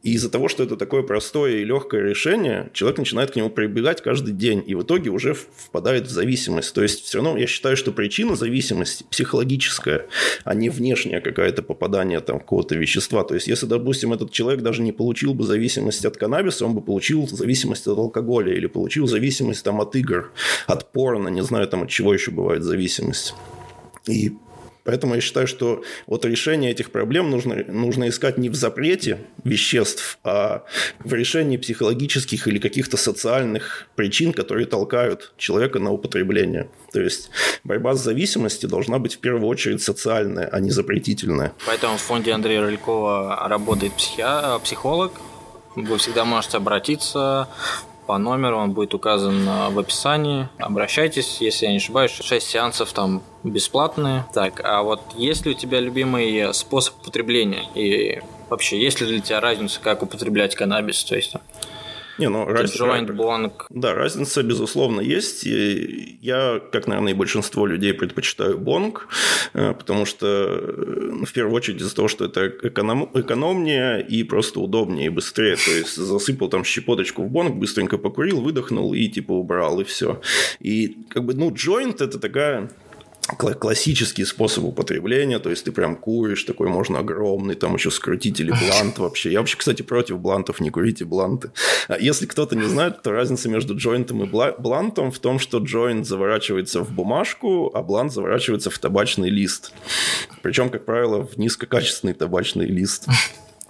И 0.04 0.14
из-за 0.14 0.30
того, 0.30 0.50
что 0.50 0.64
это 0.64 0.76
такое 0.76 1.04
простое 1.04 1.58
и 1.58 1.64
легкое 1.64 2.04
решение, 2.04 2.70
человек 2.74 3.00
начинает 3.00 3.32
к 3.32 3.36
нему 3.36 3.50
прибегать 3.50 4.02
каждый 4.02 4.34
день, 4.34 4.64
и 4.66 4.76
в 4.76 4.84
итоге 4.84 5.10
уже 5.10 5.34
впадает 5.34 6.08
в 6.08 6.10
зависимость. 6.10 6.74
То 6.74 6.84
есть 6.84 7.06
все 7.06 7.20
равно 7.20 7.38
я 7.38 7.48
считаю, 7.48 7.78
что 7.78 7.92
причина 7.92 8.36
зависимости 8.36 9.06
психологическая, 9.10 10.08
а 10.44 10.54
не 10.54 10.70
внешняя 10.70 11.22
какая-то 11.22 11.64
попадание 11.64 12.20
там 12.20 12.40
какого-то 12.40 12.76
вещества. 12.76 13.24
То 13.24 13.36
есть 13.36 13.48
если, 13.48 13.68
допустим, 13.68 14.12
этот 14.12 14.32
человек 14.32 14.62
даже 14.62 14.82
не 14.82 14.92
получил 14.92 15.34
бы 15.34 15.46
зависимость 15.46 16.06
от 16.06 16.18
каннабиса, 16.18 16.66
он 16.66 16.74
бы 16.74 16.82
получил 16.82 17.28
зависимость 17.28 17.88
от 17.88 17.98
алкоголя 17.98 18.54
или 18.54 18.68
получил 18.68 19.08
зависимость 19.08 19.64
там 19.64 19.80
от 19.80 19.96
игр, 19.96 20.32
от 20.68 20.92
порно, 20.92 21.30
не 21.30 21.42
знаю 21.42 21.68
там 21.68 21.84
от 21.84 21.90
чего 21.90 22.14
еще 22.14 22.32
бывает 22.32 22.64
зависимость. 22.64 23.34
И 24.08 24.34
Поэтому 24.88 25.16
я 25.16 25.22
считаю, 25.22 25.48
что 25.48 25.84
вот 26.08 26.24
решение 26.24 26.72
этих 26.72 26.92
проблем 26.92 27.30
нужно, 27.30 27.56
нужно 27.68 28.08
искать 28.08 28.38
не 28.38 28.48
в 28.48 28.56
запрете 28.56 29.20
веществ, 29.44 30.18
а 30.24 30.64
в 31.00 31.14
решении 31.14 31.58
психологических 31.58 32.48
или 32.48 32.58
каких-то 32.58 32.96
социальных 32.96 33.90
причин, 33.98 34.32
которые 34.32 34.66
толкают 34.66 35.34
человека 35.38 35.80
на 35.80 35.92
употребление. 35.92 36.70
То 36.94 37.02
есть 37.02 37.32
борьба 37.66 37.96
с 37.96 38.02
зависимостью 38.02 38.70
должна 38.70 38.98
быть 38.98 39.16
в 39.16 39.20
первую 39.20 39.50
очередь 39.50 39.84
социальная, 39.84 40.48
а 40.48 40.62
не 40.62 40.72
запретительная. 40.72 41.52
Поэтому 41.66 41.98
в 41.98 42.02
фонде 42.02 42.32
Андрея 42.32 42.62
Рылькова 42.62 43.46
работает 43.50 43.92
психи... 43.92 44.24
психолог, 44.64 45.12
вы 45.76 45.98
всегда 45.98 46.24
можете 46.24 46.58
обратиться 46.58 47.50
по 48.08 48.18
номеру, 48.18 48.58
он 48.58 48.72
будет 48.72 48.94
указан 48.94 49.48
э, 49.48 49.70
в 49.70 49.78
описании. 49.78 50.48
Обращайтесь, 50.58 51.38
если 51.42 51.66
я 51.66 51.72
не 51.72 51.78
ошибаюсь, 51.78 52.12
6 52.12 52.48
сеансов 52.48 52.94
там 52.94 53.22
бесплатные. 53.44 54.26
Так, 54.34 54.62
а 54.64 54.82
вот 54.82 55.02
есть 55.16 55.46
ли 55.46 55.52
у 55.52 55.54
тебя 55.54 55.80
любимый 55.80 56.54
способ 56.54 56.96
употребления? 57.02 57.64
И 57.76 58.22
вообще, 58.50 58.82
есть 58.82 59.02
ли 59.02 59.08
для 59.08 59.20
тебя 59.20 59.42
разница, 59.42 59.80
как 59.82 60.02
употреблять 60.02 60.56
каннабис? 60.56 61.04
То 61.04 61.16
есть, 61.16 61.34
Не, 62.18 62.30
ну, 62.30 62.46
раз... 62.46 62.76
Joint, 62.76 63.12
бонг. 63.14 63.68
Да, 63.70 63.94
разница, 63.94 64.44
безусловно, 64.44 65.02
есть. 65.02 65.46
И 65.46 66.18
я, 66.22 66.60
как, 66.72 66.88
наверное, 66.88 67.14
и 67.14 67.16
большинство 67.16 67.66
людей, 67.66 67.94
предпочитаю 67.94 68.58
бонг, 68.58 69.08
э, 69.54 69.74
потому 69.74 70.06
что, 70.06 70.74
ну, 70.78 71.26
в 71.26 71.34
первую 71.34 71.56
очередь, 71.56 71.82
из-за 71.82 71.96
того, 71.96 72.08
что 72.08 72.26
это 72.26 72.48
эконом... 72.48 73.10
экономнее 73.14 74.06
и 74.06 74.24
просто 74.24 74.60
удобнее 74.60 75.08
и 75.08 75.10
быстрее. 75.10 75.56
То 75.56 75.72
есть, 75.72 75.96
засыпал 75.96 76.50
там 76.50 76.64
щепоточку 76.64 77.24
в 77.24 77.30
бонг, 77.30 77.56
быстренько 77.56 77.98
покурил, 77.98 78.42
выдохнул 78.42 78.94
и, 78.94 79.08
типа, 79.08 79.34
убрал, 79.34 79.80
и 79.80 79.84
все. 79.84 80.22
И, 80.60 80.98
как 81.10 81.24
бы, 81.26 81.34
ну, 81.34 81.52
joint– 81.52 81.98
это 82.04 82.20
такая 82.20 82.70
классический 83.36 84.26
способ 84.26 84.64
употребления, 84.64 85.40
то 85.40 85.50
есть 85.50 85.66
ты 85.66 85.72
прям 85.72 85.96
куришь, 85.96 86.44
такой 86.44 86.70
можно 86.70 87.00
огромный, 87.00 87.56
там 87.56 87.76
еще 87.76 87.92
скрутить 87.92 88.40
или 88.40 88.52
блант 88.52 88.98
вообще. 88.98 89.32
Я 89.32 89.40
вообще, 89.40 89.58
кстати, 89.58 89.82
против 89.82 90.20
блантов, 90.20 90.60
не 90.60 90.70
курите 90.70 91.06
бланты. 91.06 91.52
А 91.88 91.98
если 91.98 92.26
кто-то 92.26 92.56
не 92.56 92.68
знает, 92.68 93.02
то 93.02 93.12
разница 93.12 93.50
между 93.50 93.76
джойнтом 93.76 94.24
и 94.24 94.28
блантом 94.28 95.12
в 95.12 95.20
том, 95.20 95.40
что 95.40 95.60
джойнт 95.60 96.08
заворачивается 96.08 96.82
в 96.82 96.92
бумажку, 96.92 97.72
а 97.74 97.84
блант 97.84 98.14
заворачивается 98.14 98.70
в 98.70 98.80
табачный 98.80 99.30
лист. 99.30 99.74
Причем, 100.42 100.70
как 100.70 100.86
правило, 100.86 101.26
в 101.26 101.38
низкокачественный 101.38 102.14
табачный 102.14 102.66
лист. 102.66 103.08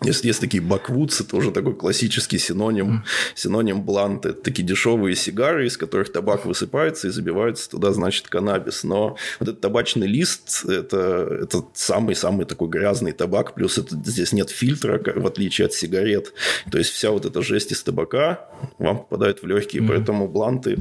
Если 0.01 0.27
есть 0.27 0.39
такие 0.39 0.61
баквудсы, 0.61 1.23
тоже 1.23 1.51
такой 1.51 1.75
классический 1.75 2.37
синоним, 2.37 3.03
синоним 3.35 3.83
бланты. 3.83 4.33
Такие 4.33 4.63
дешевые 4.63 5.15
сигары, 5.15 5.65
из 5.65 5.75
которых 5.75 6.11
табак 6.11 6.45
высыпается 6.45 7.07
и 7.07 7.11
забивается 7.11 7.69
туда, 7.69 7.93
значит, 7.93 8.27
каннабис. 8.27 8.83
Но 8.83 9.17
вот 9.39 9.49
этот 9.49 9.61
табачный 9.61 10.07
лист– 10.07 10.65
это, 10.67 11.39
это 11.43 11.63
самый-самый 11.73 12.45
такой 12.45 12.69
грязный 12.69 13.11
табак. 13.11 13.55
Плюс 13.55 13.77
это, 13.77 13.95
здесь 13.95 14.33
нет 14.33 14.49
фильтра, 14.51 15.01
в 15.15 15.25
отличие 15.25 15.65
от 15.65 15.73
сигарет. 15.73 16.33
То 16.71 16.77
есть, 16.77 16.91
вся 16.91 17.09
вот 17.11 17.25
эта 17.25 17.41
жесть 17.41 17.71
из 17.71 17.81
табака 17.81 18.47
вам 18.77 18.99
попадает 18.99 19.41
в 19.41 19.47
легкие. 19.47 19.81
Mm-hmm. 19.81 19.87
Поэтому 19.87 20.27
бланты 20.27 20.77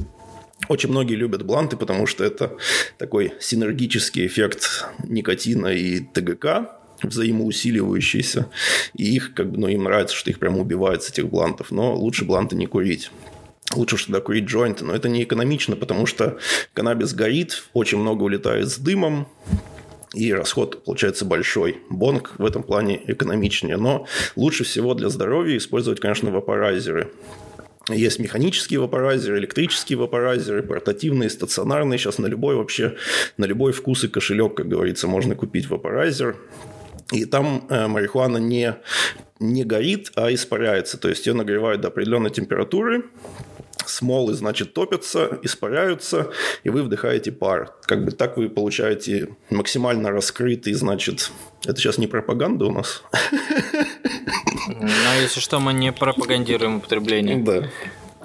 очень 0.69 0.89
многие 0.89 1.15
любят 1.15 1.43
бланты, 1.43 1.77
потому 1.77 2.07
что 2.07 2.23
это 2.23 2.57
такой 2.97 3.33
синергический 3.39 4.25
эффект 4.25 4.85
никотина 5.03 5.67
и 5.67 5.99
ТГК, 5.99 6.76
взаимоусиливающиеся, 7.03 8.47
и 8.95 9.15
их, 9.15 9.33
как 9.33 9.51
бы, 9.51 9.57
ну, 9.57 9.67
им 9.67 9.83
нравится, 9.83 10.15
что 10.15 10.29
их 10.29 10.39
прямо 10.39 10.59
убивают 10.59 11.03
с 11.03 11.09
этих 11.09 11.29
блантов, 11.29 11.71
но 11.71 11.95
лучше 11.95 12.25
бланты 12.25 12.55
не 12.55 12.65
курить. 12.65 13.11
Лучше 13.75 13.97
всегда 13.97 14.21
курить 14.21 14.45
джойнты, 14.45 14.85
но 14.85 14.95
это 14.95 15.09
не 15.09 15.23
экономично, 15.23 15.75
потому 15.75 16.05
что 16.05 16.37
каннабис 16.73 17.13
горит, 17.13 17.65
очень 17.73 17.97
много 17.97 18.23
улетает 18.23 18.69
с 18.69 18.77
дымом, 18.77 19.27
и 20.13 20.33
расход 20.33 20.83
получается 20.85 21.25
большой. 21.25 21.81
Бонг 21.89 22.33
в 22.37 22.45
этом 22.45 22.63
плане 22.63 23.01
экономичнее, 23.07 23.77
но 23.77 24.07
лучше 24.35 24.63
всего 24.63 24.93
для 24.93 25.09
здоровья 25.09 25.57
использовать, 25.57 25.99
конечно, 25.99 26.31
вапорайзеры. 26.31 27.11
Есть 27.89 28.19
механические 28.19 28.81
вапорайзеры, 28.81 29.37
электрические 29.37 29.97
вапорайзеры, 29.97 30.63
портативные, 30.63 31.29
стационарные. 31.29 31.97
Сейчас 31.97 32.17
на 32.17 32.27
любой 32.27 32.55
вообще, 32.55 32.95
на 33.37 33.45
любой 33.45 33.71
вкус 33.71 34.03
и 34.03 34.07
кошелек, 34.09 34.55
как 34.55 34.67
говорится, 34.67 35.07
можно 35.07 35.35
купить 35.35 35.69
вапорайзер. 35.69 36.35
И 37.11 37.25
там 37.25 37.65
э, 37.69 37.87
марихуана 37.87 38.37
не, 38.37 38.75
не 39.39 39.63
горит, 39.63 40.11
а 40.15 40.33
испаряется. 40.33 40.97
То 40.97 41.09
есть 41.09 41.25
ее 41.25 41.33
нагревают 41.33 41.81
до 41.81 41.87
определенной 41.87 42.31
температуры, 42.31 43.05
смолы, 43.85 44.33
значит, 44.33 44.73
топятся, 44.73 45.39
испаряются, 45.41 46.31
и 46.63 46.69
вы 46.69 46.83
вдыхаете 46.83 47.31
пар. 47.31 47.73
Как 47.83 48.03
бы 48.03 48.11
так 48.11 48.37
вы 48.37 48.49
получаете 48.49 49.29
максимально 49.49 50.11
раскрытый, 50.11 50.73
значит... 50.73 51.31
Это 51.65 51.79
сейчас 51.79 51.97
не 51.97 52.07
пропаганда 52.07 52.65
у 52.65 52.71
нас? 52.71 53.03
Но 54.67 55.13
если 55.21 55.39
что, 55.39 55.59
мы 55.59 55.73
не 55.73 55.91
пропагандируем 55.91 56.77
употребление. 56.77 57.37
Да. 57.37 57.69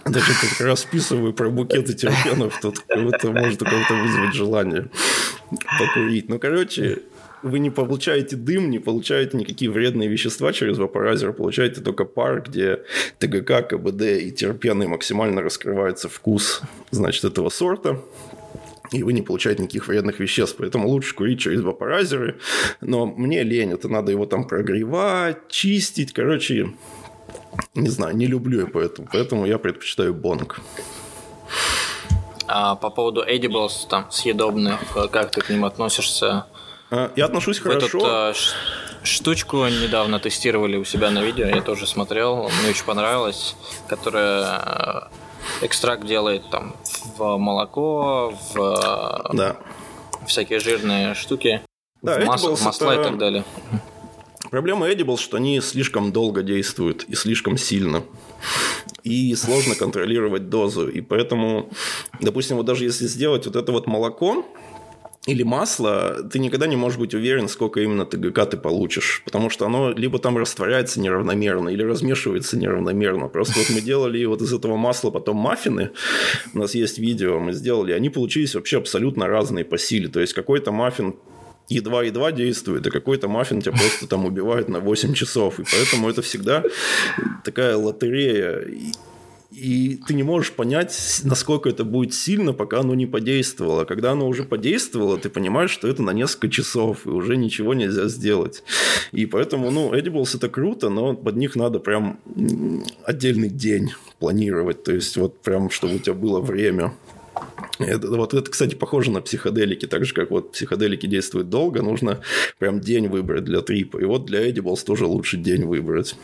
Даже 0.04 0.32
как 0.40 0.60
раз 0.60 0.80
списываю 0.80 1.32
про 1.32 1.48
букеты 1.48 1.94
терпенов, 1.94 2.60
тут 2.60 2.84
это 2.88 3.30
может 3.30 3.62
у 3.62 3.64
кого-то 3.64 3.94
вызвать 3.94 4.34
желание 4.34 4.88
покурить. 5.78 6.28
Ну, 6.28 6.38
короче, 6.38 7.02
вы 7.42 7.58
не 7.58 7.70
получаете 7.70 8.36
дым, 8.36 8.70
не 8.70 8.78
получаете 8.78 9.36
никакие 9.36 9.70
вредные 9.70 10.08
вещества 10.08 10.52
через 10.52 10.78
вапорайзер, 10.78 11.32
получаете 11.32 11.80
только 11.80 12.04
пар, 12.04 12.42
где 12.42 12.82
ТГК, 13.18 13.62
КБД 13.62 14.02
и 14.02 14.30
терпены 14.30 14.88
максимально 14.88 15.42
раскрывается 15.42 16.08
вкус, 16.08 16.62
значит, 16.90 17.24
этого 17.24 17.48
сорта 17.48 18.00
и 18.92 19.02
вы 19.02 19.14
не 19.14 19.22
получаете 19.22 19.62
никаких 19.62 19.88
вредных 19.88 20.20
веществ. 20.20 20.56
Поэтому 20.58 20.88
лучше 20.88 21.14
курить 21.14 21.40
через 21.40 21.62
вапорайзеры. 21.62 22.38
Но 22.80 23.06
мне 23.06 23.42
лень, 23.42 23.72
это 23.72 23.88
надо 23.88 24.12
его 24.12 24.26
там 24.26 24.46
прогревать, 24.46 25.48
чистить. 25.48 26.12
Короче, 26.12 26.72
не 27.74 27.88
знаю, 27.88 28.16
не 28.16 28.26
люблю 28.26 28.60
я 28.60 28.66
поэтому. 28.66 29.08
Поэтому 29.10 29.46
я 29.46 29.58
предпочитаю 29.58 30.14
бонг. 30.14 30.60
А 32.46 32.74
по 32.74 32.90
поводу 32.90 33.22
edibles, 33.22 33.88
там, 33.88 34.10
съедобных, 34.10 34.80
как 35.10 35.30
ты 35.30 35.40
к 35.40 35.48
ним 35.48 35.64
относишься? 35.64 36.46
А, 36.92 37.10
я 37.16 37.24
отношусь 37.24 37.58
хорошо. 37.58 37.86
Этот, 37.86 38.02
а, 38.04 38.34
штучку 39.02 39.66
недавно 39.66 40.20
тестировали 40.20 40.76
у 40.76 40.84
себя 40.84 41.10
на 41.10 41.22
видео, 41.22 41.46
я 41.46 41.62
тоже 41.62 41.86
смотрел, 41.86 42.50
мне 42.60 42.70
очень 42.70 42.84
понравилось, 42.84 43.56
которая 43.88 44.44
а, 44.44 45.10
экстракт 45.62 46.04
делает 46.04 46.42
там 46.50 46.76
в 47.16 47.38
молоко, 47.38 48.34
в 48.52 49.30
да. 49.32 49.56
всякие 50.26 50.60
жирные 50.60 51.14
штуки, 51.14 51.62
да, 52.02 52.20
в 52.20 52.24
мас- 52.26 52.44
масла 52.44 52.92
это... 52.92 53.00
и 53.00 53.04
так 53.04 53.18
далее. 53.18 53.44
Проблема 54.50 54.90
Edibles, 54.90 55.16
что 55.16 55.38
они 55.38 55.62
слишком 55.62 56.12
долго 56.12 56.42
действуют 56.42 57.04
и 57.04 57.14
слишком 57.14 57.56
сильно. 57.56 58.02
И 59.02 59.34
сложно 59.34 59.74
контролировать 59.74 60.50
дозу. 60.50 60.88
И 60.88 61.00
поэтому, 61.00 61.70
допустим, 62.20 62.58
вот 62.58 62.66
даже 62.66 62.84
если 62.84 63.06
сделать 63.06 63.46
вот 63.46 63.56
это 63.56 63.72
вот 63.72 63.86
молоко, 63.86 64.44
или 65.26 65.44
масло, 65.44 66.24
ты 66.24 66.40
никогда 66.40 66.66
не 66.66 66.74
можешь 66.74 66.98
быть 66.98 67.14
уверен, 67.14 67.48
сколько 67.48 67.80
именно 67.80 68.04
ТГК 68.04 68.44
ты 68.46 68.56
получишь, 68.56 69.22
потому 69.24 69.50
что 69.50 69.66
оно 69.66 69.92
либо 69.92 70.18
там 70.18 70.36
растворяется 70.36 71.00
неравномерно, 71.00 71.68
или 71.68 71.84
размешивается 71.84 72.58
неравномерно. 72.58 73.28
Просто 73.28 73.60
вот 73.60 73.70
мы 73.70 73.80
делали 73.86 74.24
вот 74.24 74.42
из 74.42 74.52
этого 74.52 74.76
масла 74.76 75.10
потом 75.10 75.36
маффины, 75.36 75.90
у 76.54 76.58
нас 76.58 76.74
есть 76.74 76.98
видео, 76.98 77.38
мы 77.38 77.52
сделали, 77.52 77.92
они 77.92 78.10
получились 78.10 78.54
вообще 78.56 78.78
абсолютно 78.78 79.28
разные 79.28 79.64
по 79.64 79.78
силе. 79.78 80.08
То 80.08 80.20
есть 80.20 80.32
какой-то 80.32 80.72
маффин 80.72 81.14
едва-едва 81.68 82.32
действует, 82.32 82.84
а 82.86 82.90
какой-то 82.90 83.28
маффин 83.28 83.60
тебя 83.60 83.72
просто 83.72 84.08
там 84.08 84.26
убивает 84.26 84.68
на 84.68 84.80
8 84.80 85.14
часов. 85.14 85.60
И 85.60 85.64
поэтому 85.70 86.10
это 86.10 86.22
всегда 86.22 86.64
такая 87.44 87.76
лотерея. 87.76 88.66
И 89.54 90.00
ты 90.06 90.14
не 90.14 90.22
можешь 90.22 90.52
понять, 90.52 91.20
насколько 91.24 91.68
это 91.68 91.84
будет 91.84 92.14
сильно, 92.14 92.52
пока 92.52 92.80
оно 92.80 92.94
не 92.94 93.06
подействовало. 93.06 93.84
Когда 93.84 94.12
оно 94.12 94.26
уже 94.26 94.44
подействовало, 94.44 95.18
ты 95.18 95.28
понимаешь, 95.28 95.70
что 95.70 95.88
это 95.88 96.02
на 96.02 96.12
несколько 96.12 96.48
часов, 96.48 97.06
и 97.06 97.10
уже 97.10 97.36
ничего 97.36 97.74
нельзя 97.74 98.08
сделать. 98.08 98.62
И 99.12 99.26
поэтому, 99.26 99.70
ну, 99.70 99.92
Edibles 99.94 100.36
это 100.36 100.48
круто, 100.48 100.88
но 100.88 101.14
под 101.14 101.36
них 101.36 101.54
надо 101.54 101.80
прям 101.80 102.18
отдельный 103.04 103.50
день 103.50 103.92
планировать. 104.18 104.84
То 104.84 104.92
есть, 104.92 105.16
вот 105.16 105.38
прям, 105.40 105.68
чтобы 105.70 105.96
у 105.96 105.98
тебя 105.98 106.14
было 106.14 106.40
время. 106.40 106.94
Это, 107.78 108.08
вот 108.08 108.34
это, 108.34 108.50
кстати, 108.50 108.74
похоже 108.74 109.10
на 109.10 109.20
психоделики. 109.20 109.86
Так 109.86 110.04
же, 110.04 110.14
как 110.14 110.30
вот 110.30 110.52
психоделики 110.52 111.06
действуют 111.06 111.50
долго, 111.50 111.82
нужно 111.82 112.20
прям 112.58 112.80
день 112.80 113.08
выбрать 113.08 113.44
для 113.44 113.60
трипа. 113.60 113.98
И 113.98 114.04
вот 114.04 114.24
для 114.24 114.48
Edibles 114.48 114.84
тоже 114.84 115.06
лучше 115.06 115.36
день 115.36 115.64
выбрать. 115.64 116.16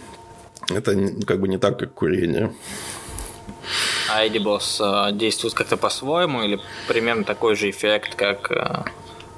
Это 0.70 0.96
как 1.26 1.40
бы 1.40 1.48
не 1.48 1.58
так, 1.58 1.78
как 1.78 1.94
курение. 1.94 2.52
А 4.11 4.24
Edibles 4.24 4.80
э, 4.80 5.12
действует 5.12 5.55
как-то 5.55 5.76
по-своему 5.76 6.42
или 6.42 6.61
примерно 6.86 7.24
такой 7.24 7.55
же 7.57 7.70
эффект, 7.70 8.14
как 8.14 8.51
э, 8.51 8.84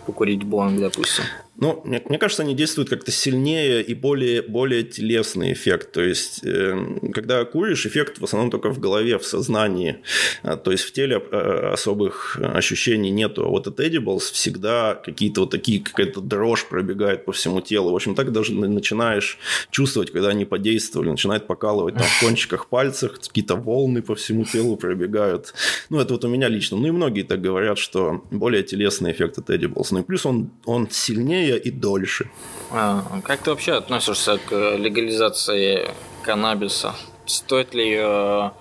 покурить 0.06 0.44
бонг, 0.44 0.80
допустим? 0.80 1.24
Ну, 1.60 1.82
мне, 1.84 2.02
мне 2.08 2.18
кажется, 2.18 2.42
они 2.42 2.54
действуют 2.54 2.88
как-то 2.88 3.12
сильнее 3.12 3.82
и 3.82 3.94
более, 3.94 4.40
более 4.40 4.82
телесный 4.82 5.52
эффект. 5.52 5.92
То 5.92 6.02
есть, 6.02 6.40
э, 6.42 6.74
когда 7.12 7.44
куришь, 7.44 7.84
эффект 7.84 8.18
в 8.18 8.24
основном 8.24 8.50
только 8.50 8.70
в 8.70 8.80
голове, 8.80 9.18
в 9.18 9.26
сознании. 9.26 9.98
А, 10.42 10.56
то 10.56 10.72
есть, 10.72 10.84
в 10.84 10.92
теле 10.92 11.22
э, 11.30 11.70
особых 11.72 12.38
ощущений 12.42 13.10
нету. 13.10 13.44
А 13.44 13.48
вот 13.48 13.66
от 13.66 13.78
Edibles 13.78 14.32
всегда 14.32 14.94
какие-то 14.94 15.42
вот 15.42 15.50
такие, 15.50 15.80
какая-то 15.80 16.22
дрожь 16.22 16.64
пробегает 16.64 17.26
по 17.26 17.32
всему 17.32 17.60
телу. 17.60 17.92
В 17.92 17.94
общем, 17.94 18.14
так 18.14 18.32
даже 18.32 18.54
начинаешь 18.54 19.38
чувствовать, 19.70 20.12
когда 20.12 20.28
они 20.28 20.46
подействовали. 20.46 21.10
Начинает 21.10 21.46
покалывать 21.46 21.94
там 21.94 22.06
в 22.06 22.20
кончиках 22.20 22.68
пальцев, 22.68 23.20
какие-то 23.20 23.56
волны 23.56 24.00
по 24.00 24.14
всему 24.14 24.44
телу 24.44 24.76
пробегают. 24.76 25.52
Ну, 25.90 26.00
это 26.00 26.14
вот 26.14 26.24
у 26.24 26.28
меня 26.28 26.48
лично. 26.48 26.78
Ну, 26.78 26.86
и 26.86 26.90
многие 26.90 27.22
так 27.22 27.42
говорят, 27.42 27.76
что 27.78 28.24
более 28.30 28.62
телесный 28.62 29.12
эффект 29.12 29.36
от 29.36 29.50
Edibles. 29.50 29.88
Ну, 29.90 30.00
и 30.00 30.02
плюс 30.02 30.24
он, 30.24 30.50
он 30.64 30.88
сильнее 30.90 31.49
длиннее 31.50 31.58
и 31.58 31.70
дольше. 31.70 32.30
А, 32.70 33.20
как 33.24 33.40
ты 33.40 33.50
вообще 33.50 33.72
относишься 33.74 34.38
к 34.38 34.76
легализации 34.76 35.90
каннабиса? 36.22 36.94
Стоит 37.26 37.74
ли 37.74 37.84
ее, 37.84 38.52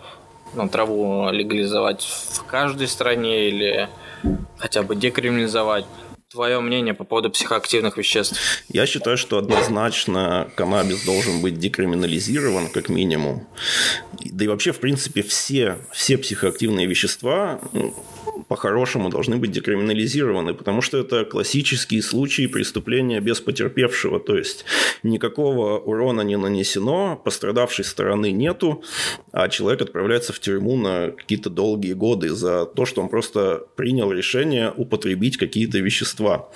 ну, 0.53 0.69
траву 0.69 1.29
легализовать 1.31 2.03
в 2.03 2.43
каждой 2.45 2.87
стране 2.87 3.47
или 3.47 3.89
хотя 4.57 4.83
бы 4.83 4.95
декриминализовать? 4.95 5.85
твое 6.31 6.59
мнение 6.59 6.93
по 6.93 7.05
поводу 7.05 7.31
психоактивных 7.31 7.97
веществ? 7.97 8.37
Я 8.67 8.85
считаю, 8.85 9.17
что 9.17 9.39
однозначно 9.39 10.47
каннабис 10.55 11.03
должен 11.03 11.41
быть 11.41 11.57
декриминализирован, 11.57 12.67
как 12.67 12.87
минимум. 12.87 13.47
Да 14.23 14.45
и 14.45 14.47
вообще, 14.47 14.71
в 14.71 14.79
принципе, 14.79 15.23
все, 15.23 15.79
все 15.91 16.19
психоактивные 16.19 16.85
вещества 16.85 17.59
ну, 17.73 17.95
по-хорошему 18.47 19.09
должны 19.09 19.37
быть 19.37 19.51
декриминализированы, 19.51 20.53
потому 20.53 20.81
что 20.81 20.97
это 20.97 21.25
классические 21.25 22.01
случаи 22.01 22.47
преступления 22.47 23.19
без 23.19 23.39
потерпевшего. 23.39 24.19
То 24.19 24.37
есть 24.37 24.65
никакого 25.03 25.77
урона 25.77 26.21
не 26.21 26.37
нанесено, 26.37 27.15
пострадавшей 27.23 27.85
стороны 27.85 28.31
нету, 28.31 28.83
а 29.31 29.49
человек 29.49 29.81
отправляется 29.81 30.33
в 30.33 30.39
тюрьму 30.39 30.75
на 30.77 31.11
какие-то 31.11 31.49
долгие 31.49 31.93
годы 31.93 32.29
за 32.29 32.65
то, 32.65 32.85
что 32.85 33.01
он 33.01 33.09
просто 33.09 33.63
принял 33.75 34.11
решение 34.11 34.71
употребить 34.75 35.37
какие-то 35.37 35.79
вещества. 35.79 36.49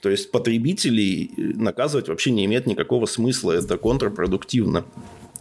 То 0.00 0.10
есть 0.10 0.30
потребителей 0.30 1.30
наказывать 1.36 2.08
вообще 2.08 2.30
не 2.30 2.44
имеет 2.44 2.66
никакого 2.66 3.06
смысла, 3.06 3.52
это 3.52 3.76
контрпродуктивно. 3.76 4.84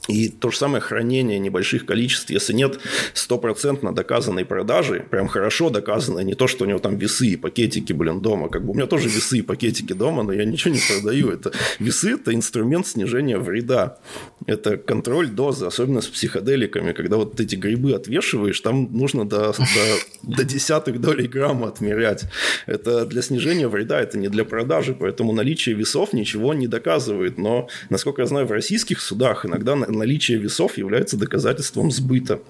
И 0.09 0.27
то 0.27 0.51
же 0.51 0.57
самое 0.57 0.81
хранение 0.81 1.39
небольших 1.39 1.85
количеств, 1.85 2.29
если 2.29 2.51
нет 2.51 2.79
стопроцентно 3.13 3.95
доказанной 3.95 4.43
продажи, 4.43 5.05
прям 5.09 5.29
хорошо 5.29 5.69
доказанной, 5.69 6.25
не 6.25 6.35
то, 6.35 6.47
что 6.47 6.65
у 6.65 6.67
него 6.67 6.79
там 6.79 6.97
весы 6.97 7.27
и 7.27 7.35
пакетики, 7.37 7.93
блин, 7.93 8.19
дома. 8.19 8.49
Как 8.49 8.65
бы 8.65 8.71
у 8.71 8.73
меня 8.73 8.85
тоже 8.85 9.07
весы 9.07 9.37
и 9.37 9.41
пакетики 9.41 9.93
дома, 9.93 10.23
но 10.23 10.33
я 10.33 10.43
ничего 10.43 10.73
не 10.73 10.81
продаю. 10.85 11.29
Это 11.29 11.53
весы– 11.79 12.13
это 12.15 12.33
инструмент 12.33 12.85
снижения 12.85 13.37
вреда. 13.37 13.97
Это 14.45 14.75
контроль 14.75 15.29
дозы, 15.29 15.67
особенно 15.67 16.01
с 16.01 16.07
психоделиками. 16.07 16.91
Когда 16.91 17.15
вот 17.15 17.39
эти 17.39 17.55
грибы 17.55 17.93
отвешиваешь, 17.93 18.59
там 18.59 18.89
нужно 18.91 19.25
до, 19.25 19.53
до, 19.53 20.35
до 20.35 20.43
десятых 20.43 20.99
долей 20.99 21.29
грамма 21.29 21.69
отмерять. 21.69 22.25
Это 22.65 23.05
для 23.05 23.21
снижения 23.21 23.69
вреда, 23.69 24.01
это 24.01 24.17
не 24.17 24.27
для 24.27 24.43
продажи, 24.43 24.93
поэтому 24.99 25.31
наличие 25.31 25.75
весов 25.75 26.11
ничего 26.11 26.53
не 26.53 26.67
доказывает. 26.67 27.37
Но, 27.37 27.69
насколько 27.89 28.21
я 28.21 28.25
знаю, 28.25 28.47
в 28.47 28.51
российских 28.51 28.99
судах 28.99 29.45
иногда 29.45 29.77
наличие 29.93 30.37
весов 30.37 30.77
является 30.77 31.17
доказательством 31.17 31.91
сбыта. 31.91 32.41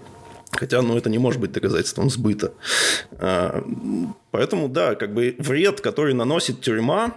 Хотя, 0.52 0.82
ну, 0.82 0.98
это 0.98 1.10
не 1.10 1.18
может 1.18 1.42
быть 1.42 1.52
доказательством 1.52 2.10
сбыта. 2.10 2.54
А, 3.14 3.64
поэтому, 4.32 4.70
да, 4.70 4.96
как 4.96 5.14
бы 5.14 5.36
вред, 5.40 5.82
который 5.82 6.14
наносит 6.14 6.62
тюрьма, 6.62 7.14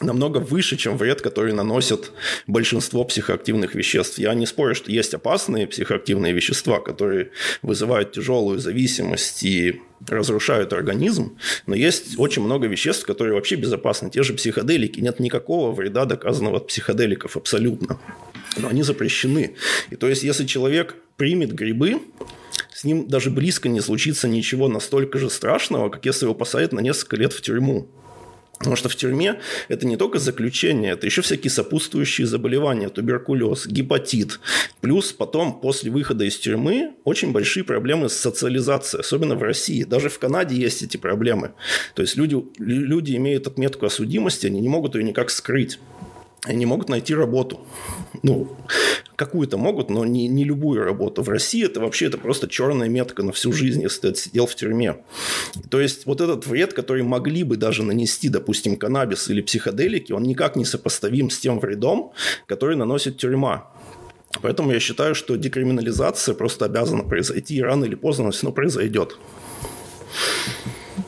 намного 0.00 0.38
выше, 0.38 0.76
чем 0.76 0.96
вред, 0.96 1.22
который 1.22 1.52
наносят 1.52 2.12
большинство 2.46 3.04
психоактивных 3.04 3.74
веществ. 3.74 4.18
Я 4.18 4.34
не 4.34 4.46
спорю, 4.46 4.74
что 4.74 4.90
есть 4.90 5.14
опасные 5.14 5.66
психоактивные 5.66 6.32
вещества, 6.32 6.80
которые 6.80 7.30
вызывают 7.62 8.12
тяжелую 8.12 8.58
зависимость 8.58 9.42
и 9.42 9.80
разрушают 10.08 10.72
организм, 10.72 11.38
но 11.66 11.74
есть 11.74 12.18
очень 12.18 12.42
много 12.42 12.66
веществ, 12.66 13.06
которые 13.06 13.34
вообще 13.34 13.56
безопасны. 13.56 14.10
Те 14.10 14.22
же 14.22 14.34
психоделики. 14.34 15.00
Нет 15.00 15.20
никакого 15.20 15.72
вреда, 15.72 16.04
доказанного 16.04 16.58
от 16.58 16.66
психоделиков 16.66 17.36
абсолютно 17.36 17.98
но 18.58 18.68
они 18.68 18.82
запрещены. 18.82 19.54
И 19.90 19.96
то 19.96 20.08
есть, 20.08 20.22
если 20.22 20.46
человек 20.46 20.96
примет 21.16 21.52
грибы, 21.52 22.00
с 22.74 22.84
ним 22.84 23.08
даже 23.08 23.30
близко 23.30 23.68
не 23.68 23.80
случится 23.80 24.28
ничего 24.28 24.68
настолько 24.68 25.18
же 25.18 25.30
страшного, 25.30 25.88
как 25.88 26.04
если 26.06 26.26
его 26.26 26.34
посадят 26.34 26.72
на 26.72 26.80
несколько 26.80 27.16
лет 27.16 27.32
в 27.32 27.40
тюрьму. 27.40 27.88
Потому 28.58 28.76
что 28.76 28.88
в 28.88 28.96
тюрьме 28.96 29.40
это 29.68 29.86
не 29.86 29.96
только 29.96 30.18
заключение, 30.18 30.92
это 30.92 31.06
еще 31.06 31.22
всякие 31.22 31.50
сопутствующие 31.50 32.26
заболевания, 32.26 32.88
туберкулез, 32.88 33.66
гепатит. 33.66 34.40
Плюс 34.80 35.12
потом, 35.12 35.60
после 35.60 35.90
выхода 35.90 36.24
из 36.24 36.38
тюрьмы, 36.38 36.94
очень 37.04 37.32
большие 37.32 37.64
проблемы 37.64 38.08
с 38.08 38.14
социализацией, 38.14 39.00
особенно 39.00 39.34
в 39.34 39.42
России. 39.42 39.84
Даже 39.84 40.08
в 40.08 40.18
Канаде 40.18 40.56
есть 40.56 40.82
эти 40.82 40.96
проблемы. 40.96 41.52
То 41.94 42.02
есть 42.02 42.16
люди, 42.16 42.36
люди 42.58 43.16
имеют 43.16 43.46
отметку 43.46 43.86
о 43.86 43.90
судимости, 43.90 44.46
они 44.46 44.60
не 44.60 44.68
могут 44.68 44.94
ее 44.94 45.04
никак 45.04 45.30
скрыть 45.30 45.78
они 46.44 46.66
могут 46.66 46.88
найти 46.88 47.14
работу. 47.14 47.60
Ну, 48.22 48.56
какую-то 49.16 49.56
могут, 49.56 49.90
но 49.90 50.04
не, 50.04 50.28
не 50.28 50.44
любую 50.44 50.84
работу. 50.84 51.22
В 51.22 51.28
России 51.28 51.64
это 51.64 51.80
вообще 51.80 52.06
это 52.06 52.18
просто 52.18 52.48
черная 52.48 52.88
метка 52.88 53.22
на 53.22 53.32
всю 53.32 53.52
жизнь, 53.52 53.82
если 53.82 54.10
ты 54.10 54.14
сидел 54.14 54.46
в 54.46 54.54
тюрьме. 54.54 54.98
То 55.70 55.80
есть 55.80 56.06
вот 56.06 56.20
этот 56.20 56.46
вред, 56.46 56.72
который 56.72 57.02
могли 57.02 57.42
бы 57.42 57.56
даже 57.56 57.82
нанести, 57.82 58.28
допустим, 58.28 58.76
каннабис 58.76 59.28
или 59.28 59.40
психоделики, 59.40 60.12
он 60.12 60.22
никак 60.22 60.56
не 60.56 60.64
сопоставим 60.64 61.30
с 61.30 61.38
тем 61.38 61.58
вредом, 61.58 62.12
который 62.46 62.76
наносит 62.76 63.18
тюрьма. 63.18 63.70
Поэтому 64.42 64.72
я 64.72 64.80
считаю, 64.80 65.14
что 65.14 65.36
декриминализация 65.36 66.34
просто 66.34 66.66
обязана 66.66 67.02
произойти, 67.02 67.56
и 67.56 67.62
рано 67.62 67.86
или 67.86 67.94
поздно 67.94 68.30
все 68.30 68.42
равно 68.42 68.54
произойдет. 68.54 69.18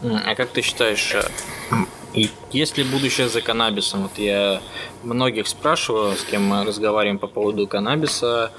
А 0.02 0.34
как 0.34 0.50
ты 0.50 0.62
считаешь, 0.62 1.14
э, 1.14 1.76
и 2.18 2.30
есть 2.52 2.78
ли 2.78 2.84
будущее 2.84 3.28
за 3.28 3.40
каннабисом? 3.40 4.02
Вот 4.02 4.18
я 4.18 4.60
многих 5.02 5.46
спрашиваю, 5.46 6.16
с 6.16 6.24
кем 6.24 6.44
мы 6.44 6.64
разговариваем 6.64 7.18
по 7.18 7.26
поводу 7.26 7.66
каннабиса. 7.66 8.50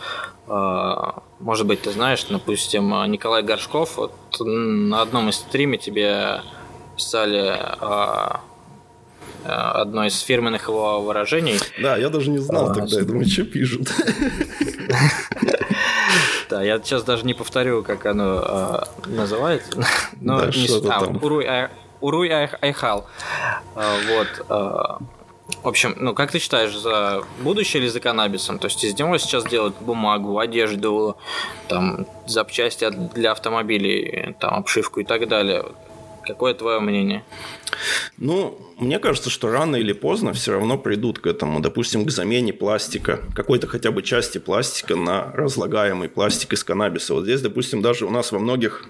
А, 0.47 1.23
может 1.39 1.67
быть, 1.67 1.81
ты 1.81 1.91
знаешь, 1.91 2.23
допустим, 2.29 2.89
Николай 3.11 3.43
Горшков 3.43 3.97
вот 3.97 4.13
на 4.39 5.01
одном 5.01 5.29
из 5.29 5.35
стриме 5.35 5.77
тебе 5.77 6.41
писали 6.95 7.55
а, 7.79 8.41
а, 9.45 9.81
одно 9.81 10.05
из 10.05 10.19
фирменных 10.19 10.67
его 10.67 11.01
выражений. 11.01 11.59
Да, 11.81 11.97
я 11.97 12.09
даже 12.09 12.29
не 12.29 12.39
знал 12.39 12.71
а, 12.71 12.73
тогда, 12.73 12.99
я 12.99 13.05
думаю, 13.05 13.27
что 13.27 13.43
пишут. 13.43 13.89
Да, 16.49 16.63
я 16.63 16.79
сейчас 16.79 17.03
даже 17.03 17.27
не 17.27 17.35
повторю, 17.35 17.83
как 17.83 18.07
оно 18.07 18.87
называется. 19.05 19.85
Но 20.19 20.45
не 20.47 20.81
там. 20.81 21.19
Уруй 22.01 22.29
Айхал. 22.29 23.07
А, 23.75 23.95
вот. 24.07 24.45
А, 24.49 24.99
в 25.63 25.67
общем, 25.67 25.95
ну 25.97 26.13
как 26.13 26.31
ты 26.31 26.39
считаешь, 26.39 26.75
за 26.75 27.23
будущее 27.41 27.81
или 27.81 27.89
за 27.89 27.99
каннабисом? 27.99 28.59
То 28.59 28.67
есть 28.67 28.83
из 28.83 28.97
него 28.97 29.17
сейчас 29.17 29.45
делают 29.45 29.75
бумагу, 29.81 30.39
одежду, 30.39 31.17
там, 31.67 32.05
запчасти 32.27 32.89
для 32.89 33.31
автомобилей, 33.31 34.35
там, 34.39 34.53
обшивку 34.53 35.01
и 35.01 35.03
так 35.03 35.27
далее. 35.27 35.65
Какое 36.23 36.53
твое 36.53 36.79
мнение? 36.79 37.23
Ну, 38.17 38.55
мне 38.77 38.99
кажется, 38.99 39.31
что 39.31 39.49
рано 39.49 39.77
или 39.77 39.93
поздно 39.93 40.31
все 40.33 40.51
равно 40.51 40.77
придут 40.77 41.17
к 41.17 41.25
этому. 41.25 41.59
Допустим, 41.59 42.05
к 42.05 42.11
замене 42.11 42.53
пластика, 42.53 43.19
какой-то 43.33 43.65
хотя 43.67 43.91
бы 43.91 44.03
части 44.03 44.37
пластика 44.37 44.95
на 44.95 45.31
разлагаемый 45.33 46.07
пластик 46.07 46.53
из 46.53 46.63
каннабиса. 46.63 47.15
Вот 47.15 47.23
здесь, 47.23 47.41
допустим, 47.41 47.81
даже 47.81 48.05
у 48.05 48.11
нас 48.11 48.31
во 48.31 48.37
многих 48.37 48.85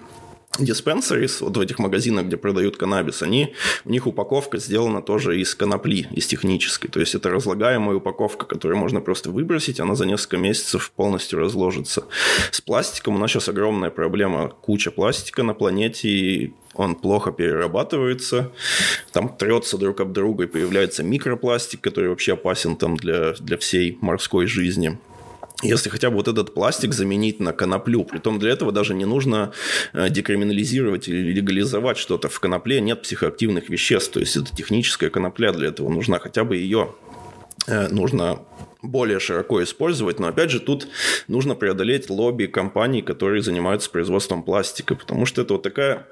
dispensaries, 0.64 1.38
вот 1.40 1.56
в 1.56 1.60
этих 1.60 1.78
магазинах, 1.78 2.26
где 2.26 2.36
продают 2.36 2.76
каннабис, 2.76 3.22
они, 3.22 3.54
у 3.84 3.90
них 3.90 4.06
упаковка 4.06 4.58
сделана 4.58 5.02
тоже 5.02 5.40
из 5.40 5.54
конопли, 5.54 6.06
из 6.12 6.26
технической. 6.26 6.90
То 6.90 7.00
есть 7.00 7.14
это 7.14 7.30
разлагаемая 7.30 7.96
упаковка, 7.96 8.46
которую 8.46 8.78
можно 8.78 9.00
просто 9.00 9.30
выбросить, 9.30 9.80
она 9.80 9.94
за 9.94 10.06
несколько 10.06 10.36
месяцев 10.36 10.92
полностью 10.96 11.38
разложится. 11.40 12.04
С 12.50 12.60
пластиком 12.60 13.16
у 13.16 13.18
нас 13.18 13.30
сейчас 13.30 13.48
огромная 13.48 13.90
проблема. 13.90 14.48
Куча 14.48 14.90
пластика 14.90 15.42
на 15.42 15.54
планете, 15.54 16.08
и 16.08 16.54
он 16.74 16.94
плохо 16.94 17.32
перерабатывается, 17.32 18.52
там 19.12 19.28
трется 19.28 19.76
друг 19.76 20.00
об 20.00 20.12
друга, 20.12 20.44
и 20.44 20.46
появляется 20.46 21.02
микропластик, 21.02 21.80
который 21.80 22.10
вообще 22.10 22.34
опасен 22.34 22.76
там 22.76 22.96
для, 22.96 23.32
для 23.34 23.58
всей 23.58 23.98
морской 24.00 24.46
жизни 24.46 24.98
если 25.62 25.90
хотя 25.90 26.10
бы 26.10 26.16
вот 26.16 26.28
этот 26.28 26.54
пластик 26.54 26.92
заменить 26.92 27.40
на 27.40 27.52
коноплю. 27.52 28.04
Притом 28.04 28.38
для 28.38 28.50
этого 28.50 28.72
даже 28.72 28.94
не 28.94 29.04
нужно 29.04 29.52
э, 29.92 30.08
декриминализировать 30.08 31.08
или 31.08 31.32
легализовать 31.32 31.98
что-то. 31.98 32.28
В 32.28 32.40
конопле 32.40 32.80
нет 32.80 33.02
психоактивных 33.02 33.68
веществ. 33.68 34.12
То 34.12 34.20
есть 34.20 34.36
это 34.36 34.54
техническая 34.54 35.10
конопля 35.10 35.52
для 35.52 35.68
этого 35.68 35.88
нужна. 35.90 36.18
Хотя 36.18 36.44
бы 36.44 36.56
ее 36.56 36.94
э, 37.66 37.88
нужно 37.88 38.40
более 38.82 39.20
широко 39.20 39.62
использовать. 39.62 40.18
Но 40.18 40.28
опять 40.28 40.50
же 40.50 40.60
тут 40.60 40.88
нужно 41.28 41.54
преодолеть 41.54 42.08
лобби 42.08 42.46
компаний, 42.46 43.02
которые 43.02 43.42
занимаются 43.42 43.90
производством 43.90 44.42
пластика. 44.42 44.94
Потому 44.94 45.26
что 45.26 45.42
это 45.42 45.54
вот 45.54 45.62
такая 45.62 46.06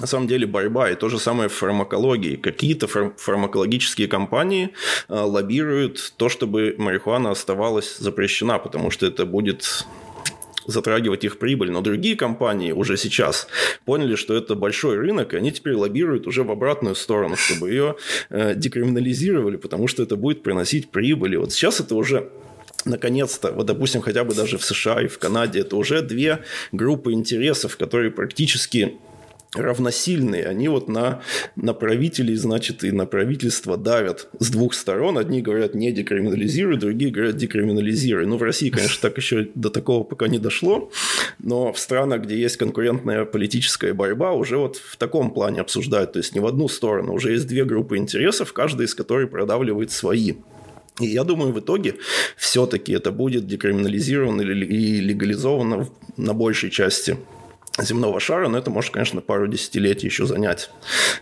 на 0.00 0.06
самом 0.06 0.26
деле 0.26 0.46
борьба. 0.46 0.90
И 0.90 0.94
то 0.94 1.08
же 1.08 1.18
самое 1.18 1.48
в 1.48 1.52
фармакологии. 1.52 2.36
Какие-то 2.36 2.86
фар- 2.86 3.14
фармакологические 3.16 4.08
компании 4.08 4.70
э, 5.08 5.14
лоббируют 5.14 6.14
то, 6.16 6.28
чтобы 6.28 6.74
марихуана 6.78 7.30
оставалась 7.30 7.98
запрещена, 7.98 8.58
потому 8.58 8.90
что 8.90 9.06
это 9.06 9.26
будет 9.26 9.84
затрагивать 10.66 11.24
их 11.24 11.38
прибыль. 11.38 11.70
Но 11.70 11.80
другие 11.80 12.16
компании 12.16 12.72
уже 12.72 12.96
сейчас 12.96 13.48
поняли, 13.84 14.14
что 14.14 14.34
это 14.34 14.54
большой 14.54 14.96
рынок, 14.96 15.34
и 15.34 15.36
они 15.36 15.52
теперь 15.52 15.74
лоббируют 15.74 16.26
уже 16.26 16.44
в 16.44 16.50
обратную 16.50 16.94
сторону, 16.94 17.36
чтобы 17.36 17.70
ее 17.70 17.96
э, 18.30 18.54
декриминализировали, 18.54 19.56
потому 19.56 19.88
что 19.88 20.02
это 20.02 20.16
будет 20.16 20.42
приносить 20.42 20.90
прибыль. 20.90 21.34
И 21.34 21.36
вот 21.36 21.52
сейчас 21.52 21.80
это 21.80 21.94
уже 21.94 22.30
наконец-то, 22.86 23.52
вот, 23.52 23.66
допустим, 23.66 24.00
хотя 24.00 24.24
бы 24.24 24.34
даже 24.34 24.56
в 24.56 24.64
США 24.64 25.02
и 25.02 25.08
в 25.08 25.18
Канаде, 25.18 25.60
это 25.60 25.76
уже 25.76 26.00
две 26.00 26.44
группы 26.72 27.12
интересов, 27.12 27.76
которые 27.76 28.10
практически 28.10 28.96
равносильные. 29.54 30.46
Они 30.46 30.68
вот 30.68 30.88
на, 30.88 31.22
на 31.56 31.74
правителей, 31.74 32.36
значит, 32.36 32.84
и 32.84 32.92
на 32.92 33.06
правительство 33.06 33.76
давят 33.76 34.28
с 34.38 34.50
двух 34.50 34.74
сторон. 34.74 35.18
Одни 35.18 35.42
говорят, 35.42 35.74
не 35.74 35.90
декриминализируй, 35.92 36.76
другие 36.76 37.10
говорят, 37.10 37.36
декриминализируй. 37.36 38.26
Ну, 38.26 38.36
в 38.36 38.42
России, 38.42 38.70
конечно, 38.70 38.98
так 39.00 39.16
еще 39.16 39.48
до 39.54 39.70
такого 39.70 40.04
пока 40.04 40.28
не 40.28 40.38
дошло, 40.38 40.90
но 41.38 41.72
в 41.72 41.78
странах, 41.78 42.22
где 42.22 42.38
есть 42.38 42.56
конкурентная 42.58 43.24
политическая 43.24 43.92
борьба, 43.92 44.32
уже 44.32 44.56
вот 44.56 44.76
в 44.76 44.96
таком 44.96 45.32
плане 45.32 45.60
обсуждают. 45.60 46.12
То 46.12 46.18
есть 46.18 46.34
не 46.34 46.40
в 46.40 46.46
одну 46.46 46.68
сторону. 46.68 47.12
Уже 47.12 47.32
есть 47.32 47.46
две 47.46 47.64
группы 47.64 47.96
интересов, 47.96 48.52
каждая 48.52 48.86
из 48.86 48.94
которых 48.94 49.30
продавливает 49.30 49.90
свои. 49.90 50.34
И 51.00 51.06
я 51.06 51.24
думаю, 51.24 51.52
в 51.52 51.58
итоге 51.58 51.96
все-таки 52.36 52.92
это 52.92 53.10
будет 53.10 53.46
декриминализировано 53.46 54.42
и 54.42 55.00
легализовано 55.00 55.88
на 56.16 56.34
большей 56.34 56.70
части 56.70 57.16
земного 57.82 58.20
шара, 58.20 58.48
но 58.48 58.58
это 58.58 58.70
может, 58.70 58.92
конечно, 58.92 59.20
пару 59.20 59.48
десятилетий 59.48 60.06
еще 60.06 60.26
занять. 60.26 60.70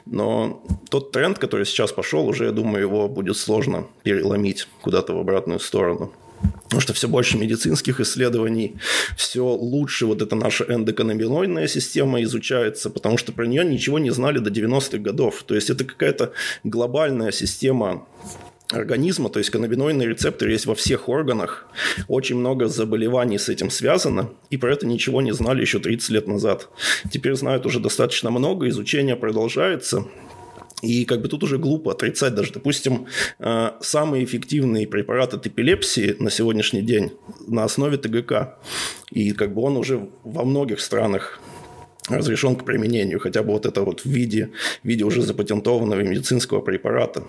Но 0.07 0.63
тот 0.91 1.13
тренд, 1.13 1.39
который 1.39 1.67
сейчас 1.67 1.93
пошел, 1.93 2.27
уже, 2.27 2.47
я 2.47 2.53
думаю, 2.53 2.83
его 2.83 3.09
будет 3.09 3.37
сложно 3.37 3.87
переломить 4.03 4.69
куда-то 4.83 5.15
в 5.15 5.19
обратную 5.19 5.61
сторону. 5.61 6.13
Потому 6.65 6.81
что 6.81 6.93
все 6.93 7.09
больше 7.09 7.39
медицинских 7.39 7.99
исследований, 8.01 8.77
все 9.17 9.45
лучше 9.45 10.07
вот 10.07 10.23
эта 10.23 10.37
наша 10.37 10.65
эндоканнабиноидная 10.65 11.67
система 11.67 12.23
изучается, 12.23 12.91
потому 12.91 13.17
что 13.17 13.33
про 13.33 13.47
нее 13.47 13.65
ничего 13.65 13.99
не 13.99 14.11
знали 14.11 14.39
до 14.39 14.51
90-х 14.51 14.99
годов. 14.99 15.43
То 15.45 15.55
есть 15.55 15.71
это 15.71 15.85
какая-то 15.85 16.33
глобальная 16.65 17.33
система 17.33 18.07
организма, 18.71 19.31
то 19.31 19.39
есть 19.39 19.51
каннабиноидный 19.51 20.07
рецептор 20.07 20.49
есть 20.49 20.67
во 20.67 20.75
всех 20.75 21.09
органах. 21.09 21.67
Очень 22.07 22.37
много 22.37 22.67
заболеваний 22.67 23.39
с 23.39 23.49
этим 23.49 23.71
связано, 23.71 24.31
и 24.51 24.57
про 24.57 24.73
это 24.73 24.87
ничего 24.87 25.23
не 25.23 25.33
знали 25.33 25.63
еще 25.63 25.79
30 25.79 26.11
лет 26.11 26.29
назад. 26.29 26.69
Теперь 27.11 27.35
знают 27.35 27.67
уже 27.67 27.81
достаточно 27.81 28.31
много, 28.31 28.69
изучение 28.69 29.17
продолжается. 29.17 30.05
И 30.83 31.05
как 31.05 31.23
бы 31.23 31.29
тут 31.29 31.43
уже 31.43 31.59
глупо 31.59 31.93
отрицать 31.93 32.35
даже, 32.35 32.53
допустим, 32.53 33.07
э, 33.41 33.71
самый 33.81 34.23
эффективный 34.23 34.87
препарат 34.87 35.35
от 35.35 35.47
эпилепсии 35.47 36.15
на 36.21 36.31
сегодняшний 36.31 36.83
день 36.83 37.13
на 37.49 37.65
основе 37.65 37.97
ТГК. 37.97 38.59
И 39.11 39.33
как 39.33 39.55
бы 39.55 39.63
он 39.63 39.77
уже 39.77 40.09
во 40.23 40.45
многих 40.45 40.81
странах 40.81 41.41
разрешен 42.09 42.57
к 42.57 42.65
применению, 42.65 43.19
хотя 43.19 43.43
бы 43.43 43.53
вот 43.53 43.67
это 43.67 43.83
вот 43.83 44.03
в 44.03 44.07
виде, 44.07 44.51
в 44.83 44.89
виде 44.89 45.05
уже 45.05 45.23
запатентованного 45.23 46.01
медицинского 46.01 46.61
препарата. 46.61 47.25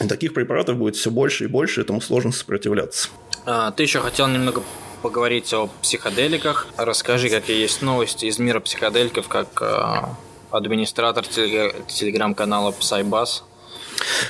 И 0.00 0.08
таких 0.08 0.34
препаратов 0.34 0.76
будет 0.76 0.96
все 0.96 1.10
больше 1.10 1.44
и 1.44 1.46
больше, 1.46 1.80
этому 1.80 2.00
сложно 2.00 2.32
сопротивляться. 2.32 3.08
А, 3.44 3.70
ты 3.72 3.82
еще 3.82 4.00
хотел 4.00 4.28
немного 4.28 4.62
поговорить 5.02 5.52
о 5.52 5.68
психоделиках. 5.82 6.68
Расскажи, 6.76 7.28
какие 7.28 7.60
есть 7.60 7.82
новости 7.82 8.26
из 8.26 8.38
мира 8.38 8.60
психоделиков, 8.60 9.28
как 9.28 9.60
а, 9.60 10.16
администратор 10.50 11.26
телеграм-канала 11.26 12.72
Psybus. 12.72 13.42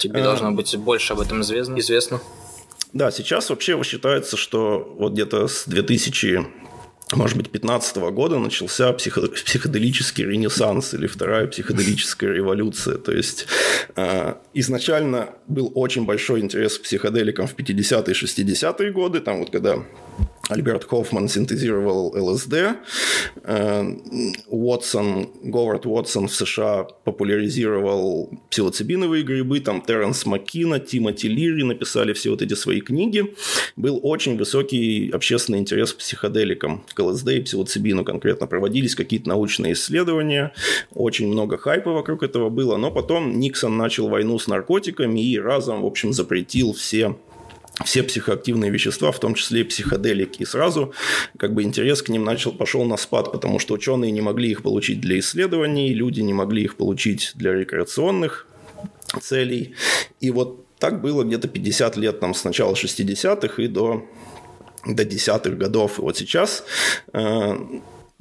Тебе 0.00 0.20
а... 0.20 0.24
должно 0.24 0.52
быть 0.52 0.74
больше 0.76 1.12
об 1.12 1.20
этом 1.20 1.42
известно. 1.42 1.78
известно. 1.78 2.20
Да, 2.92 3.10
сейчас 3.10 3.48
вообще 3.48 3.80
считается, 3.82 4.36
что 4.36 4.94
вот 4.98 5.12
где-то 5.12 5.48
с 5.48 5.64
2000 5.66 6.46
может 7.16 7.36
быть, 7.36 7.50
15 7.50 7.96
года 8.10 8.38
начался 8.38 8.92
психо- 8.92 9.28
психоделический 9.28 10.24
ренессанс 10.24 10.94
или 10.94 11.06
вторая 11.06 11.46
психоделическая 11.46 12.32
революция. 12.32 12.98
То 12.98 13.12
есть 13.12 13.46
э, 13.96 14.34
изначально 14.54 15.30
был 15.48 15.72
очень 15.74 16.04
большой 16.04 16.40
интерес 16.40 16.78
к 16.78 16.82
психоделикам 16.82 17.46
в 17.46 17.54
50-е 17.54 18.14
60-е 18.14 18.92
годы, 18.92 19.20
там 19.20 19.38
вот 19.40 19.50
когда 19.50 19.76
Альберт 20.48 20.84
Хоффман 20.84 21.28
синтезировал 21.28 22.14
ЛСД. 22.16 22.54
Э, 23.44 23.84
Уотсон, 24.48 25.30
Говард 25.42 25.86
Уотсон 25.86 26.28
в 26.28 26.34
США 26.34 26.84
популяризировал 27.04 28.30
псилоцибиновые 28.50 29.22
грибы. 29.22 29.60
Там 29.60 29.80
Терренс 29.82 30.26
Маккина, 30.26 30.80
Тимоти 30.80 31.28
Лири 31.28 31.62
написали 31.62 32.12
все 32.12 32.30
вот 32.30 32.42
эти 32.42 32.54
свои 32.54 32.80
книги. 32.80 33.34
Был 33.76 34.00
очень 34.02 34.36
высокий 34.36 35.10
общественный 35.10 35.60
интерес 35.60 35.92
к 35.92 35.98
психоделикам, 35.98 36.84
к 36.92 36.98
ЛСД 37.00 37.28
и 37.28 37.40
псилоцибину 37.40 38.04
конкретно. 38.04 38.46
Проводились 38.46 38.94
какие-то 38.94 39.28
научные 39.28 39.74
исследования. 39.74 40.52
Очень 40.92 41.28
много 41.28 41.56
хайпа 41.56 41.92
вокруг 41.92 42.24
этого 42.24 42.50
было. 42.50 42.76
Но 42.76 42.90
потом 42.90 43.38
Никсон 43.38 43.76
начал 43.76 44.08
войну 44.08 44.38
с 44.38 44.48
наркотиками 44.48 45.20
и 45.20 45.38
разом, 45.38 45.82
в 45.82 45.86
общем, 45.86 46.12
запретил 46.12 46.72
все 46.72 47.16
все 47.84 48.02
психоактивные 48.02 48.70
вещества, 48.70 49.12
в 49.12 49.18
том 49.18 49.34
числе 49.34 49.62
и 49.62 49.64
психоделики. 49.64 50.42
И 50.42 50.44
сразу 50.44 50.92
как 51.38 51.54
бы 51.54 51.62
интерес 51.62 52.02
к 52.02 52.08
ним 52.08 52.24
начал, 52.24 52.52
пошел 52.52 52.84
на 52.84 52.96
спад, 52.96 53.32
потому 53.32 53.58
что 53.58 53.74
ученые 53.74 54.10
не 54.10 54.20
могли 54.20 54.50
их 54.50 54.62
получить 54.62 55.00
для 55.00 55.18
исследований, 55.18 55.94
люди 55.94 56.20
не 56.20 56.34
могли 56.34 56.64
их 56.64 56.76
получить 56.76 57.32
для 57.34 57.52
рекреационных 57.52 58.46
целей. 59.20 59.74
И 60.20 60.30
вот 60.30 60.66
так 60.78 61.00
было 61.00 61.24
где-то 61.24 61.48
50 61.48 61.96
лет, 61.96 62.20
там, 62.20 62.34
с 62.34 62.44
начала 62.44 62.74
60-х 62.74 63.62
и 63.62 63.68
до 63.68 64.06
до 64.84 65.04
десятых 65.04 65.58
годов. 65.58 65.98
И 65.98 66.02
вот 66.02 66.16
сейчас 66.16 66.64
э, 67.12 67.56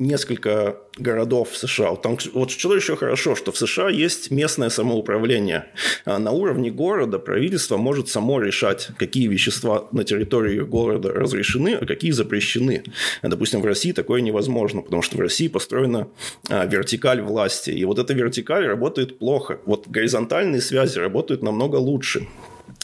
несколько 0.01 0.77
городов 0.97 1.51
в 1.51 1.57
США. 1.57 1.95
Там, 1.95 2.17
вот 2.33 2.49
что 2.49 2.75
еще 2.75 2.95
хорошо, 2.95 3.35
что 3.35 3.51
в 3.51 3.57
США 3.57 3.89
есть 3.89 4.31
местное 4.31 4.69
самоуправление. 4.69 5.67
А 6.05 6.17
на 6.17 6.31
уровне 6.31 6.71
города 6.71 7.19
правительство 7.19 7.77
может 7.77 8.09
само 8.09 8.41
решать, 8.41 8.89
какие 8.97 9.27
вещества 9.27 9.87
на 9.91 10.03
территории 10.03 10.59
города 10.61 11.13
разрешены, 11.13 11.77
а 11.79 11.85
какие 11.85 12.11
запрещены. 12.11 12.83
Допустим, 13.21 13.61
в 13.61 13.65
России 13.65 13.91
такое 13.91 14.21
невозможно, 14.21 14.81
потому 14.81 15.03
что 15.03 15.17
в 15.17 15.19
России 15.19 15.47
построена 15.47 16.07
а, 16.49 16.65
вертикаль 16.65 17.21
власти. 17.21 17.69
И 17.69 17.85
вот 17.85 17.99
эта 17.99 18.13
вертикаль 18.13 18.65
работает 18.65 19.19
плохо. 19.19 19.59
Вот 19.65 19.87
горизонтальные 19.87 20.61
связи 20.61 20.97
работают 20.97 21.43
намного 21.43 21.75
лучше 21.75 22.27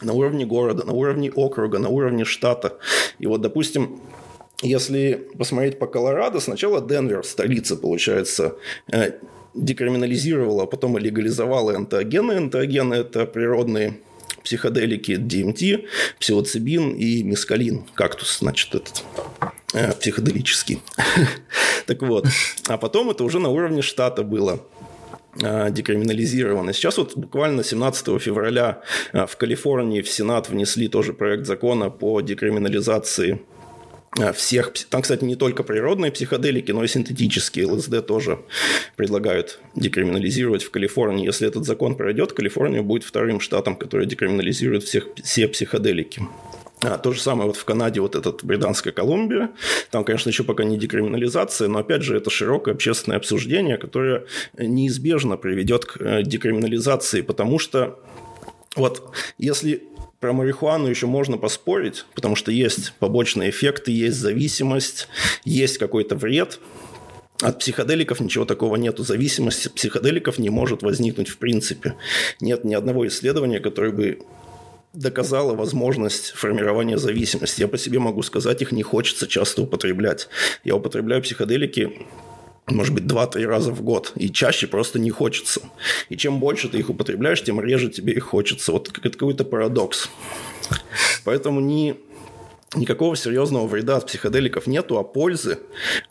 на 0.01 0.13
уровне 0.13 0.45
города, 0.45 0.86
на 0.86 0.93
уровне 0.93 1.32
округа, 1.32 1.80
на 1.80 1.89
уровне 1.89 2.26
штата. 2.26 2.78
И 3.18 3.26
вот, 3.26 3.41
допустим, 3.41 3.99
если 4.62 5.28
посмотреть 5.38 5.78
по 5.80 5.88
Колорадо, 5.88 6.39
сначала 6.39 6.82
Денвер, 6.82 7.24
столица, 7.24 7.76
получается, 7.76 8.55
э, 8.91 9.12
декриминализировала, 9.53 10.64
а 10.64 10.66
потом 10.66 10.97
и 10.97 11.01
легализовала 11.01 11.76
энтеогены. 11.76 12.34
Энтеогены– 12.34 12.93
это 12.95 13.26
природные 13.26 13.99
психоделики 14.43 15.12
DMT, 15.12 15.86
псилоцибин 16.20 16.95
и 16.95 17.24
мискалин, 17.24 17.84
кактус, 17.93 18.39
значит, 18.39 18.74
этот 18.76 19.03
э, 19.74 19.91
психоделический. 19.93 20.82
так 21.86 22.01
вот, 22.01 22.28
а 22.68 22.78
потом 22.78 23.10
это 23.10 23.24
уже 23.24 23.39
на 23.39 23.49
уровне 23.49 23.82
штата 23.82 24.24
было 24.24 24.66
э, 25.41 25.70
декриминализировано. 25.72 26.74
Сейчас 26.74 26.97
вот 26.97 27.18
буквально 27.18 27.64
17 27.64 28.22
февраля 28.22 28.82
э, 29.12 29.26
в 29.26 29.36
Калифорнии 29.36 30.01
в 30.01 30.10
Сенат 30.10 30.49
внесли 30.49 30.88
тоже 30.88 31.14
проект 31.14 31.45
закона 31.45 31.89
по 31.89 32.22
декриминализации 32.22 33.41
всех. 34.34 34.74
Там, 34.89 35.01
кстати, 35.01 35.24
не 35.24 35.36
только 35.36 35.64
природные 35.64 36.12
психоделики, 36.12 36.72
но 36.72 36.84
и 36.84 36.88
синтетические. 36.88 37.68
ЛСД 37.68 38.05
тоже 38.05 38.39
предлагают 38.95 39.60
декриминализировать 39.76 40.64
в 40.64 40.72
Калифорнии. 40.72 41.26
Если 41.26 41.47
этот 41.47 41.66
закон 41.66 41.95
пройдет, 41.95 42.34
Калифорния 42.34 42.82
будет 42.82 43.03
вторым 43.03 43.39
штатом, 43.39 43.76
который 43.76 44.05
декриминализирует 44.05 44.84
всех, 44.84 45.08
все 45.24 45.47
психоделики. 45.47 46.22
А, 46.84 46.97
то 46.99 47.12
же 47.12 47.20
самое 47.20 47.47
вот 47.47 47.58
в 47.58 47.66
Канаде, 47.66 48.01
вот 48.01 48.16
этот 48.16 48.43
Британская 48.43 48.91
Колумбия. 48.91 49.49
Там, 49.89 50.03
конечно, 50.03 50.30
еще 50.30 50.43
пока 50.43 50.64
не 50.64 50.78
декриминализация, 50.78 51.68
но, 51.68 51.80
опять 51.80 52.03
же, 52.03 52.16
это 52.16 52.30
широкое 52.30 52.76
общественное 52.76 53.18
обсуждение, 53.18 53.78
которое 53.78 54.26
неизбежно 54.58 55.38
приведет 55.38 55.86
к 55.86 55.99
э, 55.99 56.24
декриминализации, 56.24 57.22
потому 57.22 57.58
что 57.58 57.99
вот 58.76 59.12
если 59.39 59.84
про 60.20 60.34
марихуану 60.34 60.88
еще 60.88 61.05
можно 61.05 61.38
поспорить, 61.38 62.05
потому 62.15 62.36
что 62.36 62.51
есть 62.51 62.93
побочные 62.99 63.49
эффекты, 63.49 63.91
есть 63.91 64.18
зависимость, 64.18 65.07
есть 65.45 65.78
какой-то 65.78 66.15
вред. 66.15 66.59
От 67.41 67.59
психоделиков 67.59 68.20
ничего 68.20 68.45
такого 68.45 68.78
нету. 68.78 69.03
Зависимость 69.03 69.68
от 69.68 69.74
психоделиков 69.74 70.39
не 70.39 70.49
может 70.49 70.82
возникнуть 70.82 71.30
в 71.30 71.38
принципе. 71.38 71.95
Нет 72.41 72.63
ни 72.63 72.74
одного 72.74 73.07
исследования, 73.07 73.59
которое 73.59 73.91
бы 73.91 74.20
доказало 74.93 75.53
возможность 75.53 76.32
формирования 76.32 76.97
зависимости. 76.97 77.61
Я 77.61 77.68
по 77.68 77.78
себе 77.78 77.99
могу 77.99 78.24
сказать, 78.24 78.63
их 78.63 78.72
не 78.72 78.82
хочется 78.82 79.28
часто 79.28 79.61
употреблять. 79.61 80.30
Я 80.63 80.76
употребляю 80.76 81.22
психоделики 81.22 82.07
может 82.68 82.93
быть, 82.93 83.07
два-три 83.07 83.45
раза 83.45 83.72
в 83.72 83.82
год. 83.82 84.11
И 84.15 84.30
чаще 84.30 84.68
просто 84.68 84.99
не 84.99 85.09
хочется. 85.09 85.61
И 86.09 86.18
чем 86.18 86.39
больше 86.39 86.68
ты 86.68 86.78
их 86.80 86.89
употребляешь, 86.89 87.41
тем 87.43 87.61
реже 87.61 87.89
тебе 87.89 88.13
их 88.13 88.26
хочется. 88.26 88.72
Вот 88.72 88.89
это 88.89 89.11
какой-то 89.11 89.45
парадокс. 89.45 90.09
Поэтому 91.24 91.61
ни, 91.61 91.95
никакого 92.76 93.15
серьезного 93.15 93.68
вреда 93.68 93.97
от 93.97 94.07
психоделиков 94.07 94.68
нету, 94.68 94.97
а 94.97 95.03
пользы 95.03 95.59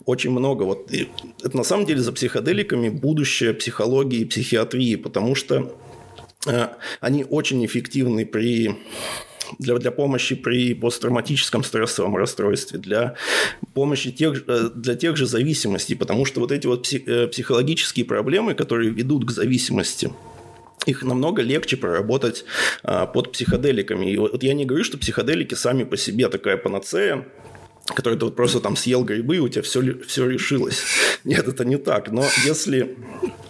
очень 0.05 0.31
много. 0.31 0.63
Вот 0.63 0.91
и 0.91 1.09
это 1.43 1.55
на 1.55 1.63
самом 1.63 1.85
деле 1.85 2.01
за 2.01 2.11
психоделиками 2.11 2.89
будущее 2.89 3.53
психологии 3.53 4.21
и 4.21 4.25
психиатрии, 4.25 4.95
потому 4.95 5.35
что 5.35 5.75
э, 6.47 6.69
они 7.01 7.23
очень 7.23 7.63
эффективны 7.65 8.25
при 8.25 8.75
для, 9.59 9.77
для 9.77 9.91
помощи 9.91 10.35
при 10.35 10.73
посттравматическом 10.73 11.63
стрессовом 11.63 12.15
расстройстве, 12.15 12.79
для 12.79 13.15
помощи 13.73 14.11
тех, 14.11 14.43
э, 14.47 14.69
для 14.75 14.95
тех 14.95 15.17
же 15.17 15.25
зависимостей, 15.25 15.95
потому 15.95 16.25
что 16.25 16.39
вот 16.39 16.51
эти 16.51 16.67
вот 16.67 16.83
психологические 16.83 18.05
проблемы, 18.05 18.53
которые 18.53 18.91
ведут 18.91 19.25
к 19.25 19.31
зависимости, 19.31 20.11
их 20.85 21.03
намного 21.03 21.41
легче 21.41 21.75
проработать 21.75 22.45
а, 22.83 23.05
под 23.05 23.31
психоделиками. 23.33 24.11
И 24.11 24.17
вот 24.17 24.41
я 24.43 24.53
не 24.53 24.65
говорю, 24.65 24.85
что 24.85 24.97
психоделики 24.97 25.53
сами 25.53 25.83
по 25.83 25.97
себе 25.97 26.29
такая 26.29 26.55
панацея, 26.55 27.27
который 27.93 28.17
ты 28.17 28.25
вот 28.25 28.35
просто 28.35 28.59
там 28.59 28.75
съел 28.75 29.03
грибы, 29.03 29.35
и 29.35 29.39
у 29.39 29.49
тебя 29.49 29.63
все, 29.63 29.81
все 30.07 30.29
решилось. 30.29 30.81
Нет, 31.23 31.47
это 31.47 31.65
не 31.65 31.77
так. 31.77 32.11
Но 32.11 32.23
если 32.45 32.95
Э, 33.21 33.46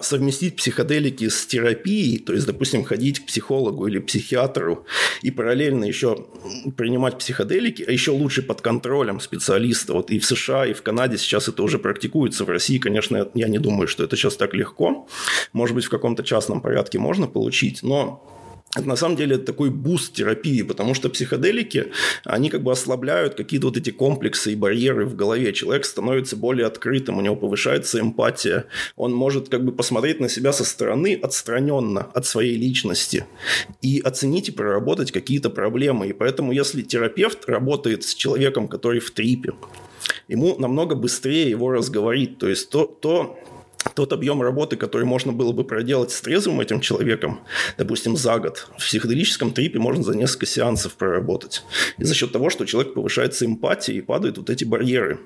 совместить 0.00 0.56
психоделики 0.56 1.28
с 1.28 1.46
терапией, 1.46 2.18
то 2.18 2.32
есть, 2.32 2.46
допустим, 2.46 2.84
ходить 2.84 3.20
к 3.20 3.26
психологу 3.26 3.86
или 3.86 3.98
психиатру 3.98 4.86
и 5.22 5.30
параллельно 5.30 5.84
еще 5.84 6.26
принимать 6.76 7.18
психоделики, 7.18 7.84
а 7.86 7.92
еще 7.92 8.10
лучше 8.10 8.42
под 8.42 8.62
контролем 8.62 9.20
специалиста. 9.20 9.92
Вот 9.92 10.10
и 10.10 10.18
в 10.18 10.24
США, 10.24 10.66
и 10.66 10.72
в 10.72 10.82
Канаде 10.82 11.18
сейчас 11.18 11.48
это 11.48 11.62
уже 11.62 11.78
практикуется. 11.78 12.44
В 12.44 12.48
России, 12.48 12.78
конечно, 12.78 13.28
я 13.34 13.48
не 13.48 13.58
думаю, 13.58 13.86
что 13.86 14.04
это 14.04 14.16
сейчас 14.16 14.36
так 14.36 14.54
легко. 14.54 15.06
Может 15.52 15.74
быть, 15.74 15.84
в 15.84 15.90
каком-то 15.90 16.22
частном 16.22 16.60
порядке 16.60 16.98
можно 16.98 17.26
получить, 17.26 17.82
но 17.82 18.35
это 18.76 18.88
на 18.88 18.96
самом 18.96 19.16
деле 19.16 19.38
такой 19.38 19.70
boost 19.70 20.12
терапии, 20.12 20.62
потому 20.62 20.94
что 20.94 21.08
психоделики, 21.08 21.92
они 22.24 22.50
как 22.50 22.62
бы 22.62 22.72
ослабляют 22.72 23.34
какие-то 23.34 23.68
вот 23.68 23.76
эти 23.76 23.90
комплексы 23.90 24.52
и 24.52 24.56
барьеры 24.56 25.06
в 25.06 25.16
голове. 25.16 25.52
Человек 25.52 25.84
становится 25.84 26.36
более 26.36 26.66
открытым, 26.66 27.18
у 27.18 27.20
него 27.22 27.36
повышается 27.36 28.00
эмпатия, 28.00 28.66
он 28.96 29.14
может 29.14 29.48
как 29.48 29.64
бы 29.64 29.72
посмотреть 29.72 30.20
на 30.20 30.28
себя 30.28 30.52
со 30.52 30.64
стороны 30.64 31.18
отстраненно 31.20 32.02
от 32.14 32.26
своей 32.26 32.56
личности 32.56 33.24
и 33.80 34.00
оценить 34.00 34.48
и 34.48 34.52
проработать 34.52 35.10
какие-то 35.10 35.48
проблемы. 35.48 36.08
И 36.08 36.12
поэтому, 36.12 36.52
если 36.52 36.82
терапевт 36.82 37.48
работает 37.48 38.04
с 38.04 38.14
человеком, 38.14 38.68
который 38.68 39.00
в 39.00 39.10
трипе, 39.10 39.52
ему 40.28 40.58
намного 40.58 40.94
быстрее 40.94 41.48
его 41.48 41.70
разговорить. 41.72 42.38
То 42.38 42.48
есть 42.48 42.70
то, 42.70 42.84
то 42.86 43.38
тот 43.94 44.12
объем 44.12 44.42
работы, 44.42 44.76
который 44.76 45.04
можно 45.04 45.32
было 45.32 45.52
бы 45.52 45.64
проделать 45.64 46.10
с 46.10 46.20
трезвым 46.20 46.60
этим 46.60 46.80
человеком, 46.80 47.40
допустим, 47.78 48.16
за 48.16 48.38
год, 48.38 48.68
в 48.76 48.84
психоделическом 48.84 49.52
трипе 49.52 49.78
можно 49.78 50.02
за 50.02 50.16
несколько 50.16 50.46
сеансов 50.46 50.94
проработать. 50.94 51.62
И 51.98 52.04
за 52.04 52.14
счет 52.14 52.32
того, 52.32 52.50
что 52.50 52.64
у 52.64 52.66
человека 52.66 52.94
повышается 52.94 53.46
эмпатия 53.46 53.94
и 53.94 54.00
падают 54.00 54.38
вот 54.38 54.50
эти 54.50 54.64
барьеры 54.64 55.20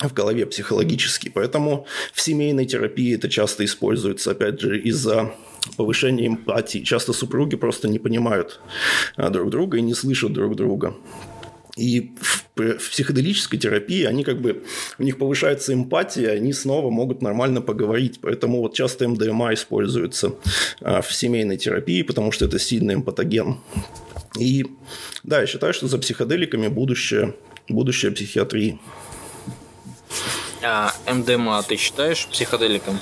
в 0.00 0.12
голове 0.12 0.46
психологически. 0.46 1.30
Поэтому 1.32 1.86
в 2.12 2.20
семейной 2.20 2.66
терапии 2.66 3.14
это 3.14 3.28
часто 3.28 3.64
используется, 3.64 4.32
опять 4.32 4.60
же, 4.60 4.80
из-за 4.80 5.34
повышения 5.76 6.26
эмпатии. 6.26 6.80
Часто 6.80 7.12
супруги 7.12 7.56
просто 7.56 7.88
не 7.88 7.98
понимают 7.98 8.60
а, 9.16 9.30
друг 9.30 9.50
друга 9.50 9.78
и 9.78 9.82
не 9.82 9.94
слышат 9.94 10.32
друг 10.32 10.56
друга. 10.56 10.94
И 11.80 12.12
в, 12.20 12.78
в 12.78 12.90
психоделической 12.90 13.58
терапии 13.58 14.04
они 14.04 14.22
как 14.22 14.42
бы, 14.42 14.62
у 14.98 15.02
них 15.02 15.16
повышается 15.16 15.72
эмпатия, 15.72 16.32
они 16.32 16.52
снова 16.52 16.90
могут 16.90 17.22
нормально 17.22 17.62
поговорить. 17.62 18.20
Поэтому 18.20 18.60
вот 18.60 18.74
часто 18.74 19.08
МДМА 19.08 19.54
используется 19.54 20.34
а, 20.82 21.00
в 21.00 21.10
семейной 21.10 21.56
терапии, 21.56 22.02
потому 22.02 22.32
что 22.32 22.44
это 22.44 22.58
сильный 22.58 22.94
эмпатоген. 22.96 23.60
И 24.38 24.66
да, 25.22 25.40
я 25.40 25.46
считаю, 25.46 25.72
что 25.72 25.88
за 25.88 25.96
психоделиками 25.96 26.68
будущее, 26.68 27.34
будущее 27.66 28.12
психиатрии. 28.12 28.78
А 30.62 30.92
МДМА 31.10 31.62
ты 31.62 31.76
считаешь 31.76 32.26
психоделиком? 32.26 33.00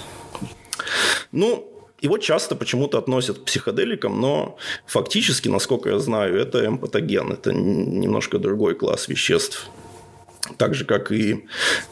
Ну, 1.32 1.68
его 2.00 2.18
часто 2.18 2.54
почему-то 2.54 2.98
относят 2.98 3.38
к 3.38 3.44
психоделикам, 3.44 4.20
но 4.20 4.56
фактически, 4.86 5.48
насколько 5.48 5.90
я 5.90 5.98
знаю, 5.98 6.36
это 6.36 6.64
эмпатоген. 6.64 7.32
Это 7.32 7.52
немножко 7.52 8.38
другой 8.38 8.74
класс 8.74 9.08
веществ. 9.08 9.68
Так 10.56 10.74
же, 10.74 10.84
как 10.84 11.10
и, 11.12 11.46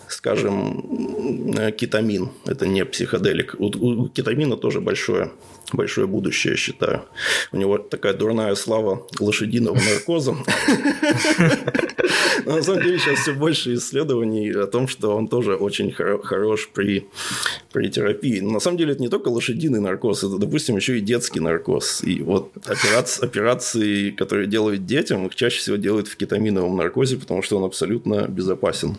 скажем, 0.08 1.52
кетамин. 1.76 2.30
Это 2.46 2.66
не 2.66 2.84
психоделик. 2.84 3.56
У, 3.58 3.66
у 3.66 4.08
кетамина 4.08 4.56
тоже 4.56 4.80
большое 4.80 5.32
большое 5.72 6.06
будущее, 6.06 6.52
я 6.52 6.56
считаю. 6.56 7.04
У 7.52 7.56
него 7.56 7.78
такая 7.78 8.14
дурная 8.14 8.54
слава 8.54 9.06
лошадиного 9.18 9.74
наркоза. 9.76 10.36
На 12.44 12.62
самом 12.62 12.82
деле 12.82 12.98
сейчас 12.98 13.20
все 13.20 13.32
больше 13.32 13.74
исследований 13.74 14.50
о 14.50 14.66
том, 14.66 14.86
что 14.86 15.16
он 15.16 15.28
тоже 15.28 15.54
очень 15.54 15.92
хорош 15.92 16.68
при, 16.72 17.08
при 17.72 17.88
терапии. 17.88 18.40
Но 18.40 18.52
на 18.52 18.60
самом 18.60 18.78
деле 18.78 18.92
это 18.92 19.02
не 19.02 19.08
только 19.08 19.28
лошадиный 19.28 19.80
наркоз, 19.80 20.22
это, 20.22 20.38
допустим, 20.38 20.76
еще 20.76 20.98
и 20.98 21.00
детский 21.00 21.40
наркоз. 21.40 22.04
И 22.04 22.22
вот 22.22 22.52
операции, 22.66 23.24
операции, 23.24 24.10
которые 24.10 24.46
делают 24.46 24.86
детям, 24.86 25.26
их 25.26 25.34
чаще 25.34 25.58
всего 25.58 25.76
делают 25.76 26.08
в 26.08 26.16
кетаминовом 26.16 26.76
наркозе, 26.76 27.16
потому 27.16 27.42
что 27.42 27.56
он 27.56 27.64
абсолютно 27.64 28.28
безопасен. 28.28 28.98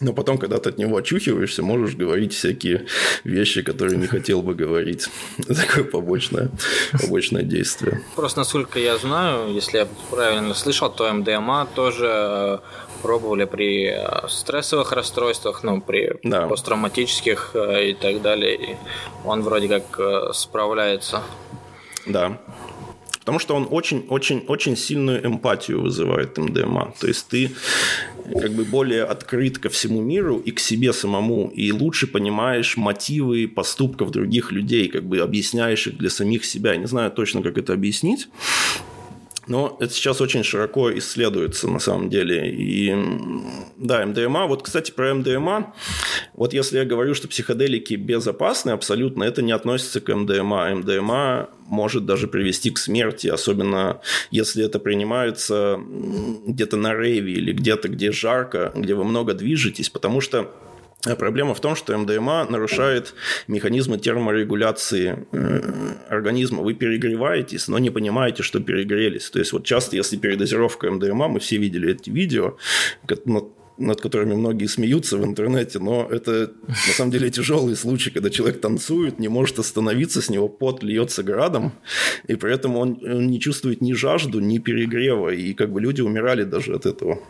Но 0.00 0.12
потом, 0.12 0.38
когда 0.38 0.58
ты 0.58 0.68
от 0.70 0.78
него 0.78 0.96
очухиваешься, 0.96 1.62
можешь 1.62 1.96
говорить 1.96 2.32
всякие 2.32 2.86
вещи, 3.24 3.62
которые 3.62 3.98
не 3.98 4.06
хотел 4.06 4.42
бы 4.42 4.54
говорить. 4.54 5.08
Такое 5.46 5.84
побочное, 5.84 6.50
побочное 6.92 7.42
действие. 7.42 8.02
Просто, 8.14 8.40
насколько 8.40 8.78
я 8.78 8.96
знаю, 8.96 9.52
если 9.52 9.78
я 9.78 9.88
правильно 10.10 10.54
слышал, 10.54 10.90
то 10.90 11.12
МДМА 11.12 11.68
тоже 11.74 12.06
э, 12.08 12.58
пробовали 13.02 13.44
при 13.44 13.88
э, 13.88 14.28
стрессовых 14.28 14.92
расстройствах, 14.92 15.64
ну, 15.64 15.80
при 15.80 16.14
да. 16.22 16.46
посттравматических 16.46 17.50
э, 17.54 17.90
и 17.90 17.94
так 17.94 18.22
далее. 18.22 18.54
И 18.54 18.76
он 19.24 19.42
вроде 19.42 19.68
как 19.68 20.34
справляется. 20.34 21.22
Да. 22.06 22.38
Потому 23.28 23.40
что 23.40 23.56
он 23.56 23.68
очень-очень-очень 23.70 24.74
сильную 24.74 25.26
эмпатию 25.26 25.82
вызывает 25.82 26.38
МДМА. 26.38 26.94
То 26.98 27.08
есть 27.08 27.28
ты 27.28 27.50
как 28.40 28.52
бы 28.52 28.64
более 28.64 29.04
открыт 29.04 29.58
ко 29.58 29.68
всему 29.68 30.00
миру 30.00 30.38
и 30.38 30.50
к 30.50 30.58
себе 30.58 30.94
самому, 30.94 31.52
и 31.54 31.70
лучше 31.70 32.06
понимаешь 32.06 32.78
мотивы 32.78 33.46
поступков 33.46 34.12
других 34.12 34.50
людей, 34.50 34.88
как 34.88 35.04
бы 35.04 35.18
объясняешь 35.18 35.86
их 35.86 35.98
для 35.98 36.08
самих 36.08 36.46
себя. 36.46 36.72
Я 36.72 36.78
не 36.78 36.86
знаю 36.86 37.10
точно, 37.10 37.42
как 37.42 37.58
это 37.58 37.74
объяснить, 37.74 38.28
но 39.48 39.76
это 39.80 39.92
сейчас 39.92 40.20
очень 40.20 40.44
широко 40.44 40.96
исследуется 40.98 41.68
на 41.68 41.78
самом 41.78 42.10
деле. 42.10 42.50
И 42.50 42.94
да, 43.76 44.04
МДМА. 44.04 44.46
Вот, 44.46 44.62
кстати, 44.62 44.90
про 44.90 45.14
МДМА. 45.14 45.74
Вот 46.34 46.52
если 46.52 46.78
я 46.78 46.84
говорю, 46.84 47.14
что 47.14 47.28
психоделики 47.28 47.94
безопасны 47.94 48.70
абсолютно, 48.70 49.24
это 49.24 49.42
не 49.42 49.52
относится 49.52 50.00
к 50.00 50.14
МДМА. 50.14 50.76
МДМА 50.76 51.48
может 51.66 52.06
даже 52.06 52.28
привести 52.28 52.70
к 52.70 52.78
смерти, 52.78 53.28
особенно 53.28 54.00
если 54.30 54.64
это 54.64 54.78
принимается 54.78 55.78
где-то 56.46 56.76
на 56.76 56.94
рейве 56.94 57.34
или 57.34 57.52
где-то, 57.52 57.88
где 57.88 58.12
жарко, 58.12 58.72
где 58.74 58.94
вы 58.94 59.04
много 59.04 59.34
движетесь, 59.34 59.90
потому 59.90 60.20
что 60.20 60.50
проблема 61.02 61.54
в 61.54 61.60
том, 61.60 61.76
что 61.76 61.96
МДМА 61.96 62.46
нарушает 62.50 63.14
механизмы 63.46 63.98
терморегуляции 63.98 65.26
э, 65.32 65.94
организма. 66.08 66.62
Вы 66.62 66.74
перегреваетесь, 66.74 67.68
но 67.68 67.78
не 67.78 67.90
понимаете, 67.90 68.42
что 68.42 68.60
перегрелись. 68.60 69.30
То 69.30 69.38
есть 69.38 69.52
вот 69.52 69.64
часто, 69.64 69.96
если 69.96 70.16
передозировка 70.16 70.90
МДМА, 70.90 71.28
мы 71.28 71.40
все 71.40 71.56
видели 71.56 71.92
эти 71.92 72.10
видео, 72.10 72.56
над 73.78 74.00
которыми 74.00 74.34
многие 74.34 74.66
смеются 74.66 75.16
в 75.16 75.24
интернете, 75.24 75.78
но 75.78 76.06
это 76.10 76.50
на 76.66 76.74
самом 76.74 77.12
деле 77.12 77.30
тяжелые 77.30 77.76
случаи, 77.76 78.10
когда 78.10 78.28
человек 78.28 78.60
танцует, 78.60 79.18
не 79.18 79.28
может 79.28 79.58
остановиться, 79.58 80.20
с 80.20 80.28
него 80.28 80.48
пот 80.48 80.82
льется 80.82 81.22
градом, 81.22 81.72
и 82.26 82.34
при 82.34 82.52
этом 82.52 82.76
он, 82.76 82.98
он 83.02 83.28
не 83.28 83.40
чувствует 83.40 83.80
ни 83.80 83.92
жажду, 83.92 84.40
ни 84.40 84.58
перегрева, 84.58 85.30
и 85.30 85.54
как 85.54 85.72
бы 85.72 85.80
люди 85.80 86.00
умирали 86.00 86.42
даже 86.42 86.74
от 86.74 86.86
этого. 86.86 87.20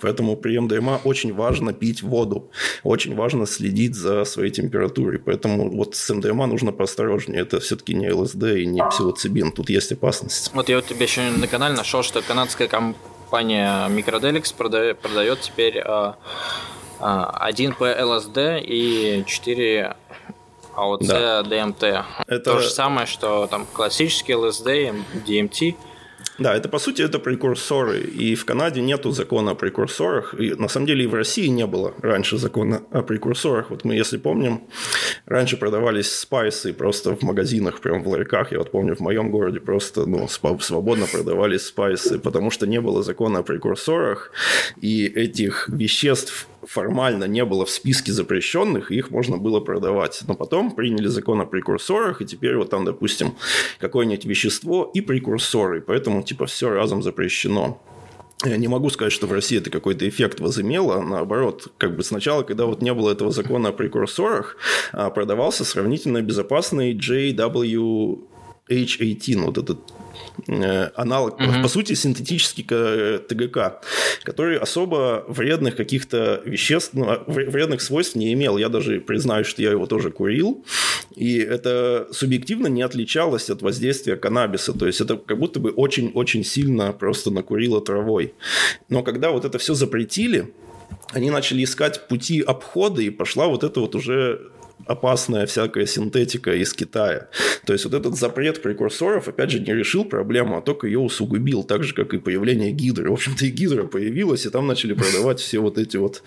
Поэтому 0.00 0.36
при 0.36 0.58
МДМА 0.58 1.00
очень 1.04 1.34
важно 1.34 1.72
пить 1.72 2.02
воду, 2.02 2.50
очень 2.82 3.14
важно 3.14 3.46
следить 3.46 3.94
за 3.94 4.24
своей 4.24 4.50
температурой. 4.50 5.18
Поэтому 5.18 5.70
вот 5.70 5.94
с 5.94 6.14
МДМА 6.14 6.46
нужно 6.46 6.72
поосторожнее. 6.72 7.42
Это 7.42 7.60
все-таки 7.60 7.94
не 7.94 8.10
ЛСД 8.10 8.42
и 8.42 8.66
не 8.66 8.82
псилоцибин. 8.84 9.52
Тут 9.52 9.70
есть 9.70 9.92
опасность. 9.92 10.50
Вот 10.54 10.68
я 10.68 10.76
вот 10.76 10.86
тебе 10.86 11.04
еще 11.04 11.30
на 11.30 11.46
канале 11.46 11.74
нашел, 11.76 12.02
что 12.02 12.22
канадская 12.22 12.68
компания 12.68 13.88
Microdelix 13.88 14.54
продает, 14.56 14.98
продает 14.98 15.40
теперь 15.40 15.78
а, 15.78 16.16
а, 16.98 17.50
1П 17.50 18.02
ЛСД 18.02 18.62
и 18.62 19.24
4 19.26 19.96
АОЦ 20.74 21.06
да. 21.06 21.42
ДМТ. 21.42 21.82
Это... 22.26 22.52
То 22.52 22.58
же 22.60 22.68
самое, 22.68 23.06
что 23.06 23.46
там 23.46 23.66
классический 23.72 24.34
ЛСД, 24.34 24.66
DMT– 25.26 25.74
да, 26.38 26.54
это 26.54 26.68
по 26.68 26.78
сути 26.78 27.02
это 27.02 27.18
прекурсоры. 27.18 28.00
И 28.00 28.34
в 28.34 28.44
Канаде 28.44 28.82
нету 28.82 29.10
закона 29.10 29.52
о 29.52 29.54
прекурсорах. 29.54 30.34
И 30.38 30.54
на 30.54 30.68
самом 30.68 30.86
деле 30.86 31.04
и 31.04 31.06
в 31.06 31.14
России 31.14 31.46
не 31.46 31.66
было 31.66 31.94
раньше 32.02 32.36
закона 32.36 32.82
о 32.90 33.02
прекурсорах. 33.02 33.70
Вот 33.70 33.84
мы, 33.84 33.94
если 33.94 34.18
помним, 34.18 34.64
раньше 35.24 35.56
продавались 35.56 36.12
спайсы 36.12 36.74
просто 36.74 37.16
в 37.16 37.22
магазинах, 37.22 37.80
прям 37.80 38.02
в 38.02 38.08
ларьках. 38.08 38.52
Я 38.52 38.58
вот 38.58 38.70
помню, 38.70 38.94
в 38.94 39.00
моем 39.00 39.30
городе 39.30 39.60
просто 39.60 40.06
ну, 40.06 40.28
свободно 40.28 41.06
продавались 41.06 41.66
спайсы, 41.66 42.18
потому 42.18 42.50
что 42.50 42.66
не 42.66 42.80
было 42.80 43.02
закона 43.02 43.38
о 43.38 43.42
прекурсорах. 43.42 44.30
И 44.80 45.06
этих 45.06 45.68
веществ 45.68 46.48
формально 46.66 47.24
не 47.24 47.44
было 47.44 47.64
в 47.64 47.70
списке 47.70 48.12
запрещенных, 48.12 48.90
и 48.90 48.96
их 48.96 49.10
можно 49.10 49.36
было 49.36 49.60
продавать. 49.60 50.22
Но 50.26 50.34
потом 50.34 50.72
приняли 50.72 51.06
закон 51.06 51.40
о 51.40 51.46
прекурсорах, 51.46 52.22
и 52.22 52.26
теперь 52.26 52.56
вот 52.56 52.70
там, 52.70 52.84
допустим, 52.84 53.36
какое-нибудь 53.78 54.24
вещество 54.24 54.90
и 54.92 55.00
прекурсоры, 55.00 55.80
поэтому 55.80 56.22
типа 56.22 56.46
все 56.46 56.70
разом 56.70 57.02
запрещено. 57.02 57.80
Я 58.44 58.58
не 58.58 58.68
могу 58.68 58.90
сказать, 58.90 59.12
что 59.12 59.26
в 59.26 59.32
России 59.32 59.58
это 59.58 59.70
какой-то 59.70 60.06
эффект 60.06 60.40
возымело. 60.40 61.00
Наоборот, 61.00 61.68
как 61.78 61.96
бы 61.96 62.04
сначала, 62.04 62.42
когда 62.42 62.66
вот 62.66 62.82
не 62.82 62.92
было 62.92 63.10
этого 63.10 63.30
закона 63.30 63.70
о 63.70 63.72
прекурсорах, 63.72 64.58
а, 64.92 65.08
продавался 65.08 65.64
сравнительно 65.64 66.20
безопасный 66.20 66.94
JW 66.94 68.18
H18, 68.68 69.36
вот 69.42 69.58
этот 69.58 69.78
Э, 70.48 70.90
аналог, 70.94 71.40
угу. 71.40 71.62
по 71.62 71.68
сути, 71.68 71.94
синтетический 71.94 72.64
ТГК, 72.64 73.80
который 74.22 74.58
особо 74.58 75.24
вредных 75.28 75.76
каких-то 75.76 76.42
веществ, 76.44 76.90
ну, 76.92 77.08
а, 77.08 77.24
вредных 77.26 77.80
свойств 77.80 78.16
не 78.16 78.32
имел. 78.32 78.58
Я 78.58 78.68
даже 78.68 79.00
признаю, 79.00 79.44
что 79.44 79.62
я 79.62 79.70
его 79.70 79.86
тоже 79.86 80.10
курил, 80.10 80.64
и 81.14 81.38
это 81.38 82.08
субъективно 82.12 82.66
не 82.66 82.82
отличалось 82.82 83.50
от 83.50 83.62
воздействия 83.62 84.16
каннабиса. 84.16 84.72
То 84.72 84.86
есть 84.86 85.00
это 85.00 85.16
как 85.16 85.38
будто 85.38 85.58
бы 85.58 85.70
очень-очень 85.70 86.44
сильно 86.44 86.92
просто 86.92 87.30
накурило 87.30 87.80
травой. 87.80 88.34
Но 88.88 89.02
когда 89.02 89.30
вот 89.30 89.44
это 89.44 89.58
все 89.58 89.74
запретили, 89.74 90.52
они 91.12 91.30
начали 91.30 91.64
искать 91.64 92.08
пути 92.08 92.40
обхода, 92.40 93.00
и 93.00 93.10
пошла 93.10 93.46
вот 93.46 93.64
эта 93.64 93.80
вот 93.80 93.94
уже 93.94 94.50
опасная 94.84 95.46
всякая 95.46 95.86
синтетика 95.86 96.54
из 96.54 96.72
Китая. 96.72 97.28
То 97.64 97.72
есть 97.72 97.84
вот 97.84 97.94
этот 97.94 98.16
запрет 98.16 98.62
прекурсоров, 98.62 99.28
опять 99.28 99.50
же, 99.50 99.60
не 99.60 99.72
решил 99.74 100.04
проблему, 100.04 100.58
а 100.58 100.62
только 100.62 100.86
ее 100.86 100.98
усугубил, 100.98 101.64
так 101.64 101.82
же, 101.82 101.94
как 101.94 102.14
и 102.14 102.18
появление 102.18 102.70
гидры. 102.70 103.10
В 103.10 103.14
общем-то, 103.14 103.46
и 103.46 103.50
гидра 103.50 103.84
появилась, 103.84 104.46
и 104.46 104.50
там 104.50 104.66
начали 104.66 104.92
продавать 104.92 105.40
все 105.40 105.58
вот 105.58 105.78
эти 105.78 105.96
вот 105.96 106.22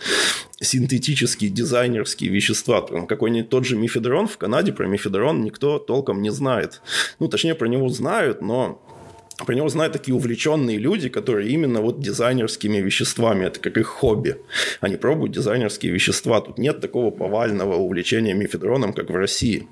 синтетические 0.60 1.50
дизайнерские 1.50 2.32
вещества. 2.32 2.82
Какой-нибудь 2.82 3.50
тот 3.50 3.66
же 3.66 3.78
мифедрон 3.78 4.28
в 4.28 4.38
Канаде, 4.38 4.74
про 4.74 4.88
мифедрон 4.88 5.42
никто 5.42 5.80
толком 5.80 6.22
не 6.22 6.32
знает. 6.32 6.82
Ну, 7.20 7.28
точнее, 7.28 7.56
про 7.56 7.68
него 7.68 7.88
знают, 7.90 8.42
но 8.42 8.82
про 9.46 9.56
него 9.56 9.70
знают 9.70 9.94
такие 9.94 10.16
увлеченные 10.16 10.78
люди, 10.78 11.10
которые 11.10 11.50
именно 11.50 11.82
вот 11.82 12.00
дизайнерскими 12.00 12.78
веществами, 12.78 13.46
это 13.46 13.60
как 13.60 13.78
их 13.78 13.88
хобби. 13.88 14.38
Они 14.82 14.98
пробуют 14.98 15.34
дизайнерские 15.34 15.92
вещества. 15.92 16.42
Тут 16.42 16.58
нет 16.58 16.82
такого 16.82 17.12
повального 17.12 17.76
увлечения 17.76 18.34
мифедроном, 18.34 18.94
как 18.94 19.10
в 19.10 19.16
России. 19.16 19.68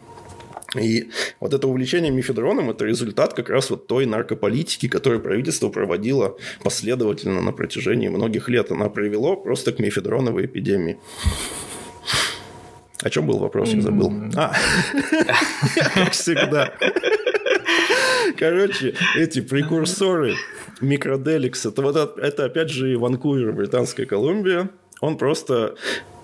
И 0.76 1.10
вот 1.40 1.54
это 1.54 1.68
увлечение 1.68 2.12
мифедроном– 2.12 2.70
это 2.72 2.86
результат 2.86 3.34
как 3.34 3.50
раз 3.50 3.70
вот 3.70 3.88
той 3.88 4.06
наркополитики, 4.06 4.88
которую 4.88 5.22
правительство 5.22 5.70
проводило 5.70 6.38
последовательно 6.64 7.42
на 7.42 7.52
протяжении 7.52 8.10
многих 8.10 8.50
лет. 8.50 8.72
Она 8.72 8.90
привело 8.90 9.38
просто 9.38 9.72
к 9.72 9.80
мифедроновой 9.80 10.46
эпидемии. 10.46 10.98
О 13.02 13.10
чем 13.10 13.28
был 13.28 13.38
вопрос, 13.38 13.70
я 13.70 13.82
забыл. 13.82 14.12
А, 14.36 14.54
как 15.94 16.12
всегда. 16.12 16.74
Короче, 18.36 18.94
эти 19.16 19.42
прекурсоры 19.42 20.36
микроделикс, 20.82 21.66
это 21.66 21.82
вот 21.82 22.18
это 22.18 22.46
опять 22.46 22.70
же 22.70 22.98
Ванкувер, 22.98 23.52
Британская 23.54 24.06
Колумбия. 24.06 24.70
Он 25.00 25.18
просто 25.18 25.76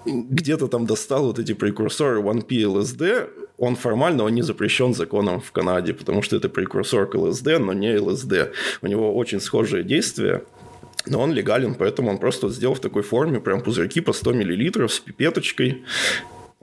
где-то 0.06 0.68
там 0.68 0.86
достал 0.86 1.28
вот 1.28 1.40
эти 1.40 1.54
прекурсоры 1.54 2.22
1P 2.22 3.30
он 3.58 3.76
формально 3.76 4.24
он 4.24 4.34
не 4.34 4.42
запрещен 4.42 4.94
законом 4.94 5.40
в 5.40 5.52
Канаде, 5.52 5.94
потому 5.94 6.22
что 6.22 6.36
это 6.36 6.50
прекурсор 6.50 7.08
к 7.08 7.16
ЛСД, 7.16 7.60
но 7.60 7.74
не 7.74 7.98
ЛСД. 7.98 8.52
У 8.82 8.88
него 8.88 9.16
очень 9.16 9.40
схожие 9.40 9.84
действия, 9.84 10.44
но 11.06 11.22
он 11.22 11.32
легален, 11.32 11.76
поэтому 11.76 12.10
он 12.10 12.18
просто 12.18 12.50
сделал 12.50 12.76
в 12.76 12.80
такой 12.80 13.04
форме 13.04 13.40
прям 13.40 13.62
пузырьки 13.62 14.02
по 14.02 14.12
100 14.12 14.34
мл 14.34 14.90
с 14.90 15.00
пипеточкой 15.00 15.84